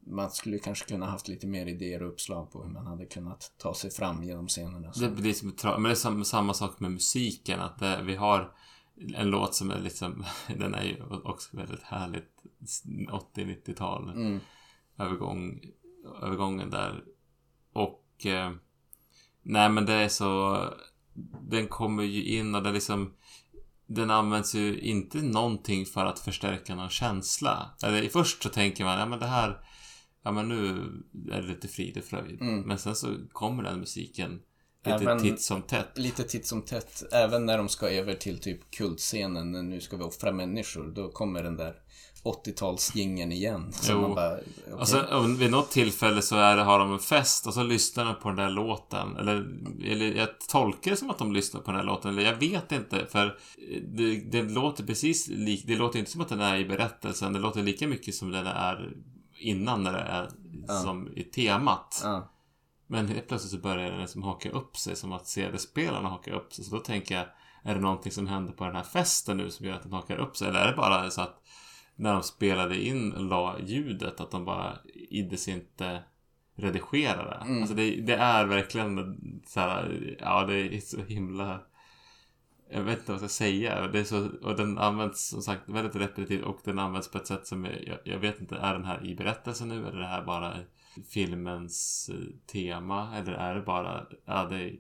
man 0.07 0.31
skulle 0.31 0.59
kanske 0.59 0.89
kunna 0.89 1.07
haft 1.07 1.29
lite 1.29 1.47
mer 1.47 1.67
idéer 1.67 2.03
och 2.03 2.09
uppslag 2.09 2.53
på 2.53 2.63
hur 2.63 2.71
man 2.71 2.87
hade 2.87 3.07
kunnat 3.07 3.53
ta 3.59 3.75
sig 3.75 3.91
fram 3.91 4.25
genom 4.25 4.49
scenerna. 4.49 4.93
Det 5.01 5.09
blir 5.09 5.33
som 5.33 5.53
men 5.63 5.83
det 5.83 5.91
är 5.91 6.25
samma, 6.25 6.55
sak 6.55 6.81
med 6.81 6.91
musiken. 6.91 7.61
Att 7.61 7.79
det, 7.79 8.03
vi 8.03 8.17
har 8.17 8.53
en 9.15 9.31
låt 9.31 9.55
som 9.55 9.71
är 9.71 9.81
liksom, 9.81 10.25
den 10.59 10.75
är 10.75 10.85
ju 10.85 11.03
också 11.25 11.57
väldigt 11.57 11.83
härligt 11.83 12.43
80-90-tal 13.35 14.11
mm. 14.11 14.41
övergång, 14.99 15.61
övergången 16.23 16.71
där. 16.71 17.05
Och 17.73 18.27
eh, 18.27 18.53
nej 19.43 19.69
men 19.69 19.87
det 19.87 19.93
är 19.93 20.09
så, 20.09 20.65
den 21.41 21.69
kommer 21.69 22.03
ju 22.03 22.25
in 22.25 22.55
och 22.55 22.63
det 22.63 22.73
liksom 22.73 23.15
den 23.95 24.11
används 24.11 24.55
ju 24.55 24.81
inte 24.81 25.23
någonting 25.23 25.87
för 25.87 26.07
att 26.07 26.19
förstärka 26.19 26.75
någon 26.75 26.91
känsla. 26.91 27.71
Eller 27.83 28.09
först 28.09 28.43
så 28.43 28.49
tänker 28.49 28.85
man, 28.85 28.99
ja 28.99 29.07
men 29.07 29.19
det 29.19 29.27
här, 29.27 29.61
ja 30.25 30.33
men 30.33 30.49
nu 30.49 30.69
är 31.33 31.43
det 31.43 31.49
lite 31.49 31.69
frid 31.69 31.99
och 31.99 32.05
fröjd. 32.05 32.41
Mm. 32.41 32.61
Men 32.61 32.79
sen 32.79 32.97
så 32.97 33.17
kommer 33.33 33.63
den 33.63 33.81
musiken 33.81 34.41
Lite 34.85 34.97
även, 34.97 35.23
titt 35.23 35.41
som 35.41 35.63
tätt. 35.63 35.99
Lite 35.99 36.25
titt 36.25 36.47
som 36.47 36.63
tätt. 36.63 37.03
Även 37.13 37.47
när 37.47 37.59
de 37.59 37.69
ska 37.69 37.89
över 37.89 38.15
till 38.15 38.39
typ 38.39 38.71
kultscenen, 38.71 39.53
när 39.53 39.63
nu 39.63 39.81
ska 39.81 39.97
vi 39.97 40.03
offra 40.03 40.33
människor, 40.33 40.93
då 40.95 41.11
kommer 41.11 41.43
den 41.43 41.57
där 41.57 41.75
80-talsgingen 42.25 43.33
igen. 43.33 43.73
Så 43.73 43.93
jo. 43.93 44.01
man 44.01 44.15
bara, 44.15 44.33
okay. 44.33 44.73
och 44.73 44.89
sen, 44.89 45.37
vid 45.37 45.51
något 45.51 45.71
tillfälle 45.71 46.23
så 46.23 46.37
är 46.37 46.57
det, 46.57 46.63
har 46.63 46.79
de 46.79 46.93
en 46.93 46.99
fest 46.99 47.47
och 47.47 47.55
så 47.55 47.63
lyssnar 47.63 48.05
de 48.05 48.15
på 48.15 48.29
den 48.29 48.37
där 48.37 48.51
låten. 48.51 49.17
Eller, 49.17 49.35
eller 49.85 50.15
jag 50.15 50.29
tolkar 50.49 50.91
det 50.91 50.97
som 50.97 51.11
att 51.11 51.19
de 51.19 51.33
lyssnar 51.33 51.61
på 51.61 51.71
den 51.71 51.79
där 51.79 51.87
låten. 51.87 52.11
Eller 52.11 52.23
jag 52.23 52.37
vet 52.37 52.73
inte. 52.73 53.07
För 53.07 53.39
det, 53.97 54.17
det 54.17 54.43
låter 54.43 54.85
precis 54.85 55.29
lik, 55.29 55.65
Det 55.67 55.77
låter 55.77 55.99
inte 55.99 56.11
som 56.11 56.21
att 56.21 56.29
den 56.29 56.41
är 56.41 56.59
i 56.59 56.65
berättelsen. 56.65 57.33
Det 57.33 57.39
låter 57.39 57.63
lika 57.63 57.89
mycket 57.89 58.15
som 58.15 58.31
den 58.31 58.47
är 58.47 58.93
innan 59.41 59.83
när 59.83 59.93
det 59.93 59.99
är 59.99 60.29
som 60.83 61.09
i 61.17 61.23
temat. 61.23 62.03
Men 62.87 63.09
helt 63.09 63.29
plötsligt 63.29 63.53
så 63.53 63.59
börjar 63.59 63.91
den 63.91 64.01
liksom 64.01 64.23
haka 64.23 64.51
upp 64.51 64.77
sig 64.77 64.97
som 64.97 65.13
att 65.13 65.27
CD-spelarna 65.27 66.09
hakar 66.09 66.33
upp 66.33 66.53
sig. 66.53 66.65
Så 66.65 66.77
då 66.77 66.81
tänker 66.81 67.15
jag, 67.15 67.27
är 67.63 67.75
det 67.75 67.81
någonting 67.81 68.13
som 68.13 68.27
händer 68.27 68.53
på 68.53 68.65
den 68.65 68.77
här 68.77 68.83
festen 68.83 69.37
nu 69.37 69.51
som 69.51 69.67
gör 69.67 69.75
att 69.75 69.83
den 69.83 69.93
hakar 69.93 70.17
upp 70.17 70.37
sig? 70.37 70.49
Eller 70.49 70.61
är 70.61 70.71
det 70.71 70.77
bara 70.77 71.11
så 71.11 71.21
att 71.21 71.43
när 71.97 72.13
de 72.13 72.23
spelade 72.23 72.85
in 72.85 73.11
la 73.11 73.57
ljudet 73.67 74.21
att 74.21 74.31
de 74.31 74.45
bara 74.45 74.79
iddes 75.11 75.49
inte 75.49 76.03
redigera 76.57 77.25
det? 77.25 77.45
Mm. 77.45 77.61
Alltså 77.61 77.75
det, 77.75 78.01
det, 78.01 78.15
är 78.15 78.45
verkligen 78.45 79.17
så 79.47 79.61
här, 79.61 80.17
ja 80.21 80.45
det 80.47 80.77
är 80.77 80.81
så 80.81 81.03
himla 81.03 81.61
jag 82.73 82.83
vet 82.83 82.99
inte 82.99 83.13
vad 83.13 83.23
jag 83.23 83.31
ska 83.31 83.45
säga. 83.45 83.87
Det 83.87 84.01
är 84.01 84.05
så, 84.05 84.29
och 84.43 84.57
den 84.57 84.79
används 84.79 85.29
som 85.29 85.43
sagt 85.43 85.69
väldigt 85.69 85.97
repetitivt 85.97 86.45
och 86.45 86.59
den 86.65 86.79
används 86.79 87.11
på 87.11 87.19
ett 87.19 87.27
sätt 87.27 87.47
som 87.47 87.65
jag, 87.65 87.99
jag 88.05 88.19
vet 88.19 88.41
inte, 88.41 88.57
är 88.57 88.73
den 88.73 88.85
här 88.85 89.07
i 89.07 89.15
berättelsen 89.15 89.69
nu 89.69 89.75
eller 89.75 89.97
är 89.97 90.01
det 90.01 90.07
här 90.07 90.25
bara 90.25 90.57
filmens 91.09 92.11
eh, 92.13 92.53
tema 92.53 93.17
eller 93.17 93.33
är 93.33 93.55
det 93.55 93.61
bara, 93.61 94.07
ja 94.25 94.45
det, 94.45 94.73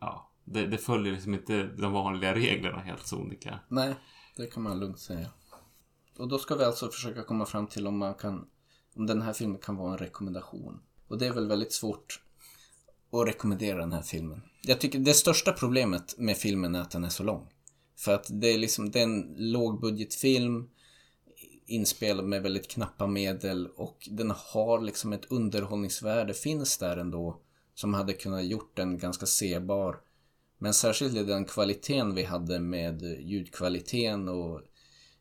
ja, 0.00 0.32
det, 0.44 0.66
det 0.66 0.78
följer 0.78 1.12
liksom 1.12 1.34
inte 1.34 1.62
de 1.66 1.92
vanliga 1.92 2.34
reglerna 2.34 2.78
helt 2.78 3.06
sonika. 3.06 3.60
Nej, 3.68 3.94
det 4.36 4.46
kan 4.46 4.62
man 4.62 4.80
lugnt 4.80 4.98
säga. 4.98 5.28
Och 6.18 6.28
då 6.28 6.38
ska 6.38 6.54
vi 6.54 6.64
alltså 6.64 6.88
försöka 6.88 7.22
komma 7.22 7.46
fram 7.46 7.66
till 7.66 7.86
om 7.86 7.98
man 7.98 8.14
kan, 8.14 8.46
om 8.94 9.06
den 9.06 9.22
här 9.22 9.32
filmen 9.32 9.58
kan 9.58 9.76
vara 9.76 9.92
en 9.92 9.98
rekommendation. 9.98 10.80
Och 11.08 11.18
det 11.18 11.26
är 11.26 11.32
väl 11.32 11.48
väldigt 11.48 11.72
svårt 11.72 12.20
att 13.12 13.28
rekommendera 13.28 13.78
den 13.78 13.92
här 13.92 14.02
filmen. 14.02 14.42
Jag 14.68 14.80
tycker 14.80 14.98
det 14.98 15.14
största 15.14 15.52
problemet 15.52 16.18
med 16.18 16.36
filmen 16.36 16.74
är 16.74 16.80
att 16.80 16.90
den 16.90 17.04
är 17.04 17.08
så 17.08 17.22
lång. 17.22 17.48
För 17.96 18.14
att 18.14 18.26
det 18.30 18.48
är 18.48 18.58
liksom, 18.58 18.90
det 18.90 18.98
är 18.98 19.04
en 19.04 19.34
lågbudgetfilm 19.36 20.68
inspelad 21.66 22.24
med 22.24 22.42
väldigt 22.42 22.68
knappa 22.68 23.06
medel 23.06 23.66
och 23.66 24.08
den 24.10 24.30
har 24.30 24.80
liksom 24.80 25.12
ett 25.12 25.30
underhållningsvärde 25.30 26.34
finns 26.34 26.78
där 26.78 26.96
ändå 26.96 27.40
som 27.74 27.94
hade 27.94 28.12
kunnat 28.12 28.44
gjort 28.44 28.76
den 28.76 28.98
ganska 28.98 29.26
sebar. 29.26 29.96
Men 30.58 30.74
särskilt 30.74 31.26
den 31.26 31.44
kvaliteten 31.44 32.14
vi 32.14 32.24
hade 32.24 32.60
med 32.60 33.02
ljudkvaliteten 33.20 34.28
och 34.28 34.60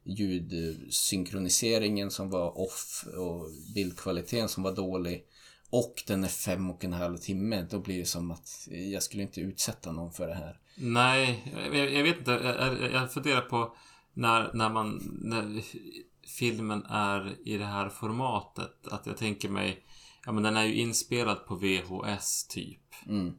ljudsynkroniseringen 0.04 2.12
som 2.12 2.30
var 2.30 2.60
off 2.60 3.06
och 3.18 3.50
bildkvaliteten 3.76 4.50
som 4.50 4.64
var 4.64 4.76
dålig 4.76 5.26
och 5.70 6.04
den 6.08 6.24
är 6.24 6.28
fem 6.28 6.70
och 6.70 6.84
en 6.84 6.94
halv 6.94 7.18
timme, 7.18 7.68
då 7.70 7.80
blir 7.80 8.00
det 8.00 8.06
som 8.06 8.32
att 8.32 8.68
jag 8.68 9.04
skulle 9.04 9.24
inte 9.24 9.42
utsätta 9.42 9.92
någon 9.92 10.14
för 10.14 10.28
det 10.28 10.36
här. 10.36 10.60
Nej, 10.78 11.54
jag, 11.74 11.94
jag 11.94 12.04
vet 12.04 12.18
inte. 12.18 12.32
Jag, 12.32 12.92
jag 12.92 13.14
funderar 13.14 13.42
på 13.42 13.76
när, 14.14 14.52
när 14.54 14.70
man... 14.70 15.20
När 15.22 15.64
filmen 16.28 16.86
är 16.86 17.48
i 17.48 17.58
det 17.58 17.66
här 17.66 17.90
formatet. 17.90 18.88
Att 18.88 19.06
jag 19.06 19.18
tänker 19.18 19.50
mig, 19.50 19.86
ja 20.26 20.32
men 20.32 20.44
den 20.44 20.58
är 20.58 20.64
ju 20.64 20.74
inspelad 20.76 21.46
på 21.46 21.56
VHS 21.56 22.48
typ. 22.48 22.82
Mm. 23.08 23.34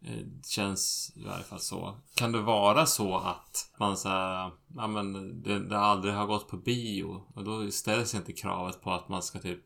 Det 0.00 0.12
eh, 0.12 0.26
känns 0.44 1.12
i 1.16 1.24
varje 1.24 1.44
fall 1.44 1.60
så. 1.60 2.00
Kan 2.14 2.32
det 2.32 2.40
vara 2.40 2.86
så 2.86 3.16
att 3.16 3.72
man 3.78 3.96
säger, 3.96 4.50
ja 4.76 4.86
men 4.86 5.42
det, 5.42 5.68
det 5.68 5.78
aldrig 5.78 6.14
har 6.14 6.26
gått 6.26 6.48
på 6.48 6.56
bio 6.56 7.22
och 7.34 7.44
då 7.44 7.70
ställs 7.70 8.14
inte 8.14 8.32
kravet 8.32 8.82
på 8.82 8.92
att 8.92 9.08
man 9.08 9.22
ska 9.22 9.38
typ 9.38 9.62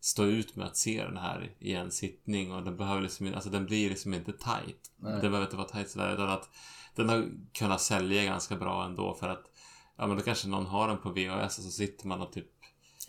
stå 0.00 0.24
ut 0.24 0.56
med 0.56 0.66
att 0.66 0.76
se 0.76 1.04
den 1.04 1.16
här 1.16 1.52
i 1.58 1.74
en 1.74 1.90
sittning 1.90 2.52
och 2.52 2.62
den 2.62 2.76
behöver 2.76 3.02
liksom, 3.02 3.34
alltså 3.34 3.50
den 3.50 3.66
blir 3.66 3.88
liksom 3.88 4.14
inte 4.14 4.32
tight. 4.32 4.90
Nej. 4.96 5.12
Den 5.12 5.20
behöver 5.20 5.42
inte 5.42 5.56
vara 5.56 5.68
tight 5.68 5.90
sådär 5.90 6.14
utan 6.14 6.30
att 6.30 6.48
den 6.94 7.08
har 7.08 7.28
kunnat 7.52 7.80
sälja 7.80 8.24
ganska 8.24 8.56
bra 8.56 8.84
ändå 8.84 9.14
för 9.14 9.28
att 9.28 9.44
Ja 9.98 10.06
men 10.06 10.16
då 10.16 10.22
kanske 10.22 10.48
någon 10.48 10.66
har 10.66 10.88
den 10.88 10.98
på 10.98 11.10
VHS 11.10 11.58
och 11.58 11.64
så 11.64 11.70
sitter 11.70 12.06
man 12.06 12.20
och 12.20 12.32
typ 12.32 12.46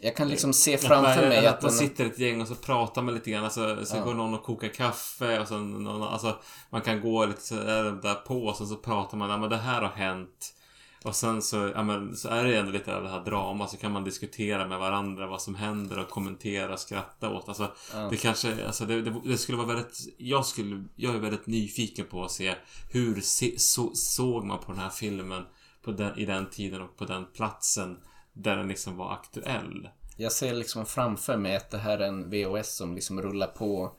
jag 0.01 0.15
kan 0.15 0.27
liksom 0.27 0.53
se 0.53 0.77
framför 0.77 1.27
mig 1.27 1.47
att... 1.47 1.61
Man 1.61 1.71
sitter 1.71 2.05
ett 2.05 2.19
gäng 2.19 2.41
och 2.41 2.47
så 2.47 2.55
pratar 2.55 3.01
man 3.01 3.13
lite 3.13 3.31
grann. 3.31 3.43
Alltså, 3.43 3.85
så 3.85 3.97
ja. 3.97 4.03
går 4.03 4.13
någon 4.13 4.33
och 4.33 4.43
kokar 4.43 4.67
kaffe 4.67 5.39
och 5.39 5.47
så 5.47 5.57
någon, 5.57 6.03
alltså, 6.03 6.37
Man 6.69 6.81
kan 6.81 7.01
gå 7.01 7.25
lite 7.25 7.41
så 7.41 7.55
där 7.55 8.15
på 8.15 8.45
och 8.45 8.55
så 8.55 8.75
pratar 8.75 9.17
man. 9.17 9.29
Ja 9.29 9.37
men 9.37 9.49
det 9.49 9.57
här 9.57 9.81
har 9.81 9.89
hänt. 9.89 10.53
Och 11.03 11.15
sen 11.15 11.41
så, 11.41 11.71
ja, 11.75 11.83
men, 11.83 12.17
så 12.17 12.29
är 12.29 12.43
det 12.43 12.57
ändå 12.57 12.71
lite 12.71 12.95
av 12.95 13.03
det 13.03 13.09
här 13.09 13.25
drama. 13.25 13.67
Så 13.67 13.77
kan 13.77 13.91
man 13.91 14.03
diskutera 14.03 14.67
med 14.67 14.79
varandra 14.79 15.27
vad 15.27 15.41
som 15.41 15.55
händer 15.55 15.99
och 15.99 16.09
kommentera 16.09 16.73
och 16.73 16.79
skratta 16.79 17.29
åt. 17.29 17.47
Alltså, 17.47 17.71
ja. 17.93 18.07
Det 18.09 18.17
kanske, 18.17 18.65
alltså 18.65 18.85
det, 18.85 19.01
det, 19.01 19.21
det, 19.25 19.37
skulle 19.37 19.57
vara 19.57 19.67
väldigt... 19.67 20.15
Jag, 20.17 20.45
skulle, 20.45 20.83
jag 20.95 21.15
är 21.15 21.19
väldigt 21.19 21.47
nyfiken 21.47 22.05
på 22.05 22.23
att 22.23 22.31
se 22.31 22.55
hur 22.91 23.21
se, 23.21 23.59
så, 23.59 23.91
såg 23.93 24.45
man 24.45 24.59
på 24.59 24.71
den 24.71 24.81
här 24.81 24.89
filmen 24.89 25.43
på 25.81 25.91
den, 25.91 26.19
i 26.19 26.25
den 26.25 26.49
tiden 26.49 26.81
och 26.81 26.97
på 26.97 27.05
den 27.05 27.25
platsen 27.25 27.97
där 28.33 28.57
den 28.57 28.67
liksom 28.67 28.97
var 28.97 29.13
aktuell. 29.13 29.89
Jag 30.17 30.31
ser 30.31 30.53
liksom 30.53 30.85
framför 30.85 31.37
mig 31.37 31.55
att 31.55 31.71
det 31.71 31.77
här 31.77 31.99
är 31.99 32.07
en 32.07 32.29
VHS 32.29 32.75
som 32.77 32.95
liksom 32.95 33.21
rullar 33.21 33.47
på 33.47 33.91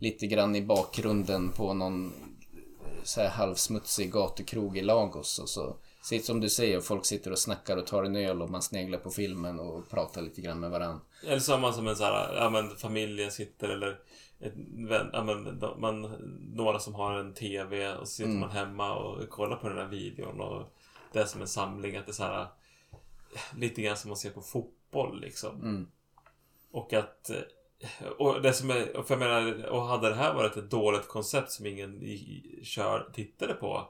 lite 0.00 0.26
grann 0.26 0.56
i 0.56 0.62
bakgrunden 0.62 1.52
på 1.52 1.74
någon 1.74 2.12
så 3.02 3.20
här 3.20 3.28
halvsmutsig 3.28 4.12
gatukrog 4.12 4.78
i 4.78 4.82
Lagos 4.82 5.38
och 5.38 5.48
så 5.48 5.76
Sitt 6.08 6.24
som 6.24 6.40
du 6.40 6.48
säger, 6.48 6.80
folk 6.80 7.06
sitter 7.06 7.30
och 7.30 7.38
snackar 7.38 7.76
och 7.76 7.86
tar 7.86 8.04
en 8.04 8.16
öl 8.16 8.42
och 8.42 8.50
man 8.50 8.62
sneglar 8.62 8.98
på 8.98 9.10
filmen 9.10 9.60
och 9.60 9.90
pratar 9.90 10.22
lite 10.22 10.40
grann 10.40 10.60
med 10.60 10.70
varandra. 10.70 11.00
Eller 11.26 11.38
så 11.38 11.52
har 11.52 11.58
man 11.58 11.74
som 11.74 11.88
en 11.88 11.96
sån 11.96 12.06
här, 12.06 12.34
ja 12.34 12.50
men 12.50 12.76
familjen 12.76 13.30
sitter 13.30 13.68
eller 13.68 14.00
ett 14.40 14.52
ja, 15.12 15.24
men, 15.24 15.58
man, 15.78 16.02
några 16.54 16.78
som 16.78 16.94
har 16.94 17.18
en 17.18 17.34
TV 17.34 17.94
och 17.94 18.08
så 18.08 18.14
sitter 18.14 18.30
mm. 18.30 18.40
man 18.40 18.50
hemma 18.50 18.94
och 18.94 19.28
kollar 19.28 19.56
på 19.56 19.68
den 19.68 19.78
här 19.78 19.88
videon 19.88 20.40
och 20.40 20.74
det 21.12 21.18
är 21.18 21.24
som 21.24 21.40
en 21.40 21.48
samling. 21.48 21.96
Att 21.96 22.06
det 22.06 22.10
är 22.10 22.14
så 22.14 22.22
här, 22.22 22.46
lite 23.56 23.82
grann 23.82 23.96
som 23.96 24.08
man 24.08 24.16
ser 24.16 24.30
på 24.30 24.42
fotboll 24.42 25.20
liksom. 25.20 25.62
Mm. 25.62 25.86
Och 26.70 26.92
att 26.92 27.30
och 28.18 28.42
det 28.42 28.52
som 28.52 28.70
är, 28.70 29.02
för 29.02 29.14
jag 29.14 29.18
menar, 29.18 29.66
och 29.66 29.82
hade 29.82 30.08
det 30.08 30.14
här 30.14 30.34
varit 30.34 30.56
ett 30.56 30.70
dåligt 30.70 31.08
koncept 31.08 31.52
som 31.52 31.66
ingen 31.66 32.00
kör, 32.62 33.10
tittade 33.12 33.54
på 33.54 33.88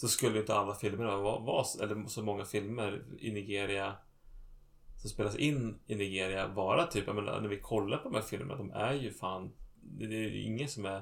så 0.00 0.08
skulle 0.08 0.40
inte 0.40 0.54
alla 0.54 0.74
filmer 0.74 1.04
vara, 1.04 1.38
vara, 1.38 1.66
eller 1.82 2.06
så 2.06 2.22
många 2.22 2.44
filmer 2.44 3.04
i 3.18 3.32
Nigeria 3.32 3.96
som 4.96 5.10
spelas 5.10 5.36
in 5.36 5.78
i 5.86 5.94
Nigeria 5.94 6.48
vara 6.48 6.86
typ, 6.86 7.06
jag 7.06 7.16
menar, 7.16 7.40
när 7.40 7.48
vi 7.48 7.60
kollar 7.60 7.98
på 7.98 8.08
de 8.08 8.14
här 8.14 8.22
filmerna, 8.22 8.56
de 8.56 8.70
är 8.70 8.94
ju 8.94 9.12
fan, 9.12 9.52
det 9.80 10.04
är 10.04 10.10
ju 10.10 10.42
ingen 10.42 10.68
som 10.68 10.84
är 10.84 10.96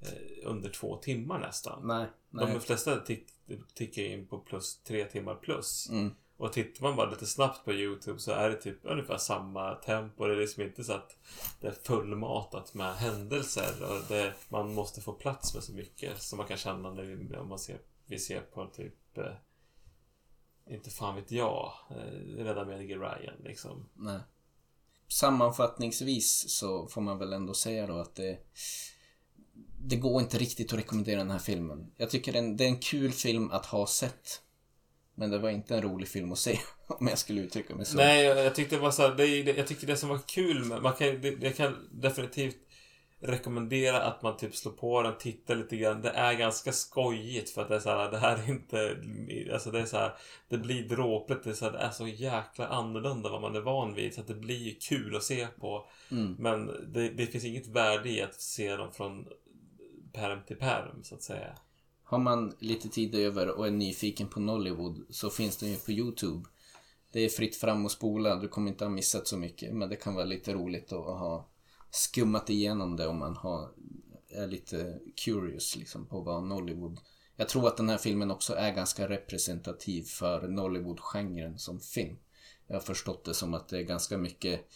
eh, 0.00 0.44
under 0.44 0.70
två 0.70 0.96
timmar 0.96 1.38
nästan. 1.38 1.86
Nej, 1.86 2.06
nej. 2.30 2.52
De 2.52 2.60
flesta 2.60 3.00
tick, 3.00 3.26
tickar 3.74 4.02
in 4.02 4.26
på 4.26 4.38
plus 4.38 4.82
tre 4.82 5.04
timmar 5.04 5.34
plus. 5.34 5.88
Mm. 5.90 6.10
Och 6.36 6.52
tittar 6.52 6.82
man 6.82 6.96
bara 6.96 7.10
lite 7.10 7.26
snabbt 7.26 7.64
på 7.64 7.72
YouTube 7.72 8.18
så 8.18 8.32
är 8.32 8.50
det 8.50 8.56
typ 8.56 8.78
ungefär 8.82 9.18
samma 9.18 9.74
tempo. 9.74 10.26
Det 10.26 10.32
är 10.32 10.36
liksom 10.36 10.62
inte 10.62 10.84
så 10.84 10.92
att 10.92 11.16
det 11.60 11.66
är 11.66 11.72
fullmatat 11.72 12.74
med 12.74 12.94
händelser 12.94 13.72
och 13.82 14.08
det, 14.08 14.34
man 14.48 14.74
måste 14.74 15.00
få 15.00 15.12
plats 15.12 15.54
med 15.54 15.64
så 15.64 15.72
mycket 15.72 16.22
som 16.22 16.36
man 16.36 16.46
kan 16.46 16.56
känna 16.56 16.90
när 16.90 17.02
vi, 17.02 17.36
om 17.36 17.48
man 17.48 17.58
ser, 17.58 17.78
vi 18.10 18.18
ser 18.18 18.40
på 18.40 18.66
typ 18.66 19.18
eh, 19.18 19.32
inte 20.74 20.90
fan 20.90 21.16
vet 21.16 21.30
jag. 21.30 21.72
Eh, 21.90 22.44
Rädda 22.44 22.64
Meg 22.64 22.90
Ryan 22.90 23.36
liksom. 23.44 23.88
Nej. 23.94 24.20
Sammanfattningsvis 25.08 26.50
så 26.50 26.86
får 26.86 27.00
man 27.00 27.18
väl 27.18 27.32
ändå 27.32 27.54
säga 27.54 27.86
då 27.86 27.98
att 27.98 28.14
det 28.14 28.38
det 29.82 29.96
går 29.96 30.20
inte 30.20 30.38
riktigt 30.38 30.72
att 30.72 30.78
rekommendera 30.78 31.18
den 31.18 31.30
här 31.30 31.38
filmen. 31.38 31.92
Jag 31.96 32.10
tycker 32.10 32.32
det 32.32 32.38
är 32.38 32.42
en, 32.42 32.56
det 32.56 32.64
är 32.64 32.68
en 32.68 32.78
kul 32.78 33.12
film 33.12 33.50
att 33.50 33.66
ha 33.66 33.86
sett. 33.86 34.42
Men 35.14 35.30
det 35.30 35.38
var 35.38 35.50
inte 35.50 35.74
en 35.74 35.82
rolig 35.82 36.08
film 36.08 36.32
att 36.32 36.38
se, 36.38 36.58
om 36.86 37.06
jag 37.08 37.18
skulle 37.18 37.40
uttrycka 37.40 37.74
mig 37.74 37.86
så. 37.86 37.96
Nej, 37.96 38.24
jag, 38.24 38.38
jag 38.38 38.54
tyckte 38.54 38.76
det 38.76 38.82
var 38.82 38.90
så 38.90 39.02
här, 39.02 39.14
det, 39.14 39.26
jag 39.56 39.66
tyckte 39.66 39.86
det 39.86 39.96
som 39.96 40.08
var 40.08 40.18
kul 40.18 40.64
med, 40.64 40.82
man 40.82 40.92
kan, 40.92 41.20
det, 41.20 41.42
jag 41.42 41.56
kan 41.56 41.88
definitivt 41.92 42.56
rekommendera 43.20 44.02
att 44.02 44.22
man 44.22 44.36
typ 44.36 44.56
slår 44.56 44.72
på 44.72 45.02
den, 45.02 45.18
tittar 45.18 45.56
lite 45.56 45.76
grann. 45.76 46.02
Det 46.02 46.10
är 46.10 46.34
ganska 46.34 46.72
skojigt 46.72 47.50
för 47.50 47.62
att 47.62 47.68
det 47.68 47.74
är 47.74 47.80
så 47.80 47.88
här, 47.88 48.10
det 48.10 48.18
här 48.18 48.36
är 48.36 48.50
inte, 48.50 48.96
alltså 49.52 49.70
det 49.70 49.80
är 49.80 49.84
så 49.86 49.96
här, 49.96 50.12
det 50.48 50.58
blir 50.58 50.88
dråpligt, 50.88 51.44
det 51.44 51.50
är 51.50 51.54
så 51.54 51.64
här, 51.64 51.72
det 51.72 51.78
är 51.78 51.90
så 51.90 52.06
jäkla 52.08 52.66
annorlunda 52.66 53.30
vad 53.30 53.40
man 53.40 53.56
är 53.56 53.60
van 53.60 53.94
vid. 53.94 54.14
Så 54.14 54.20
att 54.20 54.26
det 54.26 54.34
blir 54.34 54.76
kul 54.80 55.16
att 55.16 55.22
se 55.22 55.46
på. 55.46 55.86
Mm. 56.10 56.36
Men 56.38 56.66
det, 56.66 57.08
det 57.08 57.26
finns 57.26 57.44
inget 57.44 57.66
värde 57.66 58.08
i 58.08 58.22
att 58.22 58.40
se 58.40 58.76
dem 58.76 58.92
från 58.92 59.26
perm 60.12 60.38
till 60.46 60.56
perm, 60.56 61.02
så 61.02 61.14
att 61.14 61.22
säga. 61.22 61.54
Har 62.04 62.18
man 62.18 62.56
lite 62.58 62.88
tid 62.88 63.14
över 63.14 63.48
och 63.48 63.66
är 63.66 63.70
nyfiken 63.70 64.28
på 64.28 64.40
Nollywood 64.40 65.06
så 65.10 65.30
finns 65.30 65.56
den 65.56 65.70
ju 65.70 65.76
på 65.76 65.92
Youtube. 65.92 66.48
Det 67.12 67.20
är 67.20 67.28
fritt 67.28 67.56
fram 67.56 67.84
och 67.84 67.90
spola, 67.90 68.36
du 68.36 68.48
kommer 68.48 68.70
inte 68.70 68.84
ha 68.84 68.90
missat 68.90 69.26
så 69.26 69.36
mycket 69.36 69.74
men 69.74 69.88
det 69.88 69.96
kan 69.96 70.14
vara 70.14 70.24
lite 70.24 70.54
roligt 70.54 70.92
att 70.92 71.04
ha 71.04 71.49
skummat 71.90 72.50
igenom 72.50 72.96
det 72.96 73.06
om 73.06 73.18
man 73.18 73.36
har, 73.36 73.70
är 74.28 74.46
lite 74.46 74.98
curious 75.16 75.76
liksom 75.76 76.06
på 76.06 76.20
vad 76.20 76.42
Nollywood... 76.44 77.00
Jag 77.36 77.48
tror 77.48 77.68
att 77.68 77.76
den 77.76 77.88
här 77.88 77.98
filmen 77.98 78.30
också 78.30 78.54
är 78.54 78.74
ganska 78.74 79.08
representativ 79.08 80.02
för 80.02 80.48
Nollywood-genren 80.48 81.58
som 81.58 81.80
film. 81.80 82.16
Jag 82.66 82.74
har 82.74 82.80
förstått 82.80 83.24
det 83.24 83.34
som 83.34 83.54
att 83.54 83.68
det 83.68 83.78
är 83.78 83.82
ganska 83.82 84.18
mycket 84.18 84.66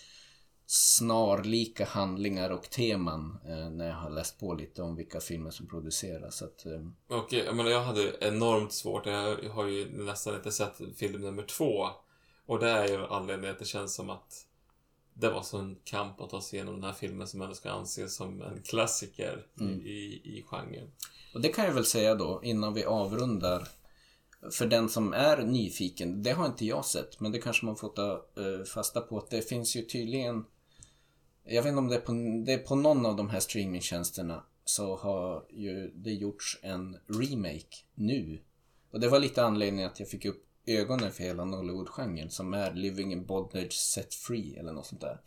snarlika 0.67 1.85
handlingar 1.85 2.51
och 2.51 2.71
teman 2.71 3.39
eh, 3.45 3.71
när 3.71 3.89
jag 3.89 3.95
har 3.95 4.11
läst 4.11 4.41
på 4.41 4.55
lite 4.55 4.83
om 4.83 4.97
vilka 4.97 5.21
filmer 5.21 5.51
som 5.51 5.67
produceras. 5.67 6.43
Att, 6.43 6.67
eh, 6.67 6.81
Okej, 7.09 7.41
eh, 7.41 7.47
jag, 7.47 7.57
men 7.57 7.67
jag 7.67 7.83
hade 7.83 8.17
enormt 8.21 8.73
svårt. 8.73 9.07
Jag 9.07 9.37
har 9.51 9.67
ju 9.67 10.05
nästan 10.05 10.35
inte 10.35 10.53
sett 10.53 10.81
film 10.97 11.21
nummer 11.21 11.43
två. 11.43 11.89
Och 12.47 12.59
det 12.59 12.71
är 12.71 12.89
ju 12.89 13.07
anledningen 13.07 13.53
att 13.53 13.59
det 13.59 13.65
känns 13.65 13.95
som 13.95 14.11
att 14.11 14.47
det 15.15 15.31
var 15.31 15.43
sån 15.43 15.77
kamp 15.85 16.21
att 16.21 16.31
ta 16.31 16.41
sig 16.41 16.57
igenom 16.57 16.75
den 16.75 16.85
här 16.85 16.93
filmen 16.93 17.27
som 17.27 17.43
ändå 17.43 17.55
ska 17.55 17.71
anses 17.71 18.17
som 18.17 18.43
en 18.43 18.63
klassiker 18.63 19.47
Mm. 19.61 19.81
i, 19.81 20.21
i 20.25 20.45
genren. 20.47 20.91
Och 21.35 21.41
det 21.41 21.49
kan 21.49 21.65
jag 21.65 21.73
väl 21.73 21.85
säga 21.85 22.15
då 22.15 22.41
innan 22.45 22.75
vi 22.75 22.85
avrundar. 22.85 23.69
För 24.53 24.67
den 24.67 24.89
som 24.89 25.13
är 25.13 25.43
nyfiken, 25.43 26.23
det 26.23 26.31
har 26.31 26.47
inte 26.47 26.67
jag 26.67 26.85
sett, 26.85 27.21
men 27.21 27.33
det 27.33 27.39
kanske 27.39 27.67
man 27.67 27.77
får 27.77 27.89
ta 27.89 28.13
eh, 28.13 28.65
fasta 28.65 29.01
på 29.01 29.19
att 29.19 29.31
det 29.31 29.43
finns 29.43 29.77
ju 29.77 29.83
tydligen 29.83 30.45
Jag 31.45 31.63
vet 31.63 31.71
inte 31.71 31.79
om 31.79 31.89
det 31.89 31.97
är 31.97 32.01
på, 32.01 32.13
det 32.47 32.53
är 32.53 32.59
på 32.59 32.75
någon 32.75 33.07
av 33.07 33.17
de 33.17 33.29
här 33.29 33.41
streamingtjänsterna 33.41 34.45
så 34.65 34.97
har 34.97 35.45
ju 35.51 35.91
det 35.95 36.13
gjorts 36.13 36.59
en 36.63 36.97
remake 37.09 37.77
nu. 37.95 38.39
Och 38.91 39.01
det 39.01 39.09
var 39.09 39.19
lite 39.21 39.45
anledningen 39.45 39.91
att 39.91 40.01
jag 40.01 40.09
fick 40.09 40.25
upp 40.25 40.45
ögonen 40.67 41.13
för 41.13 41.25
hela 41.25 41.45
Nollywood-genren 41.45 42.31
som 42.31 42.55
är 42.55 42.75
Living 42.75 43.13
in 43.13 43.27
Bondage 43.27 43.73
Set 43.73 44.15
Free 44.15 44.57
eller 44.59 44.73
något 44.73 44.87
sånt 44.87 45.01
där. 45.01 45.21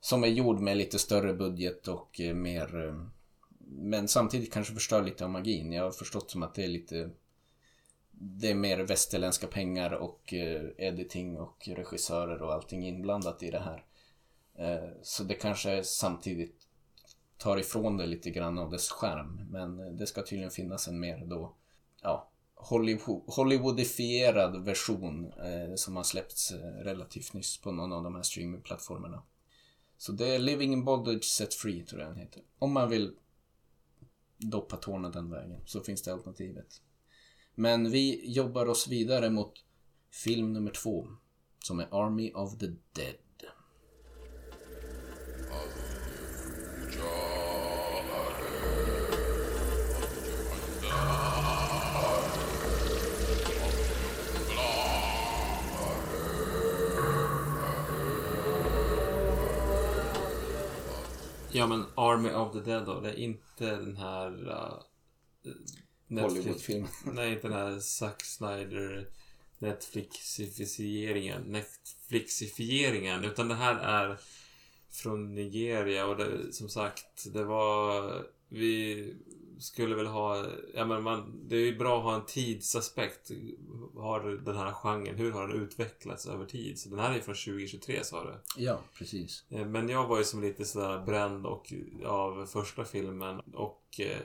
Som 0.00 0.24
är 0.24 0.28
gjord 0.28 0.60
med 0.60 0.76
lite 0.76 0.98
större 0.98 1.34
budget 1.34 1.88
och 1.88 2.20
eh, 2.20 2.34
mer 2.34 2.86
eh, 2.86 3.06
men 3.58 4.08
samtidigt 4.08 4.52
kanske 4.52 4.74
förstör 4.74 5.02
lite 5.02 5.24
av 5.24 5.30
magin. 5.30 5.72
Jag 5.72 5.84
har 5.84 5.90
förstått 5.90 6.30
som 6.30 6.42
att 6.42 6.54
det 6.54 6.64
är 6.64 6.68
lite 6.68 7.10
Det 8.10 8.50
är 8.50 8.54
mer 8.54 8.78
västerländska 8.78 9.46
pengar 9.46 9.92
och 9.92 10.34
eh, 10.34 10.62
editing 10.78 11.38
och 11.38 11.68
regissörer 11.68 12.42
och 12.42 12.52
allting 12.52 12.86
inblandat 12.86 13.42
i 13.42 13.50
det 13.50 13.60
här. 13.60 13.84
Så 15.02 15.24
det 15.24 15.34
kanske 15.34 15.84
samtidigt 15.84 16.68
tar 17.38 17.56
ifrån 17.56 17.96
det 17.96 18.06
lite 18.06 18.30
grann 18.30 18.58
av 18.58 18.70
dess 18.70 18.90
skärm. 18.90 19.46
Men 19.50 19.96
det 19.96 20.06
ska 20.06 20.22
tydligen 20.22 20.50
finnas 20.50 20.88
en 20.88 21.00
mer 21.00 21.26
då, 21.26 21.54
ja, 22.02 22.29
Hollywood, 22.62 23.22
Hollywoodifierad 23.26 24.64
version 24.64 25.32
eh, 25.32 25.74
som 25.74 25.96
har 25.96 26.02
släppts 26.02 26.52
eh, 26.52 26.58
relativt 26.58 27.32
nyss 27.32 27.60
på 27.60 27.72
någon 27.72 27.92
av 27.92 28.04
de 28.04 28.14
här 28.14 28.22
streamingplattformarna. 28.22 29.22
Så 29.98 30.12
det 30.12 30.28
är 30.28 30.38
Living 30.38 30.72
in 30.72 30.84
Bondage 30.84 31.24
Set 31.24 31.54
Free 31.54 31.84
tror 31.84 32.00
jag 32.00 32.10
den 32.10 32.18
heter. 32.18 32.42
Om 32.58 32.72
man 32.72 32.90
vill 32.90 33.12
doppa 34.38 34.76
tårna 34.76 35.10
den 35.10 35.30
vägen 35.30 35.60
så 35.66 35.80
finns 35.80 36.02
det 36.02 36.12
alternativet. 36.12 36.82
Men 37.54 37.90
vi 37.90 38.32
jobbar 38.32 38.66
oss 38.66 38.88
vidare 38.88 39.30
mot 39.30 39.52
film 40.10 40.52
nummer 40.52 40.70
två 40.70 41.08
som 41.58 41.80
är 41.80 41.88
Army 41.90 42.32
of 42.32 42.58
the 42.58 42.66
Dead. 42.92 43.14
Ja, 61.52 61.66
men 61.66 61.84
Army 61.94 62.30
of 62.30 62.52
the 62.52 62.60
Dead 62.60 62.86
då. 62.86 63.00
Det 63.00 63.10
är 63.10 63.18
inte 63.18 63.76
den 63.76 63.96
här... 63.96 64.48
Uh, 64.48 66.22
Hollywoodfilm. 66.22 66.86
Nej, 67.04 67.32
inte 67.32 67.48
den 67.48 67.56
här 67.56 67.78
Zack 67.80 68.24
Snyder 68.24 69.08
Netflixifieringen. 69.58 71.42
Netflixifieringen. 71.42 73.24
Utan 73.24 73.48
det 73.48 73.54
här 73.54 73.74
är 73.74 74.18
från 74.90 75.34
Nigeria 75.34 76.06
och 76.06 76.16
det, 76.16 76.52
som 76.52 76.68
sagt, 76.68 77.32
det 77.32 77.44
var... 77.44 78.26
Vi 78.48 79.14
skulle 79.60 79.94
väl 79.94 80.06
ha... 80.06 80.46
Ja, 80.74 80.84
men 80.84 81.02
man, 81.02 81.48
det 81.48 81.56
är 81.56 81.60
ju 81.60 81.78
bra 81.78 81.98
att 81.98 82.04
ha 82.04 82.14
en 82.14 82.26
tidsaspekt. 82.26 83.30
Har 83.96 84.20
den 84.44 84.56
här 84.56 84.72
genren, 84.72 85.16
hur 85.16 85.32
har 85.32 85.48
den 85.48 85.62
utvecklats 85.62 86.26
över 86.26 86.46
tid? 86.46 86.78
Så 86.78 86.88
den 86.88 86.98
här 86.98 87.14
är 87.16 87.20
från 87.20 87.34
2023 87.34 88.04
sa 88.04 88.24
du? 88.24 88.62
Ja, 88.62 88.78
precis. 88.94 89.44
Eh, 89.48 89.66
Men 89.66 89.88
jag 89.88 90.06
var 90.06 90.18
ju 90.18 90.24
som 90.24 90.42
lite 90.42 90.64
sådär 90.64 90.98
bränd 91.06 91.46
och, 91.46 91.72
av 92.04 92.46
första 92.46 92.84
filmen 92.84 93.40
och 93.40 94.00
eh, 94.00 94.20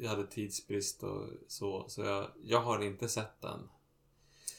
jag 0.00 0.08
hade 0.08 0.26
tidsbrist 0.26 1.02
och 1.02 1.24
så, 1.48 1.84
så 1.88 2.02
jag, 2.02 2.26
jag 2.42 2.60
har 2.60 2.82
inte 2.82 3.08
sett 3.08 3.40
den. 3.40 3.60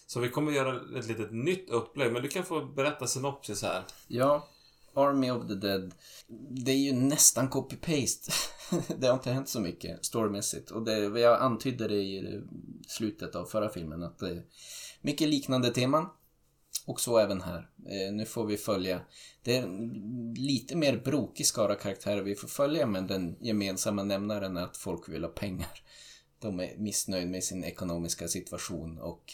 Så 0.07 0.19
vi 0.19 0.29
kommer 0.29 0.51
göra 0.51 0.99
ett 0.99 1.07
litet 1.07 1.31
nytt 1.31 1.69
upplägg, 1.69 2.13
men 2.13 2.21
du 2.21 2.27
kan 2.27 2.43
få 2.43 2.65
berätta 2.65 3.07
synopsis 3.07 3.61
här. 3.61 3.83
Ja, 4.07 4.47
Army 4.93 5.31
of 5.31 5.47
the 5.47 5.55
Dead. 5.55 5.93
Det 6.49 6.71
är 6.71 6.77
ju 6.77 6.93
nästan 6.93 7.49
copy-paste. 7.49 8.31
det 8.97 9.07
har 9.07 9.13
inte 9.13 9.31
hänt 9.31 9.49
så 9.49 9.59
mycket 9.59 10.05
storymässigt. 10.05 10.71
Och 10.71 10.83
det, 10.85 11.19
jag 11.19 11.41
antydde 11.41 11.87
det 11.87 12.01
i 12.01 12.41
slutet 12.87 13.35
av 13.35 13.45
förra 13.45 13.69
filmen 13.69 14.03
att 14.03 14.19
det 14.19 14.29
är 14.29 14.43
mycket 15.01 15.29
liknande 15.29 15.69
teman. 15.69 16.05
Och 16.85 17.01
så 17.01 17.17
även 17.17 17.41
här. 17.41 17.69
Eh, 17.89 18.13
nu 18.13 18.25
får 18.25 18.45
vi 18.45 18.57
följa. 18.57 19.01
Det 19.43 19.57
är 19.57 19.63
en 19.63 20.33
lite 20.37 20.75
mer 20.75 20.97
brokig 20.97 21.45
skara 21.45 21.75
karaktärer 21.75 22.21
vi 22.21 22.35
får 22.35 22.47
följa 22.47 22.85
men 22.85 23.07
den 23.07 23.37
gemensamma 23.39 24.03
nämnaren 24.03 24.57
är 24.57 24.63
att 24.63 24.77
folk 24.77 25.09
vill 25.09 25.23
ha 25.23 25.31
pengar. 25.31 25.83
De 26.39 26.59
är 26.59 26.77
missnöjda 26.77 27.31
med 27.31 27.43
sin 27.43 27.63
ekonomiska 27.63 28.27
situation 28.27 28.99
och 28.99 29.33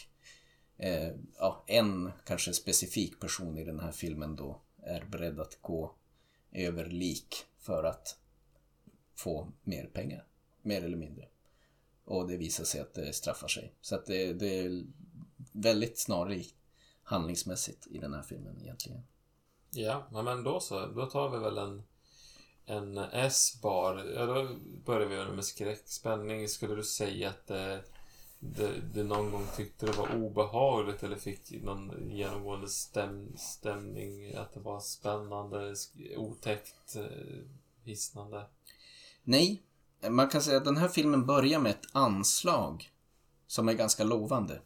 eh, 0.78 1.12
ja, 1.38 1.64
en 1.66 2.12
kanske 2.24 2.52
specifik 2.52 3.20
person 3.20 3.58
i 3.58 3.64
den 3.64 3.80
här 3.80 3.92
filmen 3.92 4.36
då 4.36 4.62
är 4.86 5.04
beredd 5.04 5.40
att 5.40 5.58
gå 5.62 5.94
över 6.52 6.86
lik 6.86 7.44
för 7.58 7.84
att 7.84 8.18
få 9.14 9.52
mer 9.62 9.86
pengar. 9.86 10.24
Mer 10.62 10.84
eller 10.84 10.96
mindre. 10.96 11.28
Och 12.04 12.28
det 12.28 12.36
visar 12.36 12.64
sig 12.64 12.80
att 12.80 12.94
det 12.94 13.12
straffar 13.12 13.48
sig. 13.48 13.72
Så 13.80 13.94
att 13.94 14.06
det, 14.06 14.32
det 14.32 14.58
är 14.58 14.84
väldigt 15.52 15.98
snarlikt 15.98 16.54
handlingsmässigt 17.02 17.86
i 17.86 17.98
den 17.98 18.14
här 18.14 18.22
filmen 18.22 18.60
egentligen. 18.60 19.02
Ja, 19.70 20.08
men 20.10 20.42
då 20.42 20.60
så. 20.60 20.86
Då 20.86 21.06
tar 21.06 21.30
vi 21.30 21.38
väl 21.38 21.58
en, 21.58 21.82
en 22.66 22.98
S-bar. 22.98 24.12
Ja, 24.14 24.26
då 24.26 24.48
börjar 24.84 25.26
vi 25.26 25.32
med 25.32 25.44
skräckspänning. 25.44 26.48
Skulle 26.48 26.74
du 26.74 26.84
säga 26.84 27.28
att 27.28 27.46
det, 27.46 27.84
det, 28.38 28.80
det 28.94 29.04
någon 29.04 29.30
gång 29.30 29.46
tyckte 29.56 29.86
det 29.86 29.92
var 29.92 30.14
obehagligt 30.14 31.02
eller 31.02 31.16
fick 31.16 31.62
någon 31.62 32.10
genomgående 32.10 32.68
stäm, 32.68 33.36
stämning? 33.36 34.34
Att 34.34 34.52
det 34.52 34.60
var 34.60 34.80
spännande, 34.80 35.74
otäckt, 36.16 36.96
eh, 36.96 37.04
hisnande? 37.84 38.46
Nej, 39.22 39.62
man 40.10 40.28
kan 40.28 40.42
säga 40.42 40.56
att 40.56 40.64
den 40.64 40.76
här 40.76 40.88
filmen 40.88 41.26
börjar 41.26 41.60
med 41.60 41.70
ett 41.70 41.86
anslag 41.92 42.90
som 43.46 43.68
är 43.68 43.72
ganska 43.72 44.04
lovande. 44.04 44.60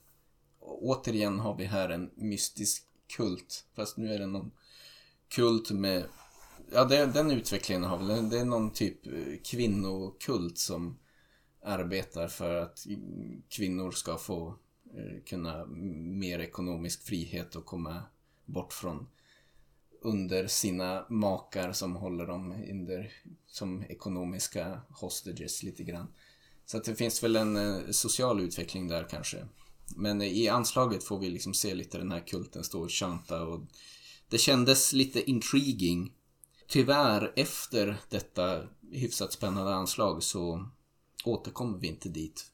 återigen 0.60 1.40
har 1.40 1.56
vi 1.56 1.64
här 1.64 1.88
en 1.88 2.10
mystisk 2.14 2.84
kult. 3.16 3.64
Fast 3.74 3.96
nu 3.96 4.14
är 4.14 4.18
det 4.18 4.26
någon 4.26 4.50
kult 5.28 5.70
med... 5.70 6.04
Ja, 6.72 6.84
det, 6.84 7.06
den 7.06 7.30
utvecklingen 7.30 7.84
har 7.84 7.98
väl... 7.98 8.30
Det 8.30 8.38
är 8.38 8.44
någon 8.44 8.70
typ 8.70 9.06
eh, 9.06 9.12
kvinnokult 9.44 10.58
som 10.58 10.98
arbetar 11.62 12.28
för 12.28 12.54
att 12.54 12.86
kvinnor 13.48 13.90
ska 13.90 14.16
få 14.16 14.48
eh, 14.94 15.22
kunna 15.26 15.66
mer 15.66 16.38
ekonomisk 16.38 17.02
frihet 17.02 17.56
och 17.56 17.66
komma 17.66 18.02
bort 18.44 18.72
från 18.72 19.06
under 20.02 20.46
sina 20.46 21.06
makar 21.08 21.72
som 21.72 21.96
håller 21.96 22.26
dem 22.26 22.52
under, 22.70 23.12
som 23.46 23.82
ekonomiska 23.82 24.80
hostages 24.88 25.62
lite 25.62 25.84
grann. 25.84 26.14
Så 26.66 26.76
att 26.76 26.84
det 26.84 26.94
finns 26.94 27.22
väl 27.22 27.36
en 27.36 27.56
eh, 27.56 27.90
social 27.90 28.40
utveckling 28.40 28.88
där 28.88 29.06
kanske. 29.10 29.46
Men 29.96 30.22
i 30.22 30.48
anslaget 30.48 31.04
får 31.04 31.18
vi 31.18 31.30
liksom 31.30 31.54
se 31.54 31.74
lite 31.74 31.98
den 31.98 32.12
här 32.12 32.26
kulten 32.26 32.64
stå 32.64 32.82
och 32.82 32.90
chanta 32.90 33.42
och 33.42 33.60
det 34.28 34.38
kändes 34.38 34.92
lite 34.92 35.30
intriguing. 35.30 36.12
Tyvärr, 36.68 37.32
efter 37.36 37.96
detta 38.10 38.62
hyfsat 38.92 39.32
spännande 39.32 39.74
anslag 39.74 40.22
så 40.22 40.70
återkommer 41.24 41.78
vi 41.78 41.86
inte 41.86 42.08
dit. 42.08 42.52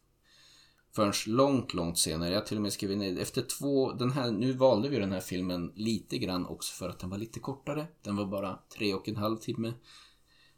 Förrän 0.92 1.12
långt, 1.26 1.74
långt 1.74 1.98
senare. 1.98 2.34
Jag 2.34 2.46
till 2.46 2.56
och 2.56 2.62
med 2.62 2.72
skrev 2.72 2.96
ner 2.96 3.18
efter 3.18 3.42
två, 3.42 3.92
den 3.92 4.10
här, 4.10 4.30
nu 4.30 4.52
valde 4.52 4.88
vi 4.88 4.98
den 4.98 5.12
här 5.12 5.20
filmen 5.20 5.72
lite 5.74 6.18
grann 6.18 6.46
också 6.46 6.74
för 6.74 6.88
att 6.88 6.98
den 6.98 7.10
var 7.10 7.18
lite 7.18 7.40
kortare. 7.40 7.86
Den 8.02 8.16
var 8.16 8.26
bara 8.26 8.58
tre 8.78 8.94
och 8.94 9.08
en 9.08 9.16
halv 9.16 9.36
timme. 9.36 9.72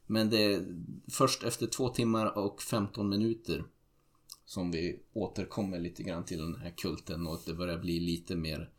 Men 0.07 0.31
det 0.31 0.45
är 0.45 0.67
först 1.11 1.43
efter 1.43 1.67
två 1.67 1.89
timmar 1.89 2.39
och 2.39 2.63
15 2.63 3.09
minuter 3.09 3.65
som 4.45 4.71
vi 4.71 5.01
återkommer 5.13 5.79
lite 5.79 6.03
grann 6.03 6.25
till 6.25 6.39
den 6.39 6.57
här 6.57 6.75
kulten 6.77 7.27
och 7.27 7.35
att 7.35 7.47
det 7.47 7.55
börjar 7.55 7.79
bli 7.79 8.01
lite 8.01 8.37
mer 8.37 8.71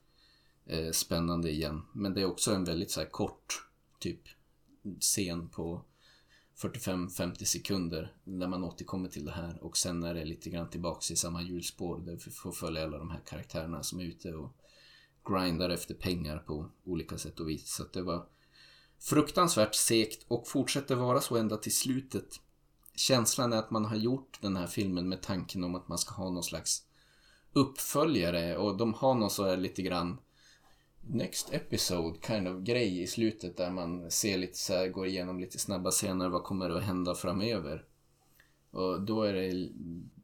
eh, 0.65 0.91
spännande 0.91 1.51
igen. 1.51 1.82
Men 1.93 2.13
det 2.13 2.21
är 2.21 2.25
också 2.25 2.53
en 2.53 2.65
väldigt 2.65 2.91
så 2.91 2.99
här, 2.99 3.09
kort 3.09 3.63
typ 3.99 4.21
scen 4.99 5.49
på 5.49 5.86
45-50 6.62 7.43
sekunder 7.43 8.14
när 8.24 8.47
man 8.47 8.64
återkommer 8.64 9.10
till 9.10 9.26
det 9.26 9.32
här 9.32 9.64
och 9.64 9.78
sen 9.78 10.03
är 10.03 10.14
det 10.14 10.26
lite 10.26 10.49
grann 10.49 10.70
tillbaks 10.70 11.12
i 11.12 11.16
samma 11.16 11.41
hjulspår 11.41 11.99
där 11.99 12.20
vi 12.26 12.32
får 12.32 12.51
följa 12.51 12.84
alla 12.84 12.97
de 12.97 13.12
här 13.12 13.22
karaktärerna 13.26 13.84
som 13.84 13.99
är 13.99 14.03
ute 14.03 14.34
och 14.34 14.55
grindar 15.30 15.70
efter 15.70 15.93
pengar 15.93 16.38
på 16.38 16.72
olika 16.84 17.18
sätt 17.18 17.39
och 17.39 17.49
vis. 17.49 17.74
Så 17.76 17.84
att 17.84 17.93
det 17.93 18.01
var 18.01 18.28
fruktansvärt 18.99 19.76
segt 19.76 20.26
och 20.28 20.47
fortsätter 20.47 20.95
vara 20.95 21.22
så 21.22 21.38
ända 21.38 21.57
till 21.57 21.76
slutet. 21.76 22.39
Känslan 22.95 23.53
är 23.53 23.57
att 23.57 23.72
man 23.72 23.86
har 23.86 23.95
gjort 23.95 24.39
den 24.41 24.55
här 24.55 24.68
filmen 24.68 25.10
med 25.10 25.22
tanken 25.22 25.64
om 25.64 25.76
att 25.76 25.88
man 25.88 25.97
ska 25.97 26.14
ha 26.14 26.30
någon 26.30 26.43
slags 26.43 26.84
uppföljare 27.53 28.57
och 28.57 28.78
de 28.78 28.93
har 28.93 29.14
någon 29.14 29.30
så 29.30 29.45
här 29.45 29.57
lite 29.57 29.82
grann 29.82 30.18
Next 31.12 31.53
episode 31.53 32.20
kind 32.28 32.47
of 32.47 32.64
grej 32.64 33.01
i 33.01 33.07
slutet 33.07 33.57
där 33.57 33.72
man 33.72 34.12
ser 34.12 34.38
lite 34.38 34.57
så 34.57 34.74
här, 34.74 34.88
går 34.88 35.07
igenom 35.07 35.39
lite 35.39 35.60
snabba 35.60 35.91
scener, 35.91 36.30
vad 36.30 36.43
kommer 36.43 36.70
att 36.70 36.84
hända 36.84 37.16
framöver? 37.16 37.86
Och 38.72 39.01
då 39.01 39.24
är 39.24 39.34
det, 39.34 39.70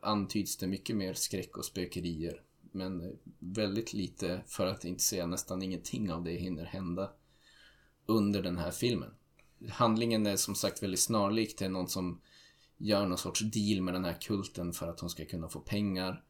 antyds 0.02 0.58
det 0.58 0.68
mycket 0.68 0.96
mer 0.96 1.14
skräck 1.14 1.58
och 1.58 1.66
spökerier. 1.66 2.42
Men 2.72 3.18
väldigt 3.40 3.94
lite, 3.94 4.42
för 4.48 4.66
att 4.66 4.86
inte 4.86 5.04
säga 5.04 5.26
nästan 5.26 5.62
ingenting 5.62 6.12
av 6.12 6.24
det 6.24 6.32
hinner 6.32 6.66
hända 6.66 7.12
under 8.06 8.42
den 8.42 8.58
här 8.58 8.72
filmen. 8.72 9.12
Handlingen 9.70 10.26
är 10.26 10.36
som 10.36 10.56
sagt 10.56 10.84
väldigt 10.84 11.00
snarlik. 11.00 11.58
Det 11.58 11.66
är 11.66 11.70
någon 11.70 11.88
som 11.88 12.22
gör 12.78 13.08
någon 13.08 13.18
sorts 13.18 13.42
deal 13.42 13.82
med 13.82 13.94
den 13.94 14.06
här 14.06 14.18
kulten 14.22 14.74
för 14.74 14.88
att 14.88 15.00
hon 15.00 15.10
ska 15.10 15.26
kunna 15.26 15.50
få 15.50 15.60
pengar. 15.60 16.24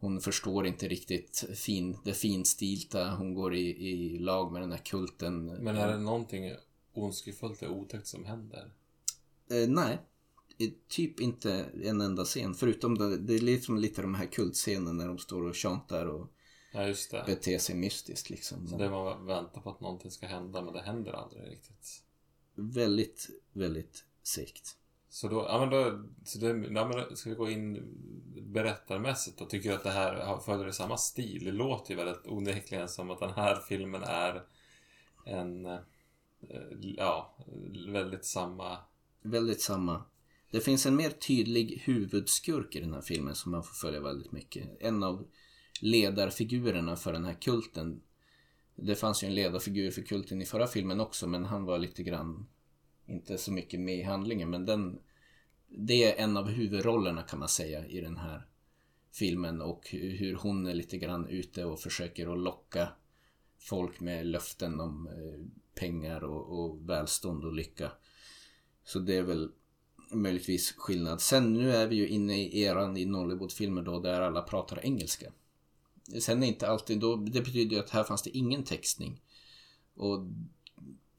Hon 0.00 0.20
förstår 0.20 0.66
inte 0.66 0.88
riktigt 0.88 1.44
fin, 1.54 1.98
det 2.04 2.14
finstilta. 2.14 3.14
Hon 3.14 3.34
går 3.34 3.54
i, 3.54 3.88
i 3.88 4.18
lag 4.18 4.52
med 4.52 4.62
den 4.62 4.72
här 4.72 4.78
kulten. 4.78 5.46
Men 5.46 5.76
är 5.76 5.88
det 5.88 5.98
någonting 5.98 6.52
ondskefullt 6.92 7.62
och 7.62 7.76
otäckt 7.76 8.06
som 8.06 8.24
händer? 8.24 8.72
Eh, 9.50 9.68
nej. 9.68 9.98
Typ 10.88 11.20
inte 11.20 11.66
en 11.84 12.00
enda 12.00 12.24
scen. 12.24 12.54
Förutom 12.54 12.98
det, 12.98 13.16
det 13.16 13.34
är 13.34 13.40
liksom 13.40 13.78
lite 13.78 14.02
de 14.02 14.14
här 14.14 14.26
kultscenerna 14.26 14.92
när 14.92 15.08
de 15.08 15.18
står 15.18 15.42
och 15.42 15.54
tjantar 15.54 16.06
och 16.06 16.32
ja, 16.72 16.94
beter 17.26 17.58
sig 17.58 17.74
mystiskt 17.74 18.30
liksom. 18.30 18.68
Så 18.68 18.76
det 18.76 18.90
man 18.90 19.26
väntar 19.26 19.60
på 19.60 19.70
att 19.70 19.80
någonting 19.80 20.10
ska 20.10 20.26
hända 20.26 20.62
men 20.62 20.74
det 20.74 20.82
händer 20.82 21.12
aldrig 21.12 21.42
riktigt. 21.50 22.02
Väldigt, 22.54 23.28
väldigt 23.52 24.04
segt. 24.22 24.76
Så 25.10 25.28
då, 25.28 25.46
ja 25.48 25.58
men 25.58 25.70
då, 25.70 26.02
så 26.24 26.38
det, 26.38 26.46
ja, 26.46 26.88
men 26.88 27.16
ska 27.16 27.30
vi 27.30 27.36
gå 27.36 27.50
in 27.50 27.82
berättarmässigt 28.42 29.40
och 29.40 29.50
tycker 29.50 29.68
du 29.68 29.74
att 29.74 29.84
det 29.84 29.90
här 29.90 30.38
följer 30.38 30.70
samma 30.70 30.96
stil? 30.96 31.44
Det 31.44 31.52
låter 31.52 31.90
ju 31.90 31.96
väldigt 31.96 32.26
onekligen 32.26 32.88
som 32.88 33.10
att 33.10 33.20
den 33.20 33.32
här 33.32 33.56
filmen 33.68 34.02
är 34.02 34.42
en, 35.24 35.66
eh, 35.66 35.78
ja, 36.80 37.34
väldigt 37.86 38.24
samma... 38.24 38.78
Väldigt 39.22 39.60
samma. 39.60 40.02
Det 40.50 40.60
finns 40.60 40.86
en 40.86 40.96
mer 40.96 41.10
tydlig 41.10 41.82
huvudskurk 41.84 42.76
i 42.76 42.80
den 42.80 42.94
här 42.94 43.00
filmen 43.00 43.34
som 43.34 43.52
man 43.52 43.62
får 43.62 43.74
följa 43.74 44.00
väldigt 44.00 44.32
mycket. 44.32 44.68
En 44.80 45.02
av 45.02 45.26
ledarfigurerna 45.80 46.96
för 46.96 47.12
den 47.12 47.24
här 47.24 47.34
kulten. 47.34 48.00
Det 48.74 48.94
fanns 48.94 49.22
ju 49.22 49.26
en 49.26 49.34
ledarfigur 49.34 49.90
för 49.90 50.02
kulten 50.02 50.42
i 50.42 50.46
förra 50.46 50.66
filmen 50.66 51.00
också 51.00 51.26
men 51.26 51.44
han 51.44 51.64
var 51.64 51.78
lite 51.78 52.02
grann 52.02 52.46
inte 53.10 53.38
så 53.38 53.52
mycket 53.52 53.80
med 53.80 53.98
i 53.98 54.02
handlingen 54.02 54.50
men 54.50 54.66
den 54.66 54.98
det 55.68 56.04
är 56.04 56.24
en 56.24 56.36
av 56.36 56.48
huvudrollerna 56.48 57.22
kan 57.22 57.38
man 57.38 57.48
säga 57.48 57.86
i 57.86 58.00
den 58.00 58.16
här 58.16 58.46
filmen 59.12 59.60
och 59.60 59.88
hur 59.90 60.34
hon 60.34 60.66
är 60.66 60.74
lite 60.74 60.98
grann 60.98 61.26
ute 61.26 61.64
och 61.64 61.80
försöker 61.80 62.32
att 62.32 62.38
locka 62.38 62.88
folk 63.58 64.00
med 64.00 64.26
löften 64.26 64.80
om 64.80 65.06
eh, 65.06 65.40
pengar 65.74 66.24
och, 66.24 66.60
och 66.60 66.90
välstånd 66.90 67.44
och 67.44 67.52
lycka. 67.52 67.92
Så 68.84 68.98
det 68.98 69.16
är 69.16 69.22
väl 69.22 69.50
möjligtvis 70.12 70.72
skillnad. 70.72 71.20
Sen 71.20 71.52
nu 71.52 71.72
är 71.72 71.86
vi 71.86 71.96
ju 71.96 72.08
inne 72.08 72.42
i 72.42 72.62
eran 72.62 72.96
i 72.96 73.04
Nollywood-filmer 73.04 73.82
då 73.82 74.00
där 74.00 74.20
alla 74.20 74.42
pratar 74.42 74.84
engelska. 74.84 75.32
Sen 76.20 76.42
är 76.42 76.46
inte 76.46 76.68
alltid, 76.68 77.00
då, 77.00 77.16
det 77.16 77.40
betyder 77.40 77.76
ju 77.76 77.82
att 77.82 77.90
här 77.90 78.04
fanns 78.04 78.22
det 78.22 78.30
ingen 78.30 78.64
textning. 78.64 79.20
Och 79.94 80.26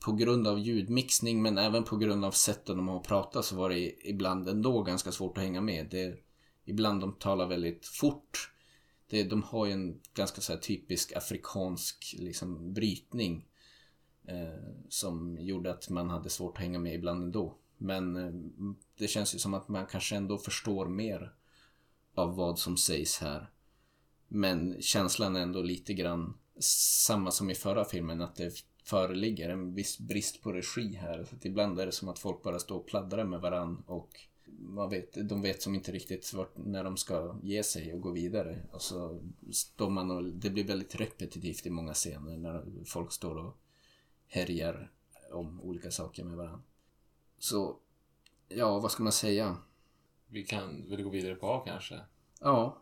på 0.06 0.12
grund 0.12 0.48
av 0.48 0.60
ljudmixning 0.60 1.42
men 1.42 1.58
även 1.58 1.84
på 1.84 1.98
grund 1.98 2.26
av 2.26 2.32
sätten 2.32 2.78
de 2.78 2.88
har 2.88 3.00
att 3.00 3.08
prata 3.08 3.44
så 3.44 3.56
var 3.56 3.70
det 3.70 4.10
ibland 4.10 4.50
ändå 4.50 4.84
ganska 4.84 5.12
svårt 5.12 5.38
att 5.38 5.44
hänga 5.44 5.62
med. 5.62 5.88
Det, 5.92 6.18
ibland 6.66 7.02
de 7.02 7.14
talar 7.14 7.48
väldigt 7.48 7.86
fort. 7.86 8.52
Det, 9.10 9.24
de 9.24 9.44
har 9.44 9.66
ju 9.66 9.72
en 9.72 10.00
ganska 10.14 10.42
så 10.42 10.58
typisk 10.58 11.16
afrikansk 11.16 12.16
liksom, 12.20 12.74
brytning. 12.74 13.46
Eh, 14.28 14.74
som 14.90 15.38
gjorde 15.42 15.72
att 15.72 15.90
man 15.90 16.10
hade 16.10 16.30
svårt 16.30 16.58
att 16.58 16.64
hänga 16.64 16.80
med 16.80 16.96
ibland 16.96 17.24
ändå. 17.24 17.58
Men 17.78 18.16
eh, 18.16 18.34
det 18.98 19.08
känns 19.08 19.36
ju 19.36 19.40
som 19.40 19.54
att 19.54 19.68
man 19.68 19.86
kanske 19.86 20.16
ändå 20.16 20.38
förstår 20.38 20.88
mer 20.88 21.34
av 22.16 22.36
vad 22.36 22.60
som 22.60 22.78
sägs 22.78 23.20
här. 23.20 23.50
Men 24.28 24.82
känslan 24.82 25.36
är 25.36 25.42
ändå 25.42 25.62
lite 25.62 25.94
grann 25.94 26.38
samma 27.06 27.32
som 27.32 27.50
i 27.50 27.56
förra 27.56 27.86
filmen. 27.86 28.22
Att 28.22 28.36
det 28.36 28.54
föreligger 28.84 29.50
en 29.50 29.74
viss 29.76 30.00
brist 30.00 30.42
på 30.42 30.52
regi 30.52 30.96
här. 30.96 31.24
Så 31.30 31.48
ibland 31.48 31.80
är 31.80 31.86
det 31.86 31.92
som 31.92 32.10
att 32.10 32.20
folk 32.20 32.44
bara 32.44 32.60
står 32.60 32.76
och 32.76 32.88
pladdrar 32.88 33.24
med 33.24 33.42
varann 33.42 33.84
och 33.86 34.20
man 34.60 34.90
vet, 34.90 35.30
de 35.30 35.42
vet 35.42 35.62
som 35.62 35.76
inte 35.76 35.92
riktigt 35.92 36.34
vart, 36.34 36.58
när 36.58 36.84
de 36.84 36.98
ska 36.98 37.36
ge 37.44 37.64
sig 37.64 37.94
och 37.94 38.02
gå 38.02 38.12
vidare. 38.12 38.58
Och 38.72 38.82
så 38.82 39.22
står 39.52 39.90
man 39.90 40.12
och 40.12 40.24
det 40.24 40.50
blir 40.50 40.64
väldigt 40.64 40.96
repetitivt 40.96 41.66
i 41.66 41.70
många 41.70 41.94
scener 41.94 42.38
när 42.38 42.84
folk 42.86 43.12
står 43.12 43.38
och 43.38 43.58
härjar 44.28 44.92
om 45.32 45.62
olika 45.62 45.92
saker 45.92 46.24
med 46.24 46.38
varandra. 46.38 46.62
Så, 47.40 47.78
ja, 48.48 48.80
vad 48.80 48.92
ska 48.92 49.04
man 49.04 49.12
säga? 49.12 49.58
Vi 50.28 50.44
kan 50.44 50.90
väl 50.90 51.04
gå 51.04 51.10
vidare 51.10 51.36
på 51.36 51.48
A 51.48 51.64
kanske? 51.66 52.00
Ja. 52.40 52.78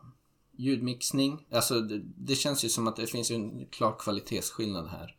Ljudmixning. 0.52 1.46
Alltså, 1.50 1.80
det, 1.80 2.02
det 2.16 2.34
känns 2.34 2.64
ju 2.64 2.68
som 2.68 2.88
att 2.88 2.96
det 2.96 3.06
finns 3.06 3.30
en 3.30 3.66
klar 3.66 3.96
kvalitetsskillnad 3.98 4.88
här 4.88 5.16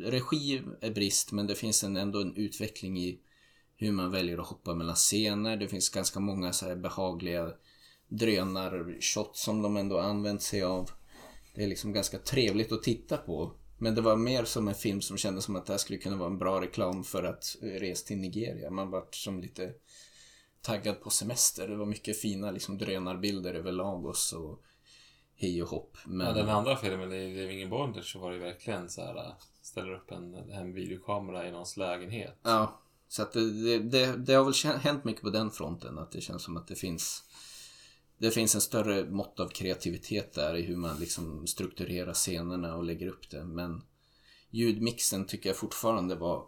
regi 0.00 0.62
är 0.80 0.90
brist 0.90 1.32
men 1.32 1.46
det 1.46 1.54
finns 1.54 1.84
en, 1.84 1.96
ändå 1.96 2.20
en 2.20 2.36
utveckling 2.36 2.98
i 2.98 3.20
hur 3.76 3.92
man 3.92 4.10
väljer 4.10 4.38
att 4.38 4.46
hoppa 4.46 4.74
mellan 4.74 4.96
scener. 4.96 5.56
Det 5.56 5.68
finns 5.68 5.88
ganska 5.88 6.20
många 6.20 6.52
så 6.52 6.66
här 6.66 6.76
behagliga 6.76 7.52
drönarshots 8.08 9.44
som 9.44 9.62
de 9.62 9.76
ändå 9.76 9.98
använt 9.98 10.42
sig 10.42 10.62
av. 10.62 10.90
Det 11.54 11.64
är 11.64 11.68
liksom 11.68 11.92
ganska 11.92 12.18
trevligt 12.18 12.72
att 12.72 12.82
titta 12.82 13.16
på. 13.16 13.52
Men 13.78 13.94
det 13.94 14.00
var 14.00 14.16
mer 14.16 14.44
som 14.44 14.68
en 14.68 14.74
film 14.74 15.00
som 15.00 15.16
kändes 15.16 15.44
som 15.44 15.56
att 15.56 15.66
det 15.66 15.72
här 15.72 15.78
skulle 15.78 15.98
kunna 15.98 16.16
vara 16.16 16.30
en 16.30 16.38
bra 16.38 16.60
reklam 16.60 17.04
för 17.04 17.22
att 17.24 17.56
resa 17.62 18.06
till 18.06 18.18
Nigeria. 18.18 18.70
Man 18.70 18.90
vart 18.90 19.14
som 19.14 19.40
lite 19.40 19.72
taggad 20.62 21.00
på 21.00 21.10
semester. 21.10 21.68
Det 21.68 21.76
var 21.76 21.86
mycket 21.86 22.20
fina 22.20 22.50
liksom 22.50 22.78
drönarbilder 22.78 23.54
över 23.54 23.72
Lagos 23.72 24.32
och 24.32 24.62
hej 25.36 25.62
och 25.62 25.68
hopp. 25.68 25.96
Men... 26.04 26.26
Ja, 26.26 26.32
den 26.32 26.48
andra 26.48 26.76
filmen, 26.76 27.10
Living 27.10 27.60
in 27.60 27.70
Bondage, 27.70 28.04
så 28.04 28.18
var 28.18 28.32
det 28.32 28.38
verkligen 28.38 28.88
så 28.88 29.00
här 29.00 29.34
ställer 29.62 29.92
upp 29.92 30.10
en, 30.10 30.34
en 30.34 30.74
videokamera 30.74 31.48
i 31.48 31.50
någons 31.50 31.76
lägenhet. 31.76 32.38
Ja, 32.42 32.80
så 33.08 33.22
att 33.22 33.32
det, 33.32 33.50
det, 33.50 33.78
det, 33.78 34.16
det 34.16 34.34
har 34.34 34.44
väl 34.44 34.78
hänt 34.78 35.04
mycket 35.04 35.22
på 35.22 35.30
den 35.30 35.50
fronten. 35.50 35.98
Att 35.98 36.12
det 36.12 36.20
känns 36.20 36.42
som 36.42 36.56
att 36.56 36.68
det 36.68 36.74
finns 36.74 37.24
det 38.18 38.30
finns 38.30 38.54
en 38.54 38.60
större 38.60 39.10
mått 39.10 39.40
av 39.40 39.48
kreativitet 39.48 40.32
där 40.32 40.56
i 40.56 40.62
hur 40.62 40.76
man 40.76 40.98
liksom 40.98 41.46
strukturerar 41.46 42.14
scenerna 42.14 42.76
och 42.76 42.84
lägger 42.84 43.06
upp 43.06 43.30
det. 43.30 43.44
Men 43.44 43.82
ljudmixen 44.50 45.26
tycker 45.26 45.48
jag 45.48 45.56
fortfarande 45.56 46.14
var 46.14 46.46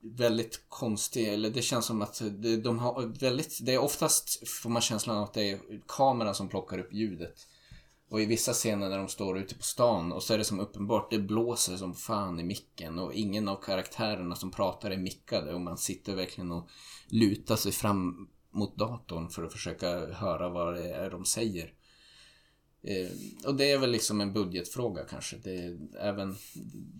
väldigt 0.00 0.64
konstig. 0.68 1.28
Eller 1.28 1.50
det 1.50 1.62
känns 1.62 1.86
som 1.86 2.02
att 2.02 2.22
det, 2.30 2.56
de 2.56 2.78
har 2.78 3.06
väldigt, 3.20 3.58
det 3.62 3.74
är 3.74 3.78
oftast 3.78 4.48
får 4.48 4.70
man 4.70 4.82
känslan 4.82 5.16
av 5.16 5.24
att 5.24 5.34
det 5.34 5.50
är 5.50 5.60
kameran 5.86 6.34
som 6.34 6.48
plockar 6.48 6.78
upp 6.78 6.92
ljudet. 6.92 7.46
Och 8.10 8.20
i 8.20 8.26
vissa 8.26 8.52
scener 8.52 8.88
när 8.88 8.98
de 8.98 9.08
står 9.08 9.38
ute 9.38 9.54
på 9.54 9.62
stan 9.62 10.12
och 10.12 10.22
så 10.22 10.34
är 10.34 10.38
det 10.38 10.44
som 10.44 10.60
uppenbart, 10.60 11.10
det 11.10 11.18
blåser 11.18 11.76
som 11.76 11.94
fan 11.94 12.40
i 12.40 12.44
micken 12.44 12.98
och 12.98 13.14
ingen 13.14 13.48
av 13.48 13.56
karaktärerna 13.56 14.34
som 14.34 14.50
pratar 14.50 14.90
är 14.90 14.96
mickade 14.96 15.54
och 15.54 15.60
man 15.60 15.78
sitter 15.78 16.16
verkligen 16.16 16.52
och 16.52 16.68
lutar 17.08 17.56
sig 17.56 17.72
fram 17.72 18.28
mot 18.50 18.76
datorn 18.76 19.30
för 19.30 19.44
att 19.44 19.52
försöka 19.52 20.06
höra 20.06 20.48
vad 20.48 20.74
det 20.74 20.90
är 20.90 21.10
de 21.10 21.24
säger. 21.24 21.74
Eh, 22.82 23.10
och 23.46 23.54
det 23.54 23.70
är 23.70 23.78
väl 23.78 23.90
liksom 23.90 24.20
en 24.20 24.32
budgetfråga 24.32 25.04
kanske. 25.04 25.36
Det, 25.36 25.78
även, 26.00 26.36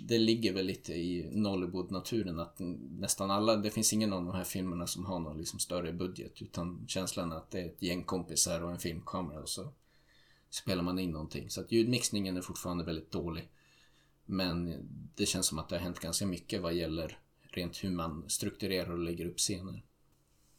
det 0.09 0.19
ligger 0.19 0.53
väl 0.53 0.67
lite 0.67 0.93
i 0.93 1.31
Nollywood-naturen 1.33 2.41
att 2.41 2.57
nästan 2.99 3.31
alla, 3.31 3.57
det 3.57 3.71
finns 3.71 3.93
ingen 3.93 4.13
av 4.13 4.25
de 4.25 4.35
här 4.35 4.45
filmerna 4.45 4.87
som 4.87 5.05
har 5.05 5.19
någon 5.19 5.39
liksom 5.39 5.59
större 5.59 5.93
budget 5.93 6.43
utan 6.43 6.85
känslan 6.89 7.33
att 7.33 7.51
det 7.51 7.61
är 7.61 7.67
ett 7.67 7.83
gäng 7.83 8.05
kompisar 8.05 8.63
och 8.63 8.71
en 8.71 8.79
filmkamera 8.79 9.41
och 9.41 9.49
så 9.49 9.73
spelar 10.51 10.83
man 10.83 10.99
in 10.99 11.11
någonting. 11.11 11.51
Så 11.51 11.61
att 11.61 11.73
ljudmixningen 11.73 12.37
är 12.37 12.43
fortfarande 12.43 12.85
väldigt 12.85 13.11
dålig. 13.11 13.51
Men 14.25 14.77
det 15.15 15.27
känns 15.27 15.47
som 15.47 15.59
att 15.59 15.69
det 15.69 15.77
har 15.77 15.83
hänt 15.83 16.01
ganska 16.01 16.27
mycket 16.27 16.63
vad 16.63 16.75
gäller 16.75 17.19
rent 17.43 17.85
hur 17.85 17.91
man 17.91 18.25
strukturerar 18.29 18.93
och 18.93 18.99
lägger 18.99 19.27
upp 19.27 19.39
scener. 19.39 19.85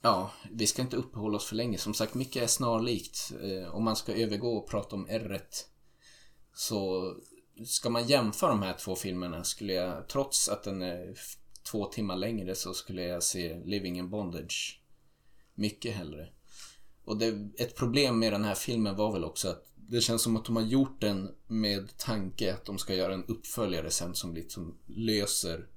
Ja, 0.02 0.32
vi 0.52 0.68
ska 0.68 0.82
inte 0.82 0.98
uppehålla 0.98 1.38
oss 1.38 1.46
för 1.46 1.56
länge. 1.56 1.78
Som 1.78 1.94
sagt, 1.94 2.14
mycket 2.14 2.44
är 2.44 2.48
snarlikt. 2.48 3.32
Eh, 3.42 3.76
om 3.76 3.84
man 3.84 3.96
ska 3.96 4.14
övergå 4.14 4.58
och 4.58 4.70
prata 4.70 4.96
om 4.96 5.08
r 5.10 5.42
så 6.54 7.14
ska 7.66 7.90
man 7.90 8.08
jämföra 8.08 8.50
de 8.50 8.62
här 8.62 8.74
två 8.74 8.96
filmerna 8.96 9.44
skulle 9.44 9.74
jag, 9.74 10.08
trots 10.08 10.50
att 10.50 10.64
den 10.64 10.82
är 10.82 11.16
två 11.72 11.86
timmar 11.86 12.16
längre, 12.16 12.56
så 12.56 12.74
skulle 12.74 13.02
jag 13.02 13.24
se 13.24 13.62
Living 13.66 13.98
in 13.98 14.10
Bondage 14.10 14.82
mycket 15.56 15.96
hellre. 15.96 16.30
Och 17.06 17.18
det, 17.18 17.50
ett 17.58 17.76
problem 17.76 18.20
med 18.20 18.34
den 18.34 18.44
här 18.44 18.56
filmen 18.56 18.96
var 18.96 19.14
väl 19.14 19.24
också 19.24 19.50
att 19.50 19.71
det 19.88 20.02
känns 20.02 20.22
som 20.22 20.36
att 20.36 20.46
de 20.46 20.56
har 20.56 20.64
gjort 20.64 21.02
den 21.02 21.36
med 21.48 21.98
tanke 21.98 22.54
att 22.54 22.66
de 22.66 22.78
ska 22.78 22.96
göra 22.96 23.14
en 23.14 23.26
uppföljare 23.26 23.92
sen 23.92 24.16
som 24.16 24.34
liksom 24.34 24.78
löser 24.88 25.68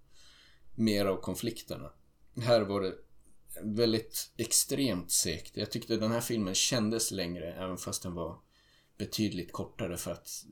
mer 0.75 1.07
av 1.07 1.21
konflikterna. 1.21 1.91
Här 2.37 2.61
var 2.61 2.81
det 2.81 2.95
väldigt 3.63 4.33
extremt 4.37 5.11
segt. 5.11 5.57
Jag 5.57 5.71
tyckte 5.71 5.97
den 5.97 6.13
här 6.13 6.21
filmen 6.21 6.55
kändes 6.55 7.11
längre 7.11 7.53
även 7.55 7.77
fast 7.77 8.03
den 8.03 8.15
var 8.15 8.39
betydligt 8.99 9.53
kortare 9.53 9.97
för 9.97 10.11
att 10.11 10.45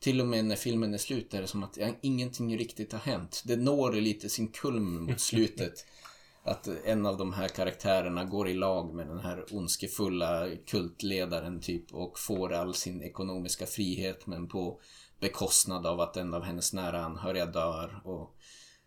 till 0.00 0.20
och 0.20 0.26
med 0.26 0.44
när 0.44 0.56
filmen 0.56 0.94
är 0.94 0.98
slut 0.98 1.34
är 1.34 1.40
det 1.40 1.46
som 1.46 1.62
att 1.62 1.78
ingenting 2.00 2.58
riktigt 2.58 2.92
har 2.92 2.98
hänt. 2.98 3.42
Det 3.46 3.56
når 3.56 3.92
lite 3.92 4.28
sin 4.28 4.48
kulm 4.48 5.04
mot 5.04 5.20
slutet. 5.20 5.86
Att 6.44 6.68
en 6.84 7.06
av 7.06 7.16
de 7.16 7.32
här 7.32 7.48
karaktärerna 7.48 8.24
går 8.24 8.48
i 8.48 8.54
lag 8.54 8.94
med 8.94 9.06
den 9.06 9.18
här 9.18 9.44
ondskefulla 9.50 10.48
kultledaren 10.66 11.60
typ 11.60 11.94
och 11.94 12.18
får 12.18 12.52
all 12.52 12.74
sin 12.74 13.02
ekonomiska 13.02 13.66
frihet 13.66 14.26
men 14.26 14.48
på 14.48 14.80
bekostnad 15.20 15.86
av 15.86 16.00
att 16.00 16.16
en 16.16 16.34
av 16.34 16.42
hennes 16.42 16.72
nära 16.72 17.04
anhöriga 17.04 17.46
dör 17.46 18.00
och 18.04 18.36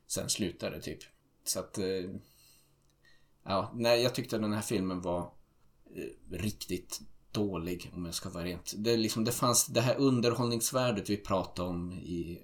sen 0.07 0.29
slutar 0.29 0.71
det 0.71 0.81
typ. 0.81 0.99
Så 1.43 1.59
att 1.59 1.77
eh, 1.77 2.11
Ja, 3.47 3.71
nej, 3.75 4.01
jag 4.01 4.15
tyckte 4.15 4.37
den 4.37 4.53
här 4.53 4.61
filmen 4.61 5.01
var 5.01 5.19
eh, 5.95 6.37
riktigt 6.37 7.01
dålig 7.31 7.91
om 7.93 8.05
jag 8.05 8.13
ska 8.13 8.29
vara 8.29 8.43
rent. 8.43 8.73
Det, 8.77 8.97
liksom, 8.97 9.23
det 9.23 9.31
fanns 9.31 9.65
det 9.65 9.81
här 9.81 9.95
underhållningsvärdet 9.95 11.09
vi 11.09 11.17
pratade 11.17 11.69
om 11.69 11.91
i, 11.91 12.39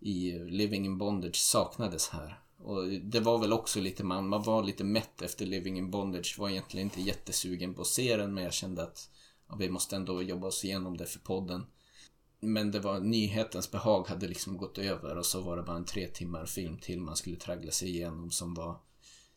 i 0.00 0.38
Living 0.38 0.84
in 0.84 0.98
Bondage 0.98 1.36
saknades 1.36 2.08
här. 2.08 2.40
Och 2.62 2.88
det 2.88 3.20
var 3.20 3.38
väl 3.38 3.52
också 3.52 3.80
lite, 3.80 4.04
man, 4.04 4.28
man 4.28 4.42
var 4.42 4.62
lite 4.62 4.84
mätt 4.84 5.22
efter 5.22 5.46
Living 5.46 5.78
in 5.78 5.90
Bondage. 5.90 6.38
Var 6.38 6.50
egentligen 6.50 6.86
inte 6.86 7.00
jättesugen 7.00 7.74
på 7.74 7.80
att 7.80 7.86
se 7.86 8.16
den 8.16 8.34
men 8.34 8.44
jag 8.44 8.52
kände 8.52 8.82
att 8.82 9.10
ja, 9.48 9.56
vi 9.56 9.68
måste 9.68 9.96
ändå 9.96 10.22
jobba 10.22 10.46
oss 10.46 10.64
igenom 10.64 10.96
det 10.96 11.06
för 11.06 11.18
podden. 11.18 11.66
Men 12.40 12.70
det 12.70 12.80
var 12.80 13.00
nyhetens 13.00 13.70
behag 13.70 14.08
hade 14.08 14.28
liksom 14.28 14.56
gått 14.56 14.78
över 14.78 15.18
och 15.18 15.26
så 15.26 15.40
var 15.40 15.56
det 15.56 15.62
bara 15.62 15.76
en 15.76 15.84
tre 15.84 16.06
timmar 16.06 16.46
film 16.46 16.78
till 16.78 17.00
man 17.00 17.16
skulle 17.16 17.36
traggla 17.36 17.70
sig 17.70 17.88
igenom 17.88 18.30
som 18.30 18.54
var 18.54 18.80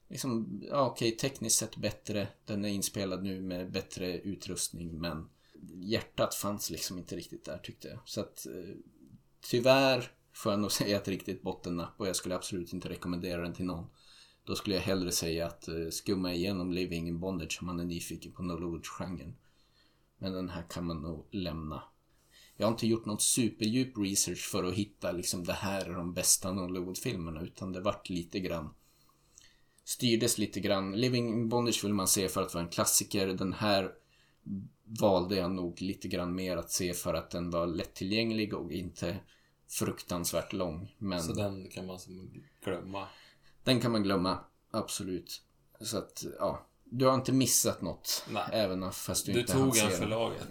liksom, 0.07 0.61
ja 0.69 0.85
okej, 0.85 1.11
tekniskt 1.11 1.57
sett 1.57 1.77
bättre. 1.77 2.27
Den 2.45 2.65
är 2.65 2.69
inspelad 2.69 3.23
nu 3.23 3.41
med 3.41 3.71
bättre 3.71 4.17
utrustning 4.17 5.01
men 5.01 5.29
hjärtat 5.73 6.35
fanns 6.35 6.69
liksom 6.69 6.97
inte 6.97 7.15
riktigt 7.15 7.45
där 7.45 7.57
tyckte 7.57 7.87
jag. 7.87 7.99
Så 8.05 8.21
att 8.21 8.45
eh, 8.45 8.75
tyvärr 9.41 10.11
får 10.33 10.51
jag 10.51 10.59
nog 10.59 10.71
säga 10.81 10.97
ett 10.97 11.07
riktigt 11.07 11.41
bottennapp 11.41 11.93
och 11.97 12.07
jag 12.07 12.15
skulle 12.15 12.35
absolut 12.35 12.73
inte 12.73 12.89
rekommendera 12.89 13.41
den 13.41 13.53
till 13.53 13.65
någon. 13.65 13.85
Då 14.45 14.55
skulle 14.55 14.75
jag 14.75 14.81
hellre 14.81 15.11
säga 15.11 15.47
att 15.47 15.67
eh, 15.67 15.89
skumma 15.89 16.33
igenom 16.33 16.71
Living 16.71 17.07
in 17.07 17.19
Bondage 17.19 17.57
om 17.61 17.67
man 17.67 17.79
är 17.79 17.85
nyfiken 17.85 18.31
på 18.31 18.43
Nollywood-genren. 18.43 19.35
Men 20.17 20.33
den 20.33 20.49
här 20.49 20.63
kan 20.69 20.85
man 20.85 21.01
nog 21.01 21.27
lämna. 21.31 21.83
Jag 22.57 22.67
har 22.67 22.71
inte 22.71 22.87
gjort 22.87 23.05
någon 23.05 23.19
superdjup 23.19 23.97
research 23.97 24.49
för 24.51 24.63
att 24.63 24.73
hitta 24.73 25.11
liksom 25.11 25.43
det 25.43 25.53
här 25.53 25.85
är 25.85 25.93
de 25.93 26.13
bästa 26.13 26.51
Nollywood-filmerna 26.51 27.41
utan 27.41 27.71
det 27.71 27.81
vart 27.81 28.09
lite 28.09 28.39
grann 28.39 28.69
styrdes 29.83 30.37
lite 30.37 30.59
grann. 30.59 30.91
Living 30.91 31.29
in 31.29 31.49
Bondage 31.49 31.83
vill 31.83 31.93
man 31.93 32.07
se 32.07 32.29
för 32.29 32.41
att 32.41 32.53
vara 32.53 32.63
en 32.63 32.69
klassiker. 32.69 33.27
Den 33.27 33.53
här 33.53 33.91
valde 34.83 35.35
jag 35.35 35.51
nog 35.51 35.81
lite 35.81 36.07
grann 36.07 36.35
mer 36.35 36.57
att 36.57 36.71
se 36.71 36.93
för 36.93 37.13
att 37.13 37.31
den 37.31 37.49
var 37.49 37.67
lättillgänglig 37.67 38.53
och 38.53 38.71
inte 38.71 39.19
fruktansvärt 39.79 40.53
lång. 40.53 40.95
Men 40.97 41.23
Så 41.23 41.33
den 41.33 41.69
kan 41.69 41.85
man 41.85 41.99
glömma? 42.63 43.07
Den 43.63 43.81
kan 43.81 43.91
man 43.91 44.03
glömma, 44.03 44.39
absolut. 44.71 45.41
Så 45.79 45.97
att, 45.97 46.23
ja. 46.39 46.67
Du 46.85 47.05
har 47.05 47.13
inte 47.13 47.31
missat 47.31 47.81
något. 47.81 48.25
Nej. 48.29 48.43
Även 48.51 48.91
fast 48.91 49.25
du, 49.25 49.33
du 49.33 49.39
inte 49.39 49.53
tog 49.53 49.77
en 49.77 49.91
för 49.91 50.05
laget. 50.05 50.47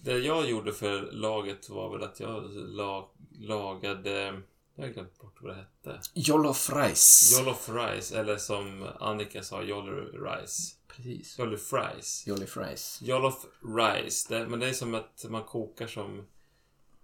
Det 0.00 0.18
jag 0.18 0.48
gjorde 0.50 0.72
för 0.72 1.12
laget 1.12 1.68
var 1.68 1.92
väl 1.92 2.02
att 2.02 2.20
jag 2.20 2.42
lag, 2.50 3.08
lagade 3.30 4.42
jag 4.78 4.86
har 4.86 4.92
glömt 4.92 5.18
bort 5.18 5.38
vad 5.40 5.52
det 5.52 5.56
hette. 5.56 6.00
Jollof 6.14 6.70
Rice. 6.72 7.38
Jollof 7.38 7.68
Rice, 7.68 8.18
eller 8.18 8.36
som 8.36 8.88
Annika 9.00 9.42
sa, 9.42 9.62
Jolly 9.62 9.92
Rice. 9.92 10.74
Precis. 10.88 11.38
Jolly 11.38 11.56
Fries. 11.56 12.26
Jolly 12.26 12.46
Rice. 12.46 13.04
Jollof 13.04 13.46
Rice. 13.76 14.26
Det, 14.28 14.48
men 14.48 14.60
det 14.60 14.68
är 14.68 14.72
som 14.72 14.94
att 14.94 15.24
man 15.28 15.44
kokar 15.44 15.86
som 15.86 16.26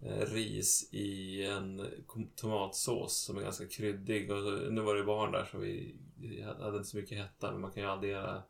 ris 0.05 0.89
i 0.93 1.43
en 1.45 1.87
tomatsås 2.37 3.25
som 3.25 3.37
är 3.37 3.43
ganska 3.43 3.67
kryddig. 3.67 4.31
Och 4.31 4.73
nu 4.73 4.81
var 4.81 4.95
det 4.95 5.05
barn 5.05 5.33
där 5.33 5.49
så 5.53 5.59
vi, 5.59 5.97
hade 6.61 6.77
inte 6.77 6.89
så 6.89 6.97
mycket 6.97 7.19
hetta. 7.19 7.53
Men 7.53 7.61
man 7.61 7.73
kan 7.73 7.83
ju 7.83 7.89
addera 7.89 8.43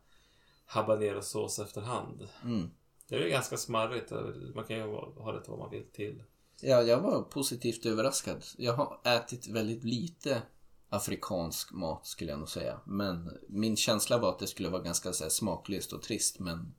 habanero-sås 0.65 1.59
efterhand. 1.59 2.27
Mm. 2.43 2.69
Det 3.09 3.15
är 3.15 3.29
ganska 3.29 3.57
smarrigt. 3.57 4.11
Man 4.55 4.65
kan 4.65 4.77
ju 4.77 4.83
ha 5.17 5.31
det 5.31 5.41
till 5.41 5.51
vad 5.51 5.59
man 5.59 5.71
vill 5.71 5.91
till. 5.93 6.23
Ja, 6.61 6.81
jag 6.81 7.01
var 7.01 7.21
positivt 7.21 7.85
överraskad. 7.85 8.43
Jag 8.57 8.73
har 8.73 9.01
ätit 9.03 9.47
väldigt 9.47 9.83
lite 9.83 10.41
afrikansk 10.89 11.71
mat 11.71 12.07
skulle 12.07 12.31
jag 12.31 12.39
nog 12.39 12.49
säga. 12.49 12.79
Men 12.85 13.37
min 13.47 13.77
känsla 13.77 14.17
var 14.17 14.29
att 14.29 14.39
det 14.39 14.47
skulle 14.47 14.69
vara 14.69 14.81
ganska 14.81 15.13
så 15.13 15.23
här, 15.23 15.29
smaklöst 15.29 15.93
och 15.93 16.01
trist. 16.01 16.39
Men 16.39 16.73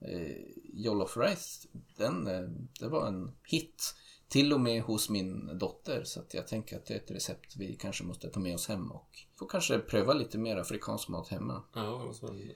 eh, 0.00 0.36
Jollof 0.72 1.16
Rice, 1.16 1.68
den, 1.96 2.26
eh, 2.26 2.48
det 2.80 2.88
var 2.88 3.06
en 3.06 3.32
hit. 3.44 3.94
Till 4.34 4.52
och 4.52 4.60
med 4.60 4.82
hos 4.82 5.08
min 5.08 5.58
dotter. 5.58 6.04
Så 6.04 6.20
jag 6.30 6.46
tänker 6.46 6.76
att 6.76 6.86
det 6.86 6.94
är 6.94 6.98
ett 6.98 7.10
recept 7.10 7.56
vi 7.56 7.76
kanske 7.76 8.04
måste 8.04 8.28
ta 8.28 8.40
med 8.40 8.54
oss 8.54 8.68
hem 8.68 8.90
och 8.90 9.18
får 9.38 9.48
kanske 9.48 9.78
pröva 9.78 10.12
lite 10.12 10.38
mer 10.38 10.56
afrikansk 10.56 11.08
mat 11.08 11.28
hemma. 11.28 11.62
Ja, 11.74 12.12
en, 12.22 12.54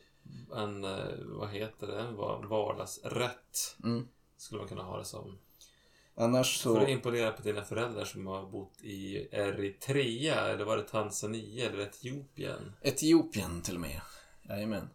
en 0.59 0.85
eh, 0.85 1.15
vad 1.27 1.51
heter 1.51 1.87
det, 1.87 2.11
vardagsrätt. 2.49 3.77
Mm. 3.85 4.09
Skulle 4.37 4.59
man 4.59 4.69
kunna 4.69 4.83
ha 4.83 4.99
det 4.99 5.05
som. 5.05 5.39
Annars 6.15 6.57
så... 6.57 6.75
För 6.75 6.83
att 6.83 6.89
imponera 6.89 7.33
på 7.33 7.43
dina 7.43 7.65
föräldrar 7.65 8.05
som 8.05 8.27
har 8.27 8.51
bott 8.51 8.83
i 8.83 9.29
Eritrea, 9.33 10.41
eller 10.41 10.65
var 10.65 10.77
det 10.77 10.83
Tanzania 10.83 11.67
eller 11.67 11.83
Etiopien? 11.83 12.73
Etiopien 12.83 13.63
till 13.63 13.75
och 13.75 13.81
med. 13.81 14.01
Jajamän. 14.49 14.89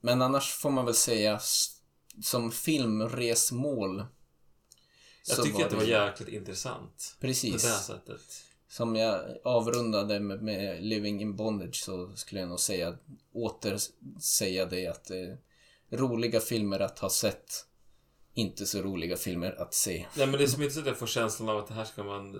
Men 0.00 0.22
annars 0.22 0.52
får 0.54 0.70
man 0.70 0.84
väl 0.84 0.94
säga 0.94 1.38
som 2.22 2.50
filmresmål. 2.50 4.04
Jag 5.28 5.44
tycker 5.44 5.64
att 5.64 5.70
det 5.70 5.76
var 5.76 5.84
jäkligt 5.84 6.28
intressant. 6.28 7.16
Precis. 7.20 7.62
På 7.62 7.68
det 7.68 7.74
sättet. 7.74 8.20
Som 8.68 8.96
jag 8.96 9.20
avrundade 9.44 10.20
med, 10.20 10.42
med 10.42 10.82
Living 10.84 11.20
in 11.20 11.36
Bondage 11.36 11.76
så 11.76 12.10
skulle 12.16 12.40
jag 12.40 12.48
nog 12.48 12.60
säga, 12.60 12.94
åter 13.32 13.78
säga 14.20 14.66
det 14.66 14.86
att 14.86 15.10
är 15.10 15.38
roliga 15.90 16.40
filmer 16.40 16.80
att 16.80 16.98
ha 16.98 17.10
sett 17.10 17.66
inte 18.34 18.66
så 18.66 18.82
roliga 18.82 19.16
filmer 19.16 19.60
att 19.62 19.74
se. 19.74 20.06
Nej 20.16 20.26
men 20.26 20.38
det 20.38 20.44
är 20.44 20.48
som 20.48 20.62
inte 20.62 20.74
så 20.74 20.80
att 20.80 20.86
jag 20.86 20.98
får 20.98 21.06
känslan 21.06 21.48
av 21.48 21.58
att 21.58 21.68
det 21.68 21.74
här 21.74 21.84
ska 21.84 22.04
man 22.04 22.32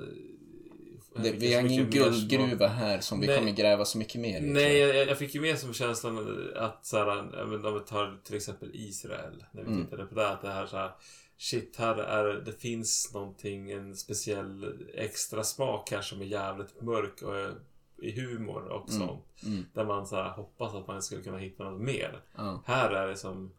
Jag 1.15 1.25
Det, 1.25 1.33
vi 1.33 1.55
har 1.55 1.63
ingen 1.63 1.85
mer 1.85 1.91
guldgruva 1.91 2.67
här 2.67 3.01
som 3.01 3.21
vi 3.21 3.27
Nej. 3.27 3.39
kommer 3.39 3.53
gräva 3.53 3.85
så 3.85 3.99
mycket 3.99 4.21
mer 4.21 4.41
i. 4.41 4.51
Nej, 4.51 4.79
jag. 4.79 5.09
jag, 5.09 5.19
fick 5.19 5.35
ju 5.35 5.41
med 5.41 5.59
som 5.59 5.75
känslan 5.75 6.51
att 6.57 6.87
så 6.87 6.97
här, 6.97 7.43
om 7.43 7.51
vi 7.51 7.81
tar 7.81 8.21
till 8.25 8.37
exempel 8.37 8.71
Israel, 8.73 9.45
när 9.53 9.63
vi 9.63 9.69
Mm. 9.69 9.85
tittade 9.85 10.07
på 10.07 10.15
det, 10.15 10.29
att 10.29 10.43
det 10.43 10.49
här 10.49 10.67
så 10.67 10.77
här, 10.77 10.91
shit, 11.39 11.77
här 11.77 11.95
är 11.97 12.41
det 12.41 12.53
finns 12.53 13.11
någonting, 13.15 13.71
en 13.71 13.97
speciell 13.97 14.89
extra 14.95 15.45
smak 15.45 15.91
här 15.91 16.01
som 16.03 16.21
är 16.21 16.25
jävligt 16.25 16.83
mörk 16.83 17.23
och 17.23 17.37
är 17.39 17.55
i 18.03 18.21
humor 18.21 18.63
och 18.69 18.89
Mm. 18.91 19.01
sånt. 19.09 19.25
Mm. 19.47 19.65
Där 19.75 19.85
man 19.85 20.07
så 20.07 20.17
här, 20.17 20.31
hoppas 20.31 20.75
att 20.75 20.87
man 20.87 21.03
skulle 21.03 21.23
kunna 21.23 21.39
hitta 21.39 21.71
något 21.71 21.81
mer. 21.83 22.23
Ja. 22.37 22.63
Här 22.67 22.91
är 22.91 23.09
det 23.09 23.17
som, 23.17 23.53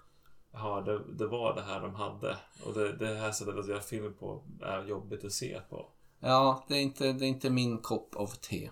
ja, 0.51 0.81
det, 0.81 1.01
det 1.17 1.27
var 1.27 1.55
det 1.55 1.61
här 1.61 1.81
de 1.81 1.95
hade. 1.95 2.37
Och 2.65 2.73
det, 2.73 2.91
det 2.97 3.15
här 3.15 3.31
sättet 3.31 3.55
att 3.55 3.67
göra 3.69 3.79
film 3.81 4.13
på 4.13 4.43
är 4.61 4.85
jobbigt 4.85 5.25
att 5.25 5.31
se 5.31 5.61
på. 5.69 5.89
Ja, 6.19 6.65
det 6.67 6.73
är, 6.75 6.81
inte, 6.81 7.13
det 7.13 7.25
är 7.25 7.29
inte 7.29 7.49
min 7.49 7.77
kopp 7.77 8.15
av 8.15 8.27
te. 8.27 8.69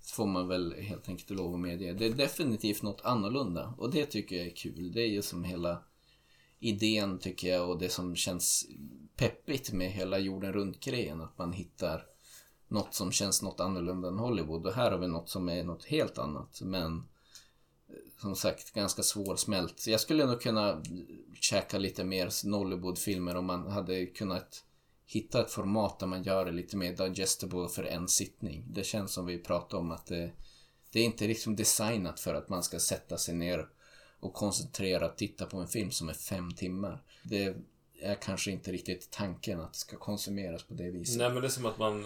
Det 0.00 0.10
får 0.12 0.26
man 0.26 0.48
väl 0.48 0.74
helt 0.78 1.08
enkelt 1.08 1.30
lov 1.30 1.54
att 1.54 1.60
medge. 1.60 1.92
Det 1.92 2.06
är 2.06 2.10
definitivt 2.14 2.82
något 2.82 3.00
annorlunda 3.04 3.74
och 3.78 3.90
det 3.90 4.06
tycker 4.06 4.36
jag 4.36 4.46
är 4.46 4.56
kul. 4.56 4.92
Det 4.92 5.00
är 5.00 5.08
ju 5.08 5.22
som 5.22 5.44
hela 5.44 5.82
idén 6.60 7.18
tycker 7.18 7.48
jag 7.48 7.70
och 7.70 7.78
det 7.78 7.88
som 7.88 8.16
känns 8.16 8.66
peppigt 9.16 9.72
med 9.72 9.90
hela 9.90 10.18
jorden 10.18 10.52
runt-grejen. 10.52 11.20
Att 11.20 11.38
man 11.38 11.52
hittar 11.52 12.06
något 12.68 12.94
som 12.94 13.12
känns 13.12 13.42
något 13.42 13.60
annorlunda 13.60 14.08
än 14.08 14.18
Hollywood 14.18 14.66
och 14.66 14.72
här 14.72 14.90
har 14.90 14.98
vi 14.98 15.08
något 15.08 15.28
som 15.28 15.48
är 15.48 15.64
något 15.64 15.84
helt 15.84 16.18
annat. 16.18 16.60
Men 16.62 16.96
eh, 17.88 18.20
som 18.20 18.36
sagt 18.36 18.72
ganska 18.72 19.02
svårsmält. 19.02 19.86
Jag 19.86 20.00
skulle 20.00 20.26
nog 20.26 20.40
kunna 20.40 20.82
käka 21.40 21.78
lite 21.78 22.04
mer 22.04 22.46
Nollywood-filmer 22.46 23.36
om 23.36 23.44
man 23.44 23.66
hade 23.66 24.06
kunnat 24.06 24.64
hitta 25.06 25.40
ett 25.40 25.50
format 25.50 25.98
där 25.98 26.06
man 26.06 26.22
gör 26.22 26.44
det 26.44 26.52
lite 26.52 26.76
mer 26.76 26.96
digestible 26.96 27.68
för 27.68 27.84
en 27.84 28.08
sittning. 28.08 28.64
Det 28.70 28.84
känns 28.84 29.12
som 29.12 29.26
vi 29.26 29.38
pratade 29.38 29.80
om 29.80 29.90
att 29.90 30.06
det, 30.06 30.32
det 30.92 31.00
är 31.00 31.04
inte 31.04 31.26
liksom 31.26 31.56
designat 31.56 32.20
för 32.20 32.34
att 32.34 32.48
man 32.48 32.62
ska 32.62 32.80
sätta 32.80 33.18
sig 33.18 33.34
ner 33.34 33.68
och 34.20 34.34
koncentrerat 34.34 35.18
titta 35.18 35.46
på 35.46 35.56
en 35.56 35.68
film 35.68 35.90
som 35.90 36.08
är 36.08 36.14
fem 36.14 36.54
timmar. 36.54 37.02
Det 37.22 37.54
är 38.00 38.14
kanske 38.14 38.50
inte 38.50 38.72
riktigt 38.72 39.10
tanken 39.10 39.60
att 39.60 39.72
det 39.72 39.78
ska 39.78 39.96
konsumeras 39.96 40.62
på 40.62 40.74
det 40.74 40.90
viset. 40.90 41.18
Nej 41.18 41.30
men 41.32 41.42
det 41.42 41.48
är 41.48 41.50
som 41.50 41.66
att 41.66 41.78
man 41.78 42.04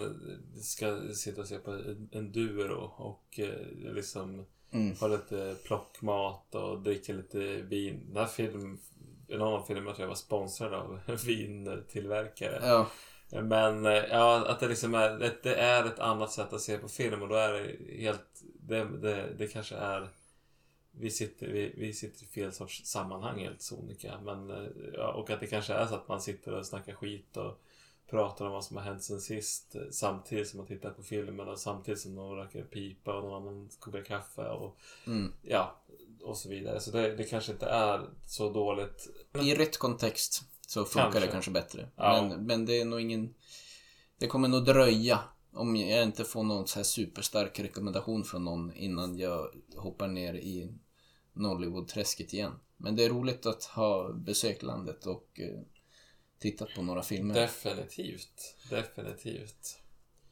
ska 0.63 1.01
sitta 1.15 1.41
och 1.41 1.49
se 1.49 1.59
på 1.59 1.71
en, 2.13 2.33
duo 2.33 2.93
och 2.97 3.41
eh, 3.41 3.93
liksom 3.95 4.47
Mm. 4.73 4.97
ha 4.97 5.09
lite 5.09 5.57
plockmat 5.65 6.55
och 6.55 6.81
dricka 6.83 7.13
lite 7.13 7.39
vin. 7.63 8.01
Den 8.09 8.17
här 8.17 8.27
film, 8.27 8.79
en 9.29 9.43
annan 9.43 9.67
film 9.67 9.87
jag 9.87 9.95
tror 9.95 10.05
jag 10.05 10.09
var 10.09 10.15
sponsrad 10.15 10.75
av 10.75 11.01
vintillverkare. 11.27 12.59
Ja, 12.63 12.87
Men 13.43 13.87
eh, 13.87 13.93
ja, 13.93 14.47
att 14.49 14.61
det 14.61 14.69
liksom 14.69 14.95
är, 14.95 15.33
det 15.43 15.55
är 15.55 15.85
ett 15.85 15.99
annat 15.99 16.33
sätt 16.33 16.53
att 16.53 16.61
se 16.61 16.79
på 16.79 16.89
film 16.89 17.23
och 17.23 17.29
då 17.29 17.35
är 17.35 17.53
det 17.53 17.95
helt, 18.03 18.43
det, 18.61 18.85
det, 18.85 19.35
det 19.39 19.47
kanske 19.47 19.75
är 19.75 20.09
vi 21.01 21.11
sitter, 21.11 21.47
vi, 21.47 21.75
vi 21.77 21.93
sitter 21.93 22.25
i 22.25 22.27
fel 22.27 22.53
sorts 22.53 22.85
sammanhang 22.85 23.39
helt 23.39 23.63
sonika. 23.63 24.21
Men, 24.25 24.51
eh, 24.51 24.71
ja, 24.95 25.13
och 25.13 25.31
att 25.31 25.41
det 25.41 25.47
kanske 25.47 25.73
är 25.75 25.87
så 25.87 25.95
att 25.95 26.09
man 26.09 26.21
sitter 26.21 26.53
och 26.53 26.67
snackar 26.67 26.95
skit 26.95 27.37
och 27.37 27.61
pratar 28.11 28.45
om 28.45 28.53
vad 28.53 28.65
som 28.65 28.77
har 28.77 28.85
hänt 28.85 29.03
sen 29.03 29.21
sist 29.21 29.75
eh, 29.75 29.83
samtidigt 29.91 30.49
som 30.49 30.59
man 30.59 30.67
tittar 30.67 30.91
på 30.91 31.03
filmen 31.03 31.49
och 31.49 31.59
samtidigt 31.59 32.01
som 32.01 32.15
någon 32.15 32.37
röker 32.37 32.63
pipa 32.63 33.15
och 33.15 33.23
någon 33.23 33.43
annan 33.43 33.71
kokar 33.79 34.03
kaffe 34.03 34.49
och 34.49 34.77
mm. 35.07 35.33
ja, 35.43 35.83
och 36.23 36.37
så 36.37 36.49
vidare. 36.49 36.81
Så 36.81 36.91
det, 36.91 37.17
det 37.17 37.25
kanske 37.25 37.53
inte 37.53 37.67
är 37.67 38.09
så 38.27 38.51
dåligt. 38.51 39.09
I 39.43 39.55
rätt 39.55 39.79
kontext 39.79 40.43
så 40.67 40.85
funkar 40.85 41.03
Kanske. 41.03 41.21
det 41.21 41.33
kanske 41.33 41.51
bättre. 41.51 41.89
Ja. 41.97 42.29
Men, 42.29 42.47
men 42.47 42.67
det 42.67 42.81
är 42.81 42.85
nog 42.85 43.01
ingen... 43.01 43.35
Det 44.19 44.27
kommer 44.27 44.49
nog 44.49 44.65
dröja 44.65 45.21
om 45.53 45.77
jag 45.77 46.03
inte 46.03 46.25
får 46.25 46.43
någon 46.43 46.67
så 46.67 46.79
här 46.79 46.85
superstark 46.85 47.61
rekommendation 47.61 48.25
från 48.25 48.45
någon 48.45 48.73
innan 48.73 49.19
jag 49.19 49.49
hoppar 49.77 50.09
ner 50.09 50.35
i 50.35 50.73
Nollywood-träsket 51.33 52.35
igen. 52.35 52.53
Men 52.77 52.97
det 52.97 53.05
är 53.05 53.09
roligt 53.09 53.47
att 53.47 53.65
ha 53.65 54.13
besökt 54.13 54.63
landet 54.63 55.07
och 55.07 55.41
eh, 55.41 55.61
tittat 56.39 56.69
på 56.75 56.83
några 56.83 57.03
filmer. 57.03 57.35
Definitivt. 57.35 58.57
Definitivt. 58.71 59.79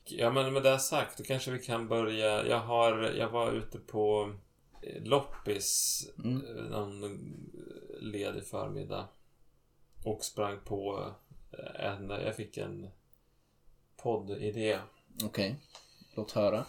Ja, 0.05 0.31
men 0.31 0.53
med 0.53 0.63
det 0.63 0.79
sagt, 0.79 1.19
då 1.19 1.25
kanske 1.25 1.51
vi 1.51 1.59
kan 1.59 1.89
börja. 1.89 2.47
Jag, 2.47 2.61
har, 2.61 3.03
jag 3.03 3.31
var 3.31 3.53
ute 3.53 3.79
på 3.79 4.35
eh, 4.83 5.03
loppis 5.03 6.03
Mm. 6.25 6.47
eh, 6.57 6.65
någon 6.65 7.21
ledig 8.01 8.47
förmiddag 8.47 9.09
och 10.05 10.25
sprang 10.25 10.59
på 10.65 11.13
en... 11.75 12.11
Jag 12.11 12.37
fick 12.37 12.57
en 12.57 12.89
poddidé. 13.97 14.79
Okej, 15.25 15.57
låt 16.15 16.33
höra. 16.33 16.65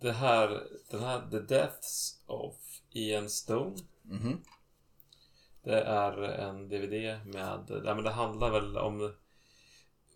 Det 0.00 0.12
här, 0.12 0.66
den 0.90 1.00
här 1.00 1.30
The 1.30 1.38
Deaths 1.38 2.22
of 2.26 2.54
Ian 2.90 3.30
Stone. 3.30 3.76
Mhm. 4.02 4.42
Det 5.62 5.80
är 5.80 6.22
en 6.22 6.68
DVD 6.68 7.26
med, 7.26 7.82
ja 7.84 7.94
men 7.94 8.04
det 8.04 8.10
handlar 8.10 8.50
väl 8.50 8.78
om, 8.78 9.14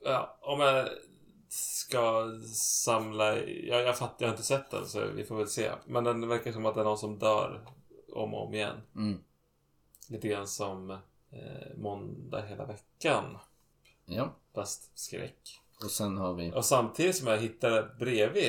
ja, 0.04 0.38
om 0.40 0.60
jag 0.60 0.88
ska 1.48 2.32
samla, 2.54 3.36
jag, 3.38 3.82
jag 3.82 3.98
fattar, 3.98 4.16
jag 4.18 4.28
har 4.28 4.34
inte 4.34 4.46
sett 4.46 4.70
den 4.70 4.86
så 4.86 5.06
vi 5.06 5.24
får 5.24 5.36
väl 5.36 5.48
se. 5.48 5.70
Men 5.86 6.04
den 6.04 6.28
verkar 6.28 6.52
som 6.52 6.66
att 6.66 6.74
det 6.74 6.80
är 6.80 6.84
någon 6.84 6.98
som 6.98 7.18
dör 7.18 7.66
om 8.12 8.34
och 8.34 8.46
om 8.46 8.54
igen. 8.54 8.80
Mm. 8.96 9.18
Lite 10.08 10.28
grann 10.28 10.48
som 10.48 10.90
eh, 11.30 11.76
Måndag 11.76 12.42
hela 12.42 12.66
veckan, 12.66 13.38
Ja, 14.04 14.34
fast 14.54 14.98
skräck. 14.98 15.60
Och 15.84 15.90
sen 15.90 16.16
har 16.16 16.34
vi... 16.34 16.52
Och 16.54 16.64
samtidigt 16.64 17.16
som 17.16 17.26
jag 17.26 17.38
hittade 17.38 17.90
bredvid 17.98 18.44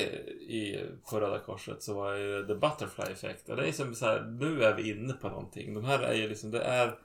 i, 0.48 0.84
på 1.10 1.20
Röda 1.20 1.38
Korset 1.38 1.82
så 1.82 1.94
var 1.94 2.14
ju 2.14 2.46
The 2.46 2.54
Butterfly 2.54 3.12
Effect. 3.12 3.48
Och 3.48 3.56
det 3.56 3.68
är 3.68 3.72
som 3.72 3.94
så 3.94 4.04
här, 4.06 4.20
nu 4.40 4.64
är 4.64 4.74
vi 4.74 4.90
inne 4.90 5.12
på 5.12 5.28
någonting. 5.28 5.74
De 5.74 5.84
här 5.84 5.98
är 5.98 6.14
ju 6.14 6.28
liksom, 6.28 6.50
det 6.50 6.62
är 6.62 6.98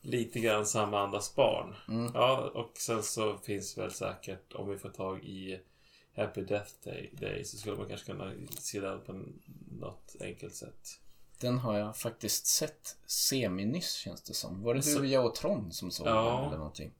lite 0.00 0.40
grann 0.40 0.66
samma 0.66 1.00
andas 1.00 1.34
barn. 1.34 1.74
Mm. 1.88 2.10
Ja, 2.14 2.50
och 2.54 2.72
sen 2.78 3.02
så 3.02 3.36
finns 3.38 3.78
väl 3.78 3.90
säkert, 3.90 4.52
om 4.54 4.68
vi 4.70 4.78
får 4.78 4.88
tag 4.88 5.24
i 5.24 5.60
Happy 6.16 6.40
Death 6.44 6.70
Day, 6.84 7.10
Day 7.20 7.44
så 7.44 7.56
skulle 7.56 7.76
man 7.76 7.88
kanske 7.88 8.06
kunna 8.12 8.32
se 8.48 8.80
den 8.80 9.00
på 9.00 9.12
något 9.80 10.16
enkelt 10.20 10.54
sätt. 10.54 10.88
Den 11.40 11.58
har 11.58 11.78
jag 11.78 11.96
faktiskt 11.96 12.46
sett 12.46 12.96
semi-nyss 13.06 13.92
känns 13.94 14.22
det 14.22 14.34
som. 14.34 14.62
Var 14.62 14.74
det 14.74 14.82
Så- 14.82 14.98
du, 14.98 15.08
jag 15.08 15.26
och 15.26 15.34
Tron 15.34 15.72
som 15.72 15.90
såg 15.90 16.06
Ja. 16.06 16.36
den 16.40 16.46
eller 16.48 16.58
någonting? 16.58 16.92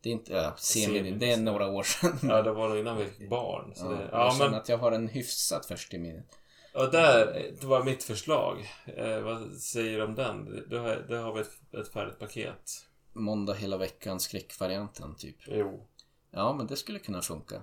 Det 0.00 0.08
är 0.08 0.12
inte, 0.12 0.32
ja, 0.32 0.54
semi, 0.56 0.84
Semi-nyss, 0.84 1.20
det 1.20 1.32
är 1.32 1.36
några 1.36 1.68
år 1.68 1.82
sedan. 1.82 2.18
Ja, 2.22 2.42
det 2.42 2.52
var 2.52 2.68
nog 2.68 2.78
innan 2.78 2.96
vi 2.96 3.04
fick 3.04 3.30
barn. 3.30 3.72
Så 3.74 3.84
Ja, 3.84 3.90
det, 3.90 4.02
jag 4.02 4.10
ja 4.12 4.30
känner 4.30 4.50
men 4.50 4.60
att 4.60 4.68
jag 4.68 4.78
har 4.78 4.92
en 4.92 5.08
hyfsat 5.08 5.66
färsk 5.66 5.94
i 5.94 5.98
minnet. 5.98 6.38
Och 6.74 6.90
där, 6.90 7.52
det 7.60 7.66
var 7.66 7.84
mitt 7.84 8.02
förslag. 8.04 8.58
Eh, 8.96 9.20
vad 9.20 9.52
säger 9.52 9.98
du 9.98 10.04
om 10.04 10.14
den? 10.14 10.64
Då 10.70 10.78
har, 10.78 11.06
då 11.08 11.16
har 11.16 11.34
vi 11.34 11.40
ett, 11.40 11.74
ett 11.74 11.92
färdigt 11.92 12.18
paket. 12.18 12.70
Måndag 13.12 13.54
hela 13.54 13.76
veckan 13.76 14.20
skräckvarianten 14.20 15.14
typ. 15.16 15.36
Jo. 15.46 15.86
Ja, 16.30 16.52
men 16.52 16.66
det 16.66 16.76
skulle 16.76 16.98
kunna 16.98 17.22
funka. 17.22 17.62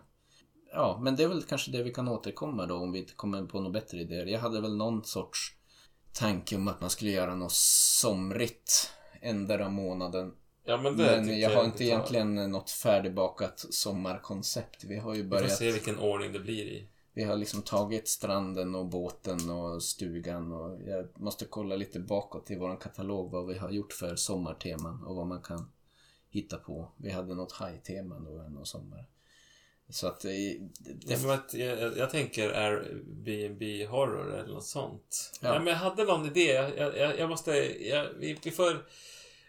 Ja, 0.74 1.00
men 1.02 1.16
det 1.16 1.24
är 1.24 1.28
väl 1.28 1.44
kanske 1.44 1.72
det 1.72 1.84
vi 1.84 1.94
kan 1.94 2.08
återkomma 2.08 2.66
då 2.66 2.76
om 2.76 2.92
vi 2.92 3.00
inte 3.00 3.14
kommer 3.14 3.44
på 3.46 3.58
några 3.60 3.72
bättre 3.72 3.98
idéer. 3.98 4.26
Jag 4.26 4.40
hade 4.40 4.62
väl 4.62 4.78
någon 4.78 5.04
sorts 5.04 5.56
tanke 6.14 6.56
om 6.56 6.68
att 6.68 6.82
man 6.82 6.90
skulle 6.90 7.12
göra 7.12 7.36
något 7.36 7.54
somrigt 7.54 8.92
ändra 9.22 9.70
månaden. 9.70 10.34
Ja 10.66 10.78
men 10.78 10.96
Men 10.96 11.24
tycker 11.24 11.38
jag 11.38 11.50
har 11.50 11.64
inte 11.66 11.78
tar. 11.78 11.86
egentligen 11.86 12.36
något 12.36 12.72
färdigbakat 12.72 13.66
sommarkoncept. 13.70 14.84
Vi 14.84 14.98
har 14.98 15.14
ju 15.16 15.22
Vi 15.24 15.30
får 15.30 15.36
börjat... 15.38 15.58
se 15.58 15.72
vilken 15.72 16.00
ordning 16.00 16.34
det 16.34 16.40
blir 16.40 16.66
i. 16.66 16.88
Vi 17.14 17.24
har 17.24 17.36
liksom 17.36 17.62
tagit 17.62 18.08
stranden 18.08 18.76
och 18.76 18.86
båten 18.86 19.50
och 19.50 19.84
stugan 19.84 20.52
och 20.52 20.82
jag 20.88 21.08
måste 21.20 21.46
kolla 21.46 21.76
lite 21.76 22.00
bakåt 22.00 22.52
i 22.52 22.56
våran 22.56 22.78
katalog 22.78 23.32
vad 23.32 23.48
vi 23.48 23.58
har 23.58 23.72
gjort 23.72 23.94
för 23.94 24.16
sommarteman 24.16 25.04
och 25.04 25.16
vad 25.16 25.28
man 25.28 25.42
kan 25.42 25.72
hitta 26.30 26.58
på. 26.58 26.92
Vi 26.98 27.12
hade 27.12 27.36
något 27.36 27.52
haj-tema 27.52 28.20
då 28.20 28.32
någon 28.32 28.66
sommar. 28.66 29.06
Så 29.90 30.08
att 30.08 30.20
det, 30.20 30.30
Det, 30.80 30.94
det, 31.06 31.22
men 31.22 31.32
att 31.32 31.54
jag, 31.54 31.98
jag 31.98 32.10
tänker 32.10 32.50
Airbnb 32.54 33.90
horror 33.90 34.34
eller 34.40 34.54
något 34.54 34.66
sånt. 34.66 35.32
Ja. 35.42 35.54
Ja. 35.54 35.60
men 35.60 35.68
jag 35.68 35.76
hade 35.80 36.04
någon 36.04 36.26
idé. 36.26 36.52
Jag, 36.78 36.98
jag, 36.98 37.20
jag 37.20 37.30
måste... 37.30 37.52
Jag, 37.88 38.08
vi, 38.20 38.38
vi 38.44 38.52
får... 38.52 38.86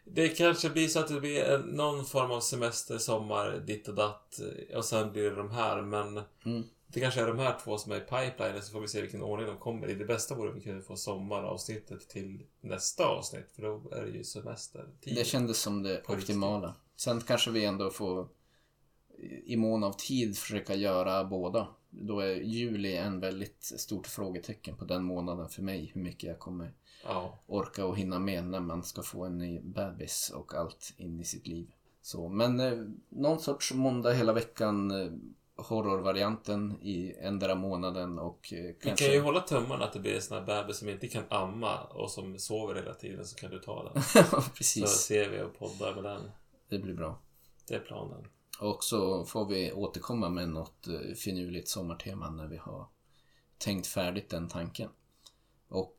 Det 0.09 0.29
kanske 0.29 0.71
blir 0.71 0.89
så 0.89 0.99
att 0.99 1.09
det 1.09 1.21
blir 1.21 1.45
en, 1.45 1.61
någon 1.61 2.05
form 2.05 2.31
av 2.31 2.41
semester, 2.41 2.99
sommar, 2.99 3.63
ditt 3.67 3.89
och 3.89 3.95
datt. 3.95 4.41
Och 4.77 4.85
sen 4.85 5.13
blir 5.13 5.23
det 5.31 5.37
de 5.37 5.51
här. 5.51 5.83
Men 5.83 6.21
Mm. 6.45 6.63
det 6.87 7.01
kanske 7.01 7.21
är 7.21 7.27
de 7.27 7.39
här 7.39 7.59
två 7.65 7.79
som 7.79 7.93
är 7.93 7.97
i 7.97 8.01
pipeline. 8.01 8.63
Så 8.63 8.73
får 8.73 8.81
vi 8.81 8.89
se 8.89 9.01
vilken 9.03 9.23
ordning 9.23 9.47
de 9.47 9.57
kommer 9.57 9.89
i. 9.91 9.95
Det 9.95 10.05
bästa 10.05 10.35
vore 10.35 10.49
om 10.49 10.55
vi 10.55 10.61
kunde 10.61 10.83
få 10.83 10.97
sommaravsnittet 10.97 12.09
till 12.09 12.43
nästa 12.61 13.07
avsnitt. 13.07 13.51
För 13.55 13.63
då 13.63 13.91
är 13.93 14.03
det 14.03 14.11
ju 14.11 14.25
semestertid. 14.25 15.15
det 15.15 15.25
kändes 15.27 15.59
som 15.59 15.83
det 15.83 16.03
optimala. 16.09 16.75
Sen 16.97 17.21
kanske 17.21 17.51
vi 17.51 17.65
ändå 17.65 17.91
får 17.91 18.29
i 19.45 19.57
mån 19.57 19.85
av 19.85 19.93
tid 19.93 20.39
försöka 20.39 20.75
göra 20.75 21.25
båda. 21.25 21.69
Då 21.91 22.21
är 22.21 22.35
juli 22.35 22.97
en 22.97 23.21
väldigt 23.21 23.65
stort 23.65 24.07
frågetecken 24.07 24.77
på 24.77 24.85
den 24.85 25.05
månaden 25.05 25.49
för 25.49 25.63
mig. 25.63 25.91
Hur 25.95 26.01
mycket 26.03 26.23
jag 26.23 26.39
kommer 26.39 26.73
Ja. 27.09 27.39
orka 27.47 27.87
och 27.87 27.97
hinna 27.99 28.19
med 28.19 28.45
när 28.45 28.61
man 28.61 28.83
ska 28.83 29.03
få 29.03 29.25
en 29.25 29.39
ny 29.39 29.61
bebis 29.61 30.33
och 30.35 30.55
allt 30.55 30.95
in 30.97 31.21
i 31.21 31.25
sitt 31.25 31.47
liv. 31.47 31.67
Så, 32.03 32.29
men 32.29 32.61
eh, 32.61 32.79
någon 33.09 33.41
sorts 33.41 33.73
måndag 33.73 34.13
hela 34.13 34.33
veckan 34.33 34.91
eh, 34.91 35.11
horrorvarianten 35.57 36.79
i 36.83 37.15
ändra 37.21 37.55
månaden 37.55 38.19
och 38.19 38.53
eh, 38.53 38.63
Vi 38.63 38.77
kanske... 38.83 39.05
kan 39.05 39.15
ju 39.15 39.21
hålla 39.21 39.41
tummarna 39.41 39.85
att 39.85 39.93
det 39.93 40.01
blir 40.01 40.15
en 40.15 40.23
sån 40.23 40.39
här 40.39 40.45
bebis 40.45 40.79
som 40.79 40.89
inte 40.89 41.09
kan 41.09 41.25
amma 41.29 41.81
och 41.83 42.11
som 42.11 42.39
sover 42.39 42.75
hela 42.75 42.95
tiden 42.95 43.25
så 43.25 43.37
kan 43.37 43.51
du 43.51 43.59
ta 43.59 43.83
den. 43.93 44.03
Ja, 44.15 44.25
Så 44.25 44.51
Precis, 44.55 44.91
ser 44.91 45.29
vi 45.29 45.43
och 45.43 45.59
poddar 45.59 45.95
med 45.95 46.05
den. 46.05 46.31
det 46.69 46.79
blir 46.79 46.95
bra. 46.95 47.19
Det 47.69 47.75
är 47.75 47.81
planen. 47.81 48.27
Och 48.61 48.85
så 48.85 49.25
får 49.25 49.47
vi 49.49 49.73
återkomma 49.73 50.29
med 50.29 50.49
något 50.49 50.87
eh, 50.89 51.15
finurligt 51.17 51.69
sommartema 51.69 52.31
när 52.31 52.47
vi 52.47 52.57
har 52.57 52.87
tänkt 53.59 53.87
färdigt 53.87 54.31
den 54.31 54.49
tanken. 54.49 54.89
Och 55.69 55.97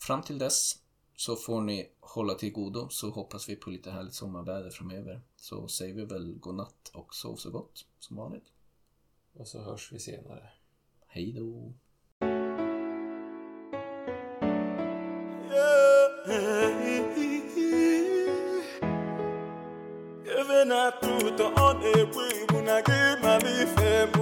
fram 0.00 0.22
till 0.22 0.38
dess 0.38 0.76
så 1.16 1.36
får 1.36 1.60
ni 1.60 1.90
hålla 2.00 2.34
till 2.34 2.52
godo 2.52 2.88
så 2.88 3.10
hoppas 3.10 3.48
vi 3.48 3.56
på 3.56 3.70
lite 3.70 3.90
härligt 3.90 4.14
sommarväder 4.14 4.70
framöver. 4.70 5.20
Så 5.36 5.68
säger 5.68 5.94
vi 5.94 6.04
väl 6.04 6.34
godnatt 6.38 6.90
och 6.94 7.14
sov 7.14 7.36
så 7.36 7.50
gott 7.50 7.86
som 7.98 8.16
vanligt. 8.16 8.46
Och 9.32 9.48
så 9.48 9.62
hörs 9.62 9.92
vi 9.92 9.98
senare. 9.98 10.50
Hej 11.06 11.32
då! 11.32 11.72
Even 20.38 20.72
on 20.72 20.76
a 20.76 20.92
when 22.52 22.68
I 22.68 22.82
give 22.86 23.22
my 23.22 23.38
life, 23.38 24.17